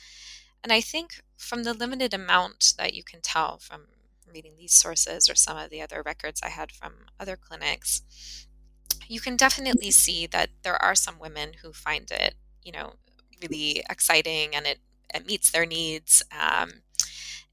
And 0.63 0.71
I 0.71 0.79
think 0.79 1.21
from 1.37 1.63
the 1.63 1.73
limited 1.73 2.13
amount 2.13 2.73
that 2.77 2.93
you 2.93 3.03
can 3.03 3.21
tell 3.21 3.57
from 3.57 3.87
reading 4.33 4.53
these 4.57 4.73
sources 4.73 5.29
or 5.29 5.35
some 5.35 5.57
of 5.57 5.69
the 5.69 5.81
other 5.81 6.01
records 6.05 6.41
I 6.41 6.49
had 6.49 6.71
from 6.71 6.93
other 7.19 7.35
clinics, 7.35 8.01
you 9.13 9.21
can 9.21 9.37
definitely 9.37 9.91
see 9.91 10.27
that 10.27 10.49
there 10.63 10.81
are 10.81 10.95
some 10.95 11.19
women 11.19 11.51
who 11.61 11.71
find 11.73 12.09
it, 12.11 12.35
you 12.63 12.71
know, 12.71 12.93
really 13.41 13.83
exciting 13.89 14.55
and 14.55 14.65
it, 14.65 14.79
it 15.13 15.25
meets 15.27 15.51
their 15.51 15.65
needs. 15.65 16.23
Um, 16.31 16.71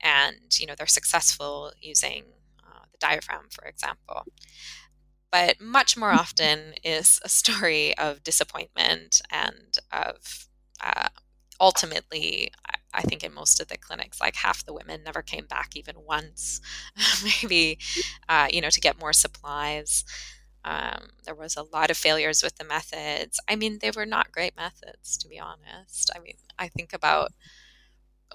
and, 0.00 0.36
you 0.58 0.66
know, 0.66 0.74
they're 0.76 0.86
successful 0.86 1.72
using 1.80 2.24
uh, 2.66 2.84
the 2.92 2.98
diaphragm, 3.00 3.46
for 3.50 3.64
example. 3.66 4.24
But 5.30 5.60
much 5.60 5.96
more 5.96 6.10
often 6.10 6.74
is 6.82 7.20
a 7.24 7.28
story 7.28 7.96
of 7.98 8.24
disappointment 8.24 9.20
and 9.30 9.76
of 9.92 10.46
uh, 10.82 11.08
ultimately, 11.60 12.50
I 12.92 13.02
think 13.02 13.22
in 13.22 13.32
most 13.34 13.60
of 13.60 13.68
the 13.68 13.76
clinics, 13.76 14.20
like 14.20 14.34
half 14.36 14.64
the 14.64 14.72
women 14.72 15.02
never 15.04 15.22
came 15.22 15.46
back 15.46 15.76
even 15.76 15.96
once, 16.04 16.60
maybe, 17.42 17.78
uh, 18.28 18.48
you 18.50 18.60
know, 18.60 18.70
to 18.70 18.80
get 18.80 18.98
more 18.98 19.12
supplies. 19.12 20.04
Um, 20.64 21.08
there 21.24 21.34
was 21.34 21.56
a 21.56 21.62
lot 21.62 21.90
of 21.90 21.96
failures 21.96 22.42
with 22.42 22.56
the 22.56 22.64
methods. 22.64 23.40
I 23.48 23.56
mean, 23.56 23.78
they 23.80 23.90
were 23.90 24.06
not 24.06 24.32
great 24.32 24.56
methods, 24.56 25.16
to 25.18 25.28
be 25.28 25.38
honest. 25.38 26.10
I 26.14 26.18
mean, 26.20 26.36
I 26.58 26.68
think 26.68 26.92
about 26.92 27.32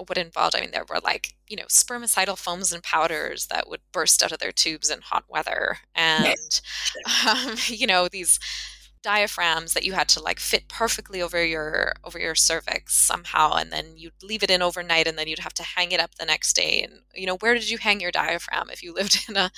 what 0.08 0.18
involved. 0.18 0.56
I 0.56 0.62
mean, 0.62 0.72
there 0.72 0.86
were 0.90 1.00
like, 1.00 1.36
you 1.48 1.56
know, 1.56 1.66
spermicidal 1.66 2.38
foams 2.38 2.74
and 2.74 2.84
powders 2.84 3.48
that 3.48 3.70
would 3.70 3.82
burst 3.92 4.22
out 4.24 4.32
of 4.32 4.40
their 4.40 4.52
tubes 4.52 4.90
in 4.90 5.02
hot 5.02 5.26
weather. 5.30 5.78
And, 5.96 6.62
um, 7.28 7.56
you 7.68 7.88
know, 7.88 8.08
these 8.10 8.40
diaphragms 9.06 9.76
that 9.76 9.84
you 9.84 9.94
had 9.94 10.10
to 10.10 10.20
like 10.20 10.40
fit 10.40 10.68
perfectly 10.68 11.22
over 11.22 11.46
your 11.46 11.94
over 12.04 12.18
your 12.18 12.34
cervix 12.34 12.96
somehow 12.96 13.54
and 13.54 13.72
then 13.72 13.86
you'd 13.96 14.24
leave 14.24 14.42
it 14.42 14.50
in 14.50 14.64
overnight 14.64 15.06
and 15.06 15.16
then 15.16 15.28
you'd 15.28 15.38
have 15.38 15.54
to 15.54 15.62
hang 15.62 15.92
it 15.92 16.00
up 16.00 16.16
the 16.16 16.26
next 16.26 16.56
day 16.56 16.82
and 16.82 17.02
you 17.14 17.28
know 17.28 17.38
where 17.38 17.54
did 17.54 17.70
you 17.70 17.78
hang 17.78 18.02
your 18.02 18.10
diaphragm 18.10 18.68
if 18.72 18.82
you 18.82 18.92
lived 18.92 19.24
in 19.30 19.38
a 19.38 19.52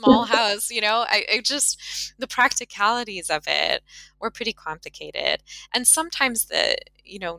small 0.00 0.24
house 0.36 0.68
you 0.68 0.80
know? 0.80 1.06
I, 1.08 1.24
I 1.32 1.40
just 1.44 2.12
the 2.18 2.26
practicalities 2.26 3.30
of 3.30 3.44
it 3.46 3.84
were 4.18 4.32
pretty 4.32 4.52
complicated 4.52 5.44
and 5.72 5.86
sometimes 5.86 6.46
the 6.46 6.76
you 7.04 7.20
know 7.20 7.38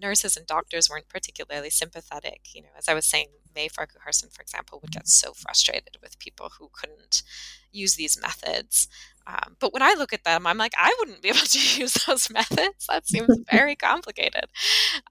nurses 0.00 0.36
and 0.36 0.46
doctors 0.46 0.88
weren't 0.88 1.08
particularly 1.08 1.70
sympathetic 1.70 2.42
you 2.54 2.62
know? 2.62 2.68
As 2.78 2.88
i 2.88 2.94
was 2.94 3.04
saying 3.04 3.26
May 3.52 3.66
Farquharson, 3.66 4.30
for 4.30 4.42
example, 4.42 4.78
would 4.80 4.92
get 4.92 5.08
so 5.08 5.32
frustrated 5.32 5.96
with 6.00 6.20
people 6.20 6.52
who 6.56 6.70
couldn't 6.72 7.24
use 7.72 7.96
these 7.96 8.20
methods 8.20 8.88
um, 9.30 9.56
but 9.60 9.72
when 9.72 9.82
I 9.82 9.94
look 9.96 10.12
at 10.12 10.24
them, 10.24 10.46
I'm 10.46 10.58
like, 10.58 10.72
I 10.78 10.94
wouldn't 10.98 11.22
be 11.22 11.28
able 11.28 11.38
to 11.44 11.80
use 11.80 11.94
those 12.06 12.30
methods. 12.30 12.86
That 12.88 13.06
seems 13.06 13.28
very 13.50 13.76
complicated 13.76 14.46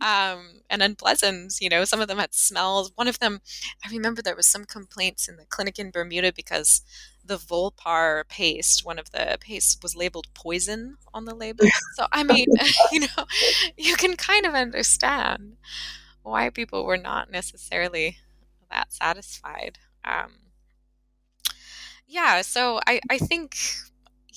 um, 0.01 0.61
and 0.69 0.81
unpleasant. 0.81 1.53
You 1.61 1.69
know, 1.69 1.85
some 1.85 2.01
of 2.01 2.07
them 2.07 2.17
had 2.17 2.33
smells. 2.33 2.91
One 2.95 3.07
of 3.07 3.19
them, 3.19 3.39
I 3.85 3.89
remember 3.89 4.21
there 4.21 4.35
was 4.35 4.47
some 4.47 4.65
complaints 4.65 5.27
in 5.27 5.37
the 5.37 5.45
clinic 5.45 5.79
in 5.79 5.91
Bermuda 5.91 6.33
because 6.33 6.81
the 7.23 7.37
Volpar 7.37 8.27
paste, 8.27 8.83
one 8.83 8.99
of 8.99 9.11
the 9.11 9.37
paste 9.39 9.81
was 9.83 9.95
labeled 9.95 10.27
poison 10.33 10.97
on 11.13 11.25
the 11.25 11.35
label. 11.35 11.65
So, 11.95 12.07
I 12.11 12.23
mean, 12.23 12.47
you 12.91 13.01
know, 13.01 13.25
you 13.77 13.95
can 13.95 14.15
kind 14.15 14.45
of 14.45 14.53
understand 14.53 15.57
why 16.23 16.49
people 16.49 16.85
were 16.85 16.97
not 16.97 17.31
necessarily 17.31 18.17
that 18.71 18.91
satisfied. 18.91 19.77
Um, 20.03 20.48
yeah, 22.09 22.41
so 22.41 22.79
I, 22.87 22.99
I 23.09 23.19
think 23.19 23.55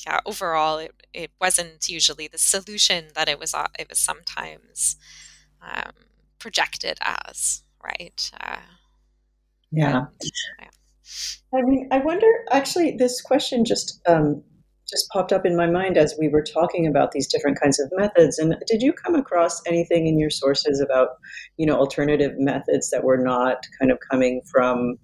yeah, 0.07 0.20
overall, 0.27 0.79
it, 0.79 0.95
it 1.12 1.31
wasn't 1.41 1.89
usually 1.89 2.29
the 2.29 2.39
solution 2.39 3.07
that 3.14 3.29
it 3.29 3.39
was. 3.39 3.55
Uh, 3.55 3.66
it 3.79 3.89
was 3.89 3.99
sometimes 3.99 4.97
um, 5.62 5.93
projected 6.39 6.99
as, 7.03 7.62
right? 7.83 8.31
Uh, 8.41 8.57
yeah. 9.70 10.05
yeah. 10.61 10.68
I 11.55 11.62
mean, 11.62 11.89
I 11.91 11.99
wonder. 11.99 12.27
Actually, 12.51 12.97
this 12.97 13.20
question 13.20 13.64
just 13.64 14.01
um, 14.07 14.43
just 14.89 15.09
popped 15.11 15.33
up 15.33 15.47
in 15.47 15.57
my 15.57 15.66
mind 15.66 15.97
as 15.97 16.14
we 16.18 16.29
were 16.29 16.43
talking 16.43 16.87
about 16.87 17.12
these 17.12 17.27
different 17.27 17.59
kinds 17.61 17.81
of 17.81 17.91
methods. 17.97 18.39
And 18.39 18.57
did 18.66 18.83
you 18.83 18.93
come 18.93 19.14
across 19.14 19.62
anything 19.66 20.07
in 20.07 20.18
your 20.18 20.31
sources 20.31 20.81
about, 20.81 21.11
you 21.57 21.66
know, 21.66 21.77
alternative 21.77 22.33
methods 22.39 22.91
that 22.91 23.05
were 23.05 23.18
not 23.18 23.64
kind 23.79 23.91
of 23.91 23.99
coming 24.11 24.43
from 24.51 24.99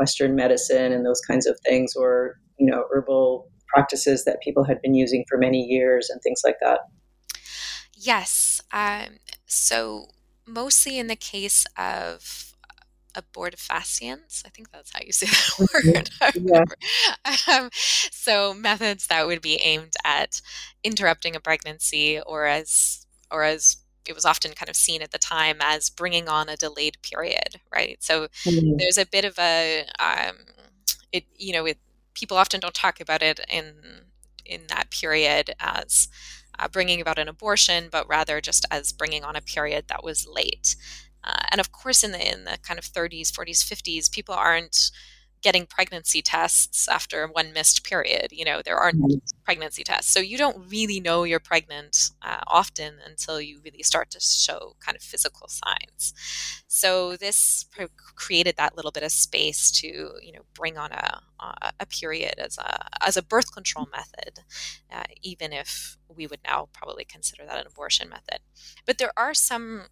Western 0.00 0.34
medicine 0.34 0.92
and 0.92 1.06
those 1.06 1.20
kinds 1.20 1.46
of 1.46 1.56
things, 1.64 1.94
or 1.94 2.40
you 2.58 2.66
know, 2.66 2.84
herbal 2.92 3.48
practices 3.68 4.24
that 4.24 4.40
people 4.42 4.64
had 4.64 4.82
been 4.82 4.94
using 4.94 5.24
for 5.28 5.38
many 5.38 5.62
years 5.62 6.10
and 6.10 6.20
things 6.22 6.40
like 6.44 6.56
that? 6.60 6.80
Yes. 7.94 8.60
Um, 8.72 9.18
so, 9.46 10.06
mostly 10.46 10.98
in 10.98 11.06
the 11.06 11.16
case 11.16 11.66
of 11.76 12.50
abortifacients. 13.14 14.42
I 14.46 14.50
think 14.50 14.70
that's 14.70 14.92
how 14.92 15.00
you 15.04 15.12
say 15.12 15.26
that 15.26 15.34
mm-hmm. 16.34 16.52
word. 16.52 16.74
Yeah. 17.26 17.56
Um, 17.56 17.70
so 17.72 18.54
methods 18.54 19.06
that 19.08 19.26
would 19.26 19.42
be 19.42 19.56
aimed 19.56 19.94
at 20.04 20.40
interrupting 20.84 21.36
a 21.36 21.40
pregnancy, 21.40 22.20
or 22.20 22.46
as 22.46 23.06
or 23.30 23.42
as 23.42 23.78
it 24.06 24.14
was 24.14 24.24
often 24.24 24.52
kind 24.52 24.68
of 24.68 24.76
seen 24.76 25.02
at 25.02 25.10
the 25.10 25.18
time 25.18 25.58
as 25.60 25.90
bringing 25.90 26.28
on 26.28 26.48
a 26.48 26.56
delayed 26.56 26.96
period, 27.02 27.60
right? 27.72 28.02
So 28.02 28.28
mm-hmm. 28.44 28.76
there's 28.78 28.98
a 28.98 29.06
bit 29.06 29.24
of 29.24 29.38
a 29.38 29.86
um, 29.98 30.36
it 31.12 31.24
you 31.36 31.52
know 31.52 31.66
it 31.66 31.78
people 32.14 32.36
often 32.36 32.60
don't 32.60 32.74
talk 32.74 33.00
about 33.00 33.22
it 33.22 33.40
in 33.48 33.74
in 34.44 34.62
that 34.68 34.90
period 34.90 35.54
as 35.60 36.08
uh, 36.58 36.68
bringing 36.68 37.00
about 37.00 37.18
an 37.18 37.28
abortion, 37.28 37.88
but 37.90 38.08
rather 38.08 38.40
just 38.40 38.66
as 38.70 38.92
bringing 38.92 39.24
on 39.24 39.36
a 39.36 39.40
period 39.40 39.86
that 39.88 40.04
was 40.04 40.26
late. 40.26 40.76
Uh, 41.22 41.42
and 41.50 41.60
of 41.60 41.72
course, 41.72 42.02
in 42.02 42.12
the 42.12 42.32
in 42.32 42.44
the 42.44 42.58
kind 42.62 42.78
of 42.78 42.84
30s, 42.84 43.30
40s, 43.30 43.64
50s, 43.64 44.10
people 44.10 44.34
aren't 44.34 44.90
getting 45.42 45.66
pregnancy 45.66 46.22
tests 46.22 46.88
after 46.88 47.26
one 47.26 47.52
missed 47.52 47.84
period. 47.84 48.28
You 48.30 48.44
know, 48.44 48.60
there 48.64 48.76
aren't 48.76 49.00
mm-hmm. 49.00 49.18
pregnancy 49.44 49.84
tests. 49.84 50.12
So 50.12 50.20
you 50.20 50.36
don't 50.36 50.70
really 50.70 51.00
know 51.00 51.24
you're 51.24 51.40
pregnant 51.40 52.10
uh, 52.22 52.40
often 52.46 52.94
until 53.06 53.40
you 53.40 53.60
really 53.64 53.82
start 53.82 54.10
to 54.10 54.20
show 54.20 54.76
kind 54.80 54.96
of 54.96 55.02
physical 55.02 55.48
signs. 55.48 56.14
So 56.68 57.16
this 57.16 57.66
created 58.16 58.56
that 58.56 58.76
little 58.76 58.90
bit 58.90 59.02
of 59.02 59.12
space 59.12 59.70
to, 59.72 59.86
you 59.86 60.32
know, 60.32 60.42
bring 60.54 60.76
on 60.76 60.92
a, 60.92 61.20
a 61.80 61.86
period 61.86 62.34
as 62.38 62.58
a, 62.58 62.86
as 63.04 63.16
a 63.16 63.22
birth 63.22 63.52
control 63.52 63.88
method, 63.90 64.40
uh, 64.92 65.04
even 65.22 65.52
if 65.52 65.96
we 66.08 66.26
would 66.26 66.40
now 66.44 66.68
probably 66.72 67.04
consider 67.04 67.44
that 67.46 67.58
an 67.58 67.66
abortion 67.66 68.08
method. 68.08 68.40
But 68.86 68.98
there 68.98 69.12
are 69.16 69.34
some 69.34 69.86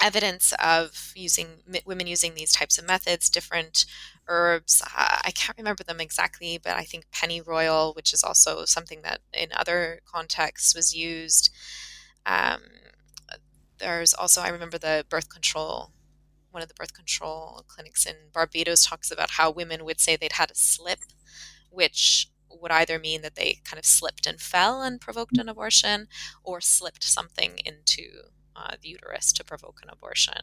evidence 0.00 0.52
of 0.62 1.12
using 1.16 1.48
women 1.84 2.06
using 2.06 2.34
these 2.34 2.52
types 2.52 2.78
of 2.78 2.86
methods, 2.86 3.28
different 3.28 3.84
herbs. 4.28 4.82
Uh, 4.82 5.18
I 5.24 5.30
can't 5.32 5.58
remember 5.58 5.82
them 5.82 6.00
exactly, 6.00 6.58
but 6.58 6.74
I 6.74 6.84
think 6.84 7.10
pennyroyal, 7.10 7.94
which 7.94 8.12
is 8.12 8.22
also 8.22 8.64
something 8.64 9.02
that 9.02 9.20
in 9.32 9.48
other 9.54 10.00
contexts 10.06 10.74
was 10.74 10.94
used. 10.94 11.50
Um, 12.26 12.60
there's 13.78 14.14
also, 14.14 14.40
I 14.40 14.48
remember 14.48 14.78
the 14.78 15.04
birth 15.08 15.28
control, 15.28 15.92
one 16.50 16.62
of 16.62 16.68
the 16.68 16.74
birth 16.74 16.94
control 16.94 17.64
clinics 17.68 18.06
in 18.06 18.14
Barbados 18.32 18.84
talks 18.84 19.10
about 19.10 19.32
how 19.32 19.50
women 19.50 19.84
would 19.84 20.00
say 20.00 20.16
they'd 20.16 20.32
had 20.32 20.50
a 20.50 20.56
slip, 20.56 21.00
which 21.70 22.28
would 22.50 22.70
either 22.70 22.98
mean 22.98 23.22
that 23.22 23.36
they 23.36 23.60
kind 23.64 23.78
of 23.78 23.84
slipped 23.84 24.26
and 24.26 24.40
fell 24.40 24.82
and 24.82 25.00
provoked 25.00 25.38
an 25.38 25.48
abortion 25.48 26.08
or 26.42 26.60
slipped 26.60 27.04
something 27.04 27.58
into 27.64 28.30
uh, 28.58 28.74
the 28.80 28.88
uterus 28.88 29.32
to 29.34 29.44
provoke 29.44 29.80
an 29.82 29.90
abortion. 29.90 30.40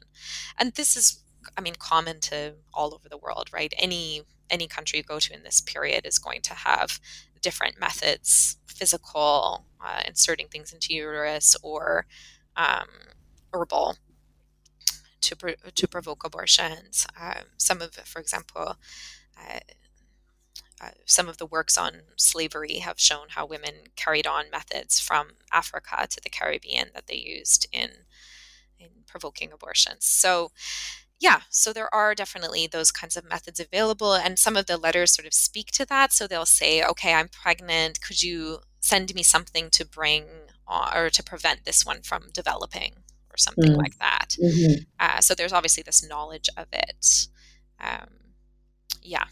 And 0.59 0.74
this 0.74 0.95
is, 0.95 1.24
I 1.57 1.61
mean, 1.61 1.76
common 1.78 2.20
to 2.22 2.53
all 2.74 2.93
over 2.93 3.09
the 3.09 3.18
world, 3.18 3.49
right? 3.53 3.74
Any 3.78 4.24
any 4.49 4.68
country 4.68 4.99
you 4.99 5.03
go 5.03 5.20
to 5.20 5.34
in 5.34 5.43
this 5.43 5.59
period 5.61 6.05
is 6.05 6.20
going 6.20 6.41
to 6.41 6.53
have 6.53 6.99
different 7.41 7.80
methods, 7.80 8.57
physical, 8.68 9.66
uh, 9.84 10.01
inserting 10.07 10.47
things 10.49 10.72
into 10.72 10.93
uterus, 10.93 11.55
or 11.63 12.05
um, 12.55 12.88
herbal 13.51 13.97
to 15.22 15.36
to 15.74 15.88
provoke 15.88 16.24
abortions. 16.24 17.07
Um, 17.20 17.45
some 17.57 17.82
of, 17.82 17.93
for 17.93 18.20
example, 18.22 18.78
uh, 19.38 19.59
uh, 20.82 20.89
some 21.05 21.30
of 21.30 21.38
the 21.38 21.45
works 21.45 21.78
on 21.78 22.01
slavery 22.15 22.80
have 22.80 22.99
shown 22.99 23.28
how 23.30 23.45
women 23.45 23.76
carried 23.95 24.28
on 24.28 24.51
methods 24.51 24.99
from 24.99 25.30
Africa 25.51 26.07
to 26.09 26.21
the 26.21 26.30
Caribbean 26.30 26.89
that 26.93 27.07
they 27.07 27.15
used 27.15 27.67
in 27.71 27.89
in 28.78 28.89
provoking 29.07 29.51
abortions. 29.53 30.05
So 30.05 30.51
yeah, 31.19 31.41
so 31.49 31.71
there 31.71 31.93
are 31.95 32.13
definitely 32.13 32.67
those 32.67 32.91
kinds 32.91 33.15
of 33.15 33.28
methods 33.28 33.59
available, 33.59 34.13
and 34.13 34.38
some 34.38 34.57
of 34.57 34.65
the 34.65 34.78
letters 34.78 35.13
sort 35.13 35.26
of 35.26 35.34
speak 35.34 35.71
to 35.71 35.86
that. 35.86 36.11
So 36.11 36.28
they'll 36.28 36.45
say, 36.45 36.84
"Okay, 36.84 37.13
I'm 37.13 37.30
pregnant. 37.30 38.01
Could 38.01 38.21
you 38.21 38.59
send 38.82 39.15
me 39.15 39.23
something 39.23 39.69
to 39.71 39.86
bring 39.86 40.26
or 40.67 41.09
to 41.09 41.23
prevent 41.23 41.63
this 41.63 41.86
one 41.86 42.01
from 42.01 42.30
developing?" 42.34 43.03
or 43.36 43.38
something 43.38 43.73
mm. 43.73 43.78
like 43.78 43.97
that. 43.99 44.36
Mm-hmm. 44.41 44.84
Uh, 44.97 45.19
so 45.19 45.36
there's 45.36 45.51
obviously 45.51 45.84
this 45.84 46.07
knowledge 46.07 46.49
of 46.55 46.67
it. 46.71 47.28
Um, 47.82 48.07
yeah. 49.01 49.26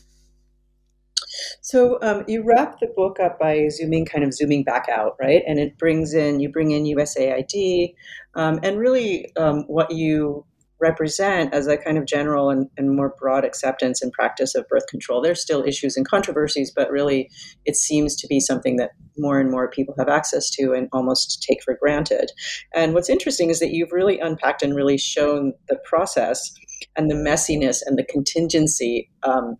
So 1.62 2.00
um, 2.02 2.24
you 2.28 2.44
wrap 2.44 2.80
the 2.80 2.88
book 2.96 3.20
up 3.20 3.40
by 3.40 3.68
zooming, 3.70 4.06
kind 4.06 4.24
of 4.24 4.34
zooming 4.34 4.64
back 4.64 4.88
out, 4.90 5.16
right? 5.20 5.42
And 5.48 5.60
it 5.60 5.78
brings 5.78 6.14
in, 6.14 6.40
you 6.40 6.50
bring 6.50 6.72
in 6.72 6.84
USAID, 6.84 7.94
um, 8.36 8.60
and 8.64 8.80
really 8.80 9.32
um, 9.36 9.64
what 9.68 9.92
you 9.92 10.46
represent 10.84 11.54
as 11.54 11.66
a 11.66 11.78
kind 11.78 11.98
of 11.98 12.06
general 12.06 12.50
and, 12.50 12.70
and, 12.78 12.94
more 12.94 13.16
broad 13.18 13.46
acceptance 13.46 14.02
and 14.02 14.12
practice 14.12 14.54
of 14.54 14.68
birth 14.68 14.86
control. 14.88 15.22
There's 15.22 15.42
still 15.42 15.64
issues 15.64 15.96
and 15.96 16.06
controversies, 16.06 16.74
but 16.76 16.92
really 16.92 17.30
it 17.66 17.78
seems 17.78 18.18
to 18.18 18.28
be 18.28 18.42
something 18.42 18.76
that 18.76 18.92
more 19.18 19.40
and 19.40 19.50
more 19.50 19.70
people 19.70 19.96
have 19.98 20.10
access 20.10 20.50
to 20.52 20.74
and 20.74 20.90
almost 20.92 21.42
take 21.48 21.64
for 21.64 21.78
granted. 21.82 22.32
And 22.76 22.94
what's 22.94 23.10
interesting 23.10 23.50
is 23.50 23.62
that 23.62 23.72
you've 23.72 23.94
really 23.94 24.20
unpacked 24.20 24.62
and 24.62 24.76
really 24.76 24.98
shown 24.98 25.54
the 25.70 25.80
process 25.86 26.54
and 26.98 27.10
the 27.10 27.16
messiness 27.16 27.78
and 27.86 27.98
the 27.98 28.04
contingency 28.04 29.10
um, 29.24 29.56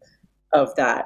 of 0.54 0.76
that 0.76 1.06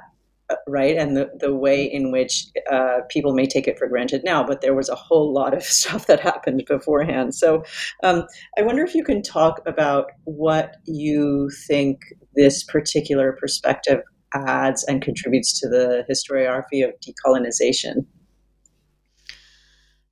right? 0.67 0.95
And 0.97 1.15
the, 1.15 1.29
the 1.39 1.53
way 1.53 1.83
in 1.83 2.11
which 2.11 2.45
uh, 2.71 2.99
people 3.09 3.33
may 3.33 3.45
take 3.45 3.67
it 3.67 3.77
for 3.77 3.87
granted 3.87 4.23
now 4.23 4.43
but 4.43 4.61
there 4.61 4.73
was 4.73 4.89
a 4.89 4.95
whole 4.95 5.33
lot 5.33 5.53
of 5.53 5.63
stuff 5.79 6.07
that 6.07 6.19
happened 6.19 6.63
beforehand. 6.67 7.35
So 7.35 7.63
um, 8.03 8.23
i 8.57 8.61
wonder 8.61 8.83
if 8.83 8.95
you 8.95 9.03
can 9.03 9.21
talk 9.21 9.61
about 9.65 10.05
what 10.23 10.75
you 10.85 11.49
think 11.67 11.99
this 12.35 12.63
particular 12.63 13.33
perspective 13.39 14.01
adds 14.33 14.83
and 14.85 15.01
contributes 15.01 15.59
to 15.59 15.69
the 15.69 16.03
historiography 16.09 16.83
of 16.85 16.93
decolonization. 16.99 18.05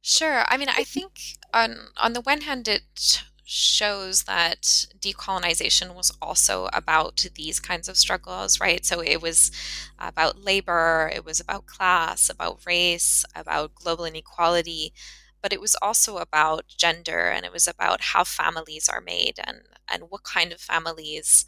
Sure. 0.02 0.46
I 0.48 0.58
mean 0.58 0.70
i 0.70 0.84
think 0.84 1.20
on 1.54 1.78
on 1.98 2.14
the 2.14 2.22
one 2.22 2.42
hand 2.42 2.68
it 2.68 3.24
shows 3.48 4.24
that 4.24 4.64
decolonization 5.00 5.96
was 5.96 6.12
also 6.22 6.68
about 6.74 7.28
these 7.36 7.60
kinds 7.60 7.88
of 7.88 7.98
struggles, 7.98 8.60
right? 8.60 8.86
So 8.86 9.02
it 9.02 9.22
was 9.22 9.52
about 10.00 10.44
labor, 10.44 11.12
it 11.14 11.24
was 11.26 11.40
about 11.40 11.68
class, 11.68 12.30
about 12.30 12.62
race, 12.66 13.24
about 13.36 13.76
global 13.76 14.06
inequality, 14.06 14.94
but 15.42 15.54
it 15.54 15.62
was 15.62 15.76
also 15.82 16.18
about 16.18 16.66
gender 16.68 17.30
and 17.30 17.46
it 17.46 17.52
was 17.54 17.68
about 17.68 18.02
how 18.02 18.24
families 18.24 18.90
are 18.90 19.02
made 19.02 19.40
and, 19.46 19.60
and 19.88 20.04
what 20.10 20.24
kind 20.24 20.52
of 20.52 20.60
families 20.60 21.46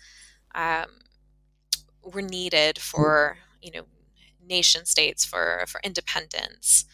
um, 0.56 0.88
were 2.04 2.22
needed 2.22 2.80
for, 2.80 3.38
you 3.62 3.72
know, 3.72 3.84
nation 4.46 4.86
states, 4.86 5.26
for, 5.26 5.66
for 5.68 5.82
independence. 5.84 6.86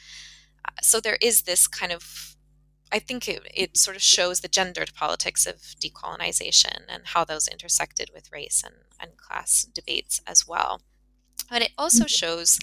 Uh, 0.66 0.72
so 0.82 1.00
there 1.00 1.18
is 1.22 1.44
this 1.44 1.68
kind 1.68 1.92
of 1.92 2.33
I 2.94 3.00
think 3.00 3.28
it, 3.28 3.42
it 3.52 3.76
sort 3.76 3.96
of 3.96 4.04
shows 4.04 4.42
the 4.42 4.48
gendered 4.48 4.94
politics 4.94 5.48
of 5.48 5.56
decolonization 5.82 6.84
and 6.88 7.08
how 7.08 7.26
those 7.26 7.48
intersected 7.48 8.12
with 8.14 8.32
race 8.32 8.62
and, 8.64 8.76
and 9.00 9.18
class 9.18 9.64
debates 9.66 10.22
as 10.28 10.48
well. 10.48 10.82
But 11.50 11.64
it 11.64 11.72
also 11.76 12.04
mm-hmm. 12.04 12.08
shows 12.08 12.60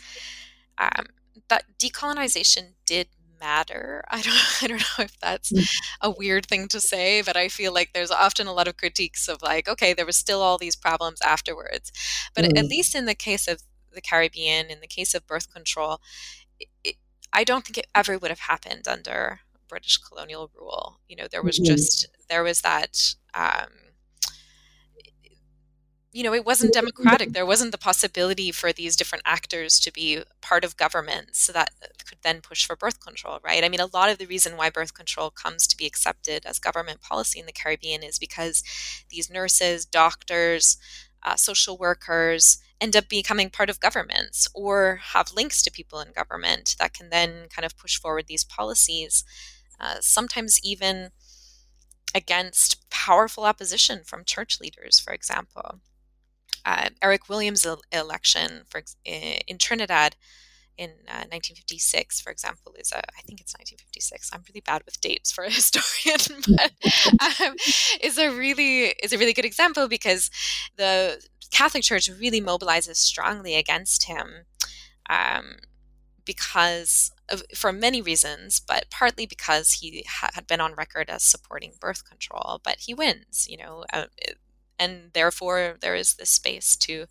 um, 0.79 1.07
that 1.49 1.65
decolonization 1.81 2.75
did 2.87 3.09
matter. 3.41 4.05
I 4.11 4.23
don't 4.23 4.63
I 4.63 4.67
don't 4.69 4.79
know 4.79 5.05
if 5.05 5.19
that's 5.19 5.51
mm. 5.51 5.69
a 6.01 6.11
weird 6.11 6.47
thing 6.47 6.69
to 6.69 6.81
say, 6.81 7.23
but 7.23 7.37
I 7.37 7.49
feel 7.49 7.75
like 7.75 7.93
there's 7.93 8.13
often 8.13 8.47
a 8.47 8.53
lot 8.53 8.69
of 8.69 8.77
critiques 8.77 9.27
of 9.27 9.43
like, 9.43 9.69
okay, 9.69 9.93
there 9.93 10.07
was 10.07 10.17
still 10.17 10.43
all 10.43 10.59
these 10.59 10.77
problems 10.77 11.21
afterwards. 11.23 11.91
But 12.37 12.45
mm. 12.45 12.57
at 12.57 12.67
least 12.67 12.95
in 12.95 13.07
the 13.07 13.17
case 13.17 13.49
of 13.49 13.63
the 13.93 14.01
Caribbean, 14.01 14.71
in 14.71 14.81
the 14.81 14.87
case 14.87 15.13
of 15.13 15.27
birth 15.27 15.53
control, 15.53 16.01
it, 16.85 16.97
I 17.33 17.43
don't 17.43 17.65
think 17.65 17.79
it 17.79 17.89
ever 17.95 18.17
would 18.17 18.31
have 18.31 18.41
happened 18.41 18.87
under 18.87 19.41
British 19.71 19.97
colonial 19.99 20.51
rule. 20.55 21.01
You 21.09 21.17
know, 21.17 21.29
there 21.31 21.43
was 21.43 21.59
mm-hmm. 21.59 21.73
just 21.73 22.09
there 22.29 22.43
was 22.43 22.61
that. 22.61 23.15
Um, 23.33 23.69
you 26.13 26.25
know, 26.25 26.35
it 26.35 26.45
wasn't 26.45 26.73
democratic. 26.73 27.33
There 27.33 27.47
wasn't 27.47 27.71
the 27.71 27.79
possibility 27.79 28.51
for 28.51 28.73
these 28.73 28.97
different 28.97 29.23
actors 29.25 29.79
to 29.79 29.93
be 29.93 30.25
part 30.41 30.65
of 30.65 30.77
government 30.77 31.37
so 31.37 31.53
that 31.53 31.71
could 32.05 32.19
then 32.23 32.41
push 32.41 32.67
for 32.67 32.75
birth 32.75 33.01
control, 33.01 33.39
right? 33.45 33.63
I 33.63 33.69
mean, 33.69 33.79
a 33.79 33.87
lot 33.87 34.11
of 34.11 34.19
the 34.19 34.27
reason 34.27 34.57
why 34.57 34.71
birth 34.71 34.93
control 34.93 35.31
comes 35.31 35.69
to 35.69 35.77
be 35.77 35.87
accepted 35.87 36.45
as 36.45 36.59
government 36.59 37.01
policy 37.01 37.39
in 37.39 37.47
the 37.47 37.53
Caribbean 37.53 38.03
is 38.03 38.19
because 38.19 38.65
these 39.09 39.31
nurses, 39.31 39.87
doctors, 39.87 40.79
uh, 41.23 41.37
social 41.37 41.79
workers, 41.79 42.59
end 42.81 42.97
up 42.97 43.09
becoming 43.09 43.51
part 43.51 43.71
of 43.71 43.79
governments 43.79 44.49
or 44.55 44.99
have 45.13 45.33
links 45.33 45.63
to 45.63 45.71
people 45.71 46.01
in 46.01 46.13
government 46.13 46.75
that 46.79 46.95
can 46.95 47.11
then 47.11 47.47
kind 47.55 47.65
of 47.65 47.77
push 47.77 47.99
forward 47.99 48.27
these 48.27 48.43
policies 48.43 49.23
uh, 49.81 49.97
sometimes 50.01 50.61
even 50.63 51.11
against 52.15 52.89
powerful 52.91 53.45
opposition 53.45 54.03
from 54.05 54.25
church 54.25 54.61
leaders, 54.61 54.99
for 54.99 55.13
example. 55.13 55.81
Uh, 56.65 56.91
Eric 57.03 57.29
Williams' 57.29 57.67
election 57.93 58.63
for, 58.69 58.83
in 59.05 59.59
Trinidad 59.59 60.17
in 60.77 60.91
uh, 61.09 61.29
1956, 61.29 62.21
for 62.21 62.31
example, 62.31 62.75
is 62.79 62.91
a, 62.93 62.99
I 62.99 63.21
think 63.27 63.41
it's 63.41 63.55
1956. 63.55 64.31
I'm 64.33 64.43
really 64.49 64.63
bad 64.63 64.83
with 64.87 65.01
dates 65.01 65.31
for 65.31 65.45
a 65.45 65.51
historian, 65.61 66.43
but 66.57 66.73
um, 67.41 67.57
is 68.01 68.19
a 68.19 68.31
really 68.31 68.95
is 69.03 69.13
a 69.13 69.19
really 69.19 69.35
good 69.35 69.45
example 69.45 69.89
because 69.89 70.31
the 70.77 71.23
Catholic 71.51 71.83
Church 71.83 72.09
really 72.09 72.41
mobilizes 72.41 72.97
strongly 72.97 73.57
against 73.57 74.05
him 74.05 74.47
um, 75.11 75.57
because 76.31 77.11
of, 77.29 77.43
for 77.57 77.73
many 77.73 78.01
reasons, 78.01 78.61
but 78.61 78.85
partly 78.89 79.27
because 79.27 79.73
he 79.73 80.05
ha- 80.09 80.31
had 80.33 80.47
been 80.47 80.61
on 80.61 80.75
record 80.75 81.11
as 81.11 81.25
supporting 81.25 81.73
birth 81.81 82.09
control. 82.09 82.61
But 82.63 82.77
he 82.79 82.95
wins, 82.95 83.49
you 83.51 83.57
know, 83.57 83.85
uh, 83.93 84.05
and 84.79 85.11
therefore 85.13 85.75
there 85.81 85.97
is 85.97 86.15
this 86.15 86.31
space 86.31 86.77
to 86.77 87.07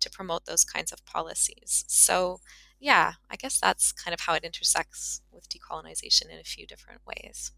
to 0.00 0.10
promote 0.10 0.46
those 0.46 0.64
kinds 0.64 0.90
of 0.90 1.06
policies. 1.06 1.84
So, 1.86 2.40
yeah, 2.80 3.12
I 3.30 3.36
guess 3.36 3.60
that's 3.60 3.92
kind 3.92 4.12
of 4.12 4.18
how 4.18 4.34
it 4.34 4.42
intersects 4.42 5.22
with 5.30 5.48
decolonization 5.48 6.28
in 6.28 6.40
a 6.40 6.44
few 6.44 6.66
different 6.66 7.02
ways. 7.06 7.52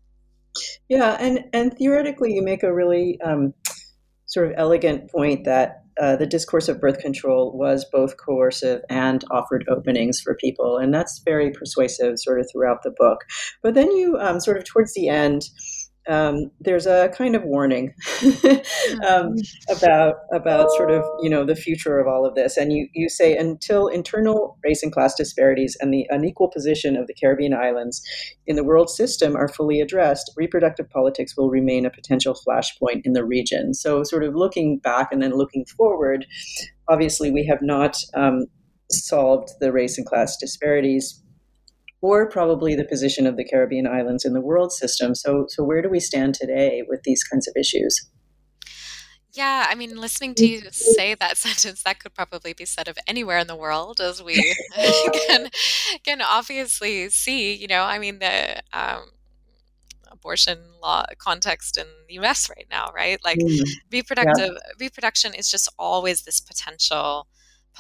Yeah, 0.87 1.17
and 1.19 1.47
and 1.55 1.75
theoretically, 1.79 2.35
you 2.35 2.43
make 2.43 2.63
a 2.63 2.75
really 2.75 3.19
um, 3.23 3.55
sort 4.27 4.49
of 4.49 4.55
elegant 4.59 5.11
point 5.11 5.45
that 5.45 5.85
uh, 6.01 6.17
the 6.17 6.27
discourse 6.27 6.69
of 6.69 6.81
birth 6.81 6.99
control 6.99 7.57
was 7.57 7.85
both 7.93 8.17
coercive 8.17 8.81
and 8.89 9.23
offered 9.31 9.65
openings 9.69 10.21
for 10.21 10.35
people. 10.35 10.79
And 10.79 10.95
that's 10.95 11.21
very 11.25 11.51
persuasive 11.51 12.19
sort 12.19 12.41
of 12.41 12.49
throughout 12.51 12.83
the 12.83 12.95
book. 12.99 13.21
But 13.63 13.75
then 13.75 13.91
you 13.93 14.17
um, 14.19 14.41
sort 14.41 14.57
of 14.57 14.65
towards 14.65 14.95
the 14.95 15.09
end, 15.09 15.51
um, 16.09 16.51
there's 16.61 16.87
a 16.87 17.11
kind 17.11 17.37
of 17.37 17.43
warning 17.45 17.95
um, 19.07 19.35
about 19.69 20.17
about 20.33 20.71
sort 20.73 20.91
of 20.91 21.05
you 21.21 21.29
know 21.29 21.45
the 21.45 21.55
future 21.55 21.99
of 21.99 22.07
all 22.07 22.25
of 22.25 22.35
this, 22.35 22.57
and 22.57 22.73
you 22.73 22.89
you 22.95 23.09
say 23.09 23.37
until 23.37 23.87
internal 23.87 24.59
race 24.65 24.83
and 24.83 24.93
class 24.93 25.15
disparities 25.15 25.77
and 25.81 25.93
the 25.93 26.07
unequal 26.11 26.49
position 26.49 26.97
of 26.97 27.07
the 27.07 27.15
Caribbean 27.15 27.53
islands 27.53 28.03
in 28.47 28.57
the 28.57 28.65
world 28.65 28.89
system 28.89 29.37
are 29.37 29.49
fully 29.49 29.81
addressed, 29.81 30.33
reproductive 30.37 30.89
politics 30.89 31.37
will 31.37 31.51
remain 31.51 31.85
a 31.85 31.91
potential 31.91 32.35
flashpoint 32.35 33.03
in 33.05 33.13
the 33.13 33.25
region. 33.25 33.75
So, 33.75 34.03
sort 34.03 34.25
of 34.25 34.35
looking 34.35 34.79
back 34.79 35.13
and 35.13 35.23
then 35.23 35.37
looking 35.37 35.67
forward, 35.67 36.27
obviously 36.89 37.31
we 37.31 37.45
have 37.47 37.61
not 37.63 37.97
um, 38.15 38.47
solved 38.91 39.51
the 39.61 39.71
race 39.71 39.99
and 39.99 40.07
class 40.07 40.37
disparities 40.39 41.23
or 42.03 42.29
probably 42.29 42.75
the 42.75 42.85
position 42.85 43.27
of 43.27 43.37
the 43.37 43.45
Caribbean 43.45 43.87
islands 43.87 44.25
in 44.25 44.33
the 44.33 44.41
world 44.41 44.73
system. 44.73 45.15
So, 45.15 45.47
so 45.49 45.63
where 45.63 45.83
do 45.83 45.89
we 45.89 46.01
stand 46.01 46.35
today 46.35 46.83
with 46.89 47.03
these 47.03 47.23
kinds 47.25 47.47
of 47.47 47.55
issues? 47.57 48.11
Yeah, 49.33 49.67
I 49.69 49.75
mean, 49.75 49.97
listening 49.97 50.35
to 50.37 50.47
you 50.47 50.63
say 50.73 51.15
that 51.15 51.37
sentence, 51.37 51.83
that 51.85 52.01
could 52.01 52.15
probably 52.15 52.53
be 52.53 52.65
said 52.65 52.89
of 52.89 52.99
anywhere 53.07 53.39
in 53.39 53.47
the 53.47 53.57
world, 53.57 54.01
as 54.01 54.23
we 54.23 54.35
can 55.29 55.49
can 56.05 56.23
obviously 56.23 57.09
see. 57.11 57.55
You 57.55 57.69
know, 57.69 57.83
I 57.83 57.99
mean, 57.99 58.19
the 58.19 58.63
um, 58.73 59.11
abortion 60.11 60.59
law 60.83 61.05
context 61.19 61.77
in 61.77 61.87
the 62.09 62.15
U.S. 62.15 62.51
right 62.51 62.67
now, 62.71 62.89
right? 62.95 63.21
Like, 63.25 63.39
mm. 63.39 63.61
reproductive 63.93 64.51
yeah. 64.51 64.73
reproduction 64.81 65.33
is 65.35 65.51
just 65.51 65.69
always 65.79 66.23
this 66.23 66.41
potential 66.41 67.29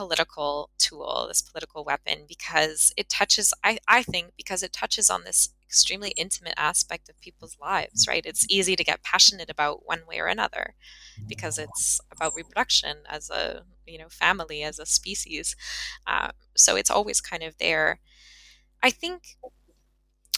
political 0.00 0.70
tool, 0.78 1.26
this 1.28 1.42
political 1.42 1.84
weapon, 1.84 2.18
because 2.28 2.92
it 2.96 3.08
touches, 3.08 3.52
I, 3.62 3.78
I 3.88 4.02
think, 4.02 4.26
because 4.36 4.62
it 4.62 4.72
touches 4.72 5.10
on 5.10 5.24
this 5.24 5.50
extremely 5.68 6.10
intimate 6.16 6.54
aspect 6.56 7.08
of 7.08 7.20
people's 7.20 7.56
lives, 7.60 8.06
right? 8.08 8.26
It's 8.26 8.46
easy 8.48 8.74
to 8.76 8.84
get 8.90 9.02
passionate 9.02 9.50
about 9.50 9.86
one 9.86 10.02
way 10.08 10.18
or 10.18 10.26
another 10.26 10.74
because 11.28 11.58
it's 11.58 12.00
about 12.14 12.34
reproduction 12.34 12.96
as 13.08 13.30
a, 13.30 13.62
you 13.86 13.98
know, 13.98 14.08
family, 14.08 14.62
as 14.62 14.78
a 14.78 14.86
species. 14.86 15.54
Uh, 16.06 16.30
so 16.56 16.76
it's 16.76 16.90
always 16.90 17.20
kind 17.20 17.42
of 17.42 17.58
there. 17.58 18.00
I 18.82 18.90
think 18.90 19.22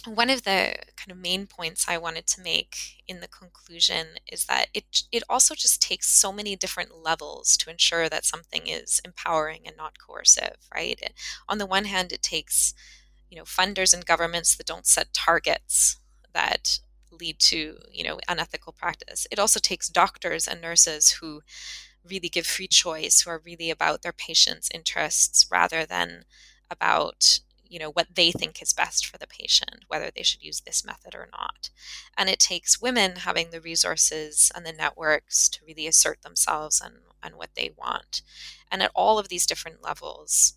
one 0.07 0.31
of 0.31 0.43
the 0.43 0.77
kind 0.97 1.11
of 1.13 1.17
main 1.19 1.47
points 1.47 1.87
I 1.89 1.99
wanted 1.99 2.27
to 2.29 2.41
make 2.43 3.03
in 3.07 3.21
the 3.21 3.29
conclusion 3.29 4.07
is 4.31 4.47
that 4.47 4.67
it 4.75 5.03
it 5.13 5.23
also 5.29 5.55
just 5.55 5.81
takes 5.81 6.09
so 6.11 6.33
many 6.33 6.57
different 6.57 6.97
levels 6.97 7.57
to 7.59 7.71
ensure 7.71 8.09
that 8.09 8.25
something 8.25 8.67
is 8.67 9.01
empowering 9.05 9.63
and 9.67 9.77
not 9.77 9.99
coercive, 10.05 10.57
right? 10.75 10.99
It, 11.01 11.13
on 11.49 11.59
the 11.59 11.67
one 11.67 11.85
hand, 11.85 12.13
it 12.13 12.23
takes 12.23 12.75
you 13.31 13.37
know 13.39 13.45
funders 13.45 13.95
and 13.95 14.07
governments 14.07 14.57
that 14.57 14.67
don't 14.67 14.87
set 14.87 15.13
targets 15.15 15.99
that 16.35 16.81
lead 17.13 17.39
to 17.41 17.79
you 17.93 18.05
know 18.05 18.19
unethical 18.29 18.73
practice. 18.73 19.27
It 19.31 19.39
also 19.39 19.61
takes 19.61 19.89
doctors 19.89 20.49
and 20.49 20.61
nurses 20.61 21.11
who 21.13 21.43
really 22.09 22.29
give 22.29 22.47
free 22.47 22.69
choice, 22.69 23.21
who 23.23 23.31
are 23.31 23.43
really 23.45 23.71
about 23.71 24.03
their 24.03 24.13
patients' 24.13 24.69
interests 24.75 25.47
rather 25.51 25.87
than 25.87 26.25
about 26.71 27.41
you 27.73 27.79
know 27.79 27.91
what 27.91 28.15
they 28.15 28.31
think 28.33 28.61
is 28.63 28.73
best 28.73 29.07
for 29.07 29.19
the 29.19 29.27
patient 29.27 29.85
whether 29.89 30.11
they 30.11 30.23
should 30.23 30.43
use 30.43 30.61
this 30.61 30.85
method 30.85 31.15
or 31.15 31.29
not. 31.33 31.71
And 32.17 32.29
it 32.29 32.39
takes 32.39 32.81
women 32.81 33.17
having 33.17 33.51
the 33.51 33.61
resources 33.61 34.51
and 34.55 34.65
the 34.67 34.73
networks 34.73 35.49
to 35.51 35.65
really 35.67 35.87
assert 35.87 36.23
themselves 36.23 36.81
and, 36.85 36.97
and 37.23 37.37
what 37.37 37.51
they 37.57 37.71
want. 37.77 38.23
And 38.71 38.83
at 38.83 38.91
all 38.95 39.19
of 39.19 39.29
these 39.29 39.47
different 39.47 39.83
levels 39.83 40.55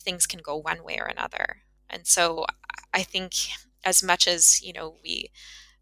things 0.00 0.26
can 0.26 0.40
go 0.40 0.56
one 0.56 0.84
way 0.84 0.98
or 0.98 1.06
another. 1.06 1.62
And 1.90 2.06
so 2.06 2.44
i 2.94 3.02
think 3.02 3.34
as 3.84 4.02
much 4.02 4.26
as 4.26 4.62
you 4.62 4.72
know 4.72 4.96
we 5.02 5.30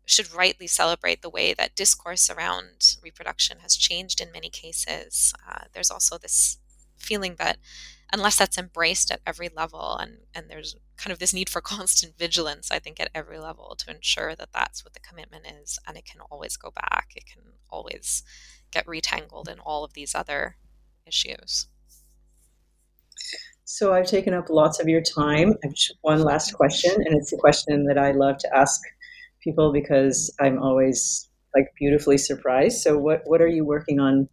should 0.06 0.32
rightly 0.34 0.66
celebrate 0.66 1.22
the 1.22 1.30
way 1.30 1.54
that 1.54 1.76
discourse 1.76 2.28
around 2.30 2.96
reproduction 3.02 3.58
has 3.60 3.76
changed 3.76 4.20
in 4.20 4.32
many 4.32 4.50
cases 4.50 5.32
uh, 5.48 5.64
there's 5.72 5.90
also 5.90 6.18
this 6.18 6.58
feeling 6.98 7.36
that 7.38 7.58
unless 8.12 8.36
that's 8.36 8.58
embraced 8.58 9.10
at 9.10 9.20
every 9.26 9.48
level 9.54 9.96
and 9.96 10.18
and 10.34 10.46
there's 10.48 10.76
kind 10.96 11.12
of 11.12 11.18
this 11.18 11.34
need 11.34 11.48
for 11.48 11.60
constant 11.74 12.16
vigilance 12.18 12.70
i 12.70 12.78
think 12.78 13.00
at 13.00 13.10
every 13.14 13.38
level 13.38 13.74
to 13.76 13.90
ensure 13.90 14.34
that 14.34 14.52
that's 14.52 14.84
what 14.84 14.94
the 14.94 15.00
commitment 15.00 15.44
is 15.62 15.78
and 15.86 15.96
it 15.96 16.04
can 16.04 16.20
always 16.30 16.56
go 16.56 16.70
back. 16.70 17.12
It 17.16 17.24
can 17.26 17.42
always 17.70 18.22
get 18.70 18.86
retangled 18.86 19.48
in 19.48 19.58
all 19.60 19.84
of 19.84 19.92
these 19.94 20.14
other 20.14 20.56
issues. 21.06 21.68
So 23.64 23.92
i've 23.94 24.06
taken 24.06 24.34
up 24.34 24.50
lots 24.50 24.80
of 24.80 24.88
your 24.88 25.00
time. 25.00 25.54
One 26.02 26.22
last 26.22 26.52
question 26.54 26.92
and 26.94 27.16
it's 27.16 27.32
a 27.32 27.36
question 27.36 27.86
that 27.86 27.98
i 27.98 28.12
love 28.12 28.38
to 28.38 28.56
ask 28.56 28.80
people 29.42 29.72
because 29.72 30.34
i'm 30.40 30.58
always 30.58 31.28
like 31.54 31.72
beautifully 31.78 32.18
surprised. 32.18 32.78
So 32.82 32.98
what 32.98 33.22
what 33.26 33.40
are 33.40 33.48
you 33.48 33.64
working 33.64 34.00
on 34.00 34.28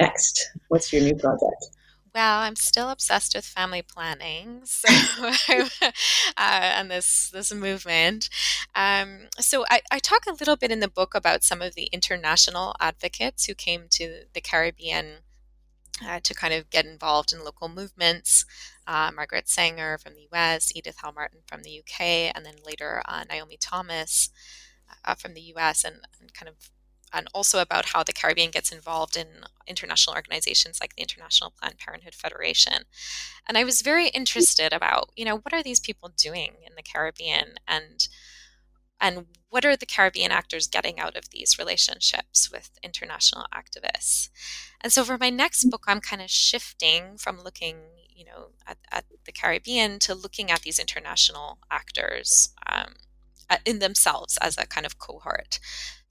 next? 0.00 0.50
What's 0.68 0.92
your 0.92 1.02
new 1.02 1.14
project 1.16 1.66
well, 2.14 2.40
I'm 2.40 2.56
still 2.56 2.90
obsessed 2.90 3.34
with 3.34 3.44
family 3.44 3.82
planning, 3.82 4.62
so 4.64 4.88
uh, 5.52 5.60
and 6.36 6.90
this 6.90 7.30
this 7.30 7.52
movement. 7.54 8.28
Um, 8.74 9.28
so 9.38 9.64
I, 9.70 9.80
I 9.90 9.98
talk 9.98 10.26
a 10.26 10.32
little 10.32 10.56
bit 10.56 10.70
in 10.70 10.80
the 10.80 10.88
book 10.88 11.14
about 11.14 11.42
some 11.42 11.62
of 11.62 11.74
the 11.74 11.88
international 11.92 12.74
advocates 12.80 13.46
who 13.46 13.54
came 13.54 13.86
to 13.92 14.24
the 14.34 14.40
Caribbean 14.40 15.18
uh, 16.04 16.20
to 16.22 16.34
kind 16.34 16.54
of 16.54 16.70
get 16.70 16.86
involved 16.86 17.32
in 17.32 17.44
local 17.44 17.68
movements. 17.68 18.44
Uh, 18.86 19.10
Margaret 19.14 19.48
Sanger 19.48 19.96
from 19.98 20.14
the 20.14 20.22
U.S., 20.32 20.72
Edith 20.74 20.96
How-Martyn 21.02 21.40
from 21.46 21.62
the 21.62 21.70
U.K., 21.70 22.32
and 22.34 22.44
then 22.44 22.56
later 22.66 23.02
uh, 23.06 23.24
Naomi 23.28 23.56
Thomas 23.60 24.30
uh, 25.04 25.14
from 25.14 25.34
the 25.34 25.40
U.S. 25.40 25.84
and, 25.84 26.00
and 26.20 26.34
kind 26.34 26.48
of 26.48 26.70
and 27.12 27.28
also 27.34 27.60
about 27.60 27.86
how 27.86 28.02
the 28.02 28.12
Caribbean 28.12 28.50
gets 28.50 28.72
involved 28.72 29.16
in 29.16 29.26
international 29.66 30.16
organizations 30.16 30.78
like 30.80 30.94
the 30.94 31.02
International 31.02 31.52
Planned 31.58 31.78
Parenthood 31.78 32.14
Federation. 32.14 32.84
And 33.48 33.58
I 33.58 33.64
was 33.64 33.82
very 33.82 34.08
interested 34.08 34.72
about, 34.72 35.10
you 35.16 35.24
know, 35.24 35.36
what 35.36 35.52
are 35.52 35.62
these 35.62 35.80
people 35.80 36.10
doing 36.16 36.54
in 36.66 36.74
the 36.76 36.82
Caribbean 36.82 37.54
and 37.66 38.08
and 39.02 39.26
what 39.50 39.64
are 39.64 39.76
the 39.76 39.84
Caribbean 39.84 40.30
actors 40.30 40.68
getting 40.68 41.00
out 41.00 41.16
of 41.16 41.30
these 41.30 41.58
relationships 41.58 42.48
with 42.50 42.70
international 42.84 43.46
activists? 43.52 44.30
And 44.80 44.92
so 44.92 45.02
for 45.02 45.18
my 45.18 45.28
next 45.28 45.64
book, 45.64 45.84
I'm 45.88 46.00
kind 46.00 46.22
of 46.22 46.30
shifting 46.30 47.18
from 47.18 47.42
looking, 47.42 47.78
you 48.08 48.24
know, 48.24 48.50
at, 48.64 48.78
at 48.92 49.04
the 49.26 49.32
Caribbean 49.32 49.98
to 50.00 50.14
looking 50.14 50.52
at 50.52 50.62
these 50.62 50.78
international 50.78 51.58
actors 51.68 52.54
um, 52.70 52.94
in 53.64 53.80
themselves 53.80 54.38
as 54.40 54.56
a 54.56 54.66
kind 54.66 54.86
of 54.86 54.98
cohort. 54.98 55.58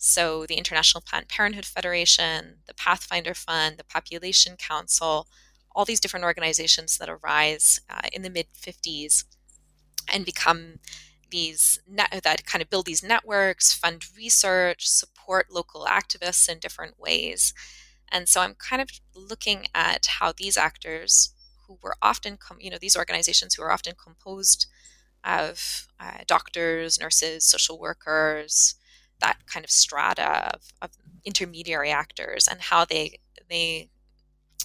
So, 0.04 0.47
the 0.47 0.56
International 0.56 0.99
Planned 0.99 1.28
Parenthood 1.28 1.64
Federation, 1.64 2.56
the 2.66 2.74
Pathfinder 2.74 3.36
Fund, 3.36 3.78
the 3.78 3.84
Population 3.84 4.58
Council, 4.58 5.28
all 5.76 5.86
these 5.86 5.99
different 5.99 6.24
organizations 6.24 6.97
that 6.97 7.08
arise 7.08 7.80
uh, 7.88 8.08
in 8.12 8.24
the 8.24 8.32
mid 8.32 8.47
50s 8.60 9.26
and 10.12 10.26
become 10.26 10.80
these 11.30 11.80
net, 11.88 12.22
that 12.24 12.47
kind 12.47 12.64
of 12.64 12.70
build 12.72 12.88
these 12.88 13.04
networks, 13.04 13.76
fund 13.76 14.04
research, 14.18 14.89
support 14.89 15.52
local 15.52 15.86
activists 15.86 16.49
in 16.49 16.58
different 16.58 16.99
ways. 16.99 17.54
And 18.12 18.28
so 18.28 18.41
I'm 18.41 18.56
kind 18.56 18.82
of 18.82 18.89
looking 19.14 19.68
at 19.76 20.08
how 20.20 20.34
these 20.36 20.58
actors, 20.58 21.36
who 21.68 21.78
were 21.84 21.95
often, 22.02 22.38
com- 22.38 22.58
you 22.60 22.72
know, 22.72 22.80
these 22.82 22.97
organizations 22.97 23.54
who 23.54 23.62
are 23.62 23.72
often 23.72 23.93
composed 24.04 24.66
of 25.24 25.88
uh, 25.99 26.24
doctors, 26.26 26.99
nurses, 26.99 27.45
social 27.45 27.80
workers, 27.80 28.74
that 29.22 29.45
kind 29.45 29.63
of 29.63 29.72
strata 29.72 30.51
of, 30.53 30.61
of 30.82 30.91
intermediary 31.26 31.91
actors 31.91 32.47
and 32.47 32.59
how 32.61 32.86
they 32.86 33.19
they 33.49 33.89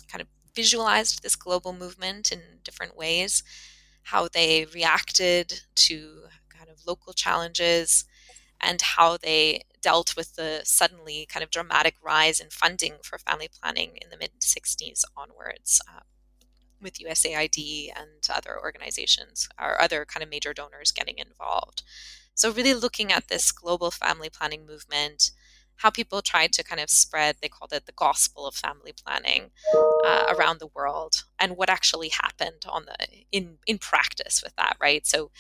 kind 0.09 0.23
of 0.23 0.29
visualized 0.55 1.23
this 1.23 1.37
global 1.37 1.73
movement 1.73 2.33
in 2.33 2.41
different 2.65 2.97
ways, 2.97 3.43
how 4.05 4.29
they 4.33 4.67
reacted 4.75 5.63
to 5.75 6.23
kind 6.49 6.71
of 6.71 6.87
local 6.87 7.13
challenges, 7.13 8.05
and 8.61 8.81
how 8.81 9.17
they 9.17 9.63
dealt 9.83 10.17
with 10.17 10.35
the 10.37 10.61
suddenly 10.65 11.27
kind 11.27 11.45
of 11.45 11.51
dramatic 11.51 11.95
rise 12.03 12.41
in 12.41 12.49
funding 12.51 12.95
for 13.03 13.19
family 13.19 13.49
planning 13.49 13.99
in 14.01 14.11
the 14.11 14.17
mid 14.17 14.31
60s 14.41 15.05
onwards. 15.17 15.81
Uh, 15.89 16.01
with 16.81 16.99
USAID 16.99 17.91
and 17.97 18.29
other 18.31 18.59
organizations 18.61 19.49
or 19.61 19.81
other 19.81 20.05
kind 20.05 20.23
of 20.23 20.31
major 20.31 20.53
donors 20.53 20.93
getting 20.93 21.19
involved. 21.19 21.83
So, 22.37 22.53
really 22.53 22.75
looking 22.75 23.13
at 23.13 23.29
this 23.29 23.51
global 23.51 23.91
family 23.91 24.31
planning 24.31 24.67
movement, 24.67 25.33
how 25.77 25.91
people 25.91 26.23
tried 26.23 26.53
to 26.55 26.63
kind 26.65 26.81
of 26.81 26.91
spread, 26.91 27.37
they 27.41 27.49
called 27.49 27.73
it 27.73 27.87
the 27.87 27.93
gospel 27.93 28.47
of 28.47 28.55
family 28.55 28.93
planning 28.93 29.51
uh, 30.05 30.35
around 30.37 30.61
the 30.61 30.69
world, 30.69 31.25
and 31.39 31.57
what 31.57 31.71
actually 31.71 32.11
happened 32.11 32.65
on 32.69 32.85
the 32.87 32.97
in 33.33 33.59
in 33.67 33.79
practice 33.79 34.43
with 34.45 34.55
that, 34.57 34.77
right? 34.81 35.07
So, 35.07 35.31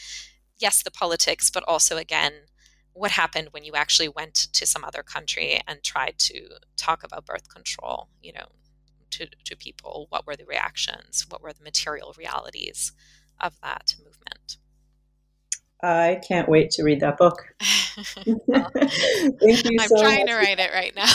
yes, 0.59 0.83
the 0.83 0.91
politics, 0.91 1.51
but 1.51 1.65
also 1.69 1.97
again, 1.97 2.33
what 2.93 3.13
happened 3.13 3.49
when 3.53 3.65
you 3.65 3.75
actually 3.75 4.09
went 4.09 4.35
to 4.35 4.67
some 4.67 4.85
other 4.85 5.03
country 5.03 5.61
and 5.69 5.83
tried 5.83 6.19
to 6.19 6.49
talk 6.77 7.05
about 7.05 7.27
birth 7.27 7.49
control, 7.53 8.09
you 8.23 8.33
know, 8.33 8.49
to, 9.11 9.27
to 9.45 9.57
people? 9.57 10.07
What 10.11 10.27
were 10.27 10.37
the 10.37 10.47
reactions? 10.47 11.27
What 11.29 11.43
were 11.43 11.53
the 11.53 11.65
material 11.65 12.15
realities 12.19 12.93
of 13.41 13.61
that 13.63 13.97
movement? 14.03 14.59
I 15.83 16.21
can't 16.27 16.49
wait 16.49 16.71
to 16.73 16.83
read 16.83 17.01
that 17.01 17.19
book. 17.19 17.43
Thank 17.97 19.65
you 19.65 19.79
I'm 19.81 19.89
so 19.89 20.01
trying 20.01 20.21
much. 20.21 20.29
to 20.29 20.35
write 20.35 20.59
it 20.59 20.71
right 20.73 20.95
now. 20.95 21.07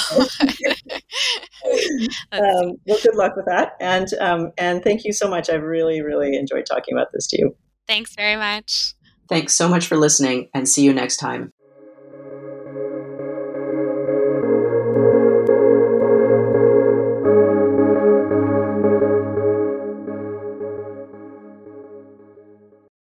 um, 2.31 2.77
well, 2.85 2.99
good 3.03 3.15
luck 3.15 3.35
with 3.35 3.45
that, 3.45 3.73
and 3.79 4.07
um, 4.19 4.51
and 4.57 4.83
thank 4.83 5.03
you 5.03 5.13
so 5.13 5.29
much. 5.29 5.47
I've 5.49 5.61
really, 5.61 6.01
really 6.01 6.35
enjoyed 6.35 6.65
talking 6.65 6.95
about 6.95 7.09
this 7.13 7.27
to 7.27 7.39
you. 7.39 7.55
Thanks 7.87 8.15
very 8.15 8.35
much. 8.35 8.95
Thanks 9.29 9.53
so 9.53 9.69
much 9.69 9.85
for 9.85 9.95
listening, 9.95 10.49
and 10.55 10.67
see 10.67 10.83
you 10.83 10.93
next 10.93 11.17
time. 11.17 11.50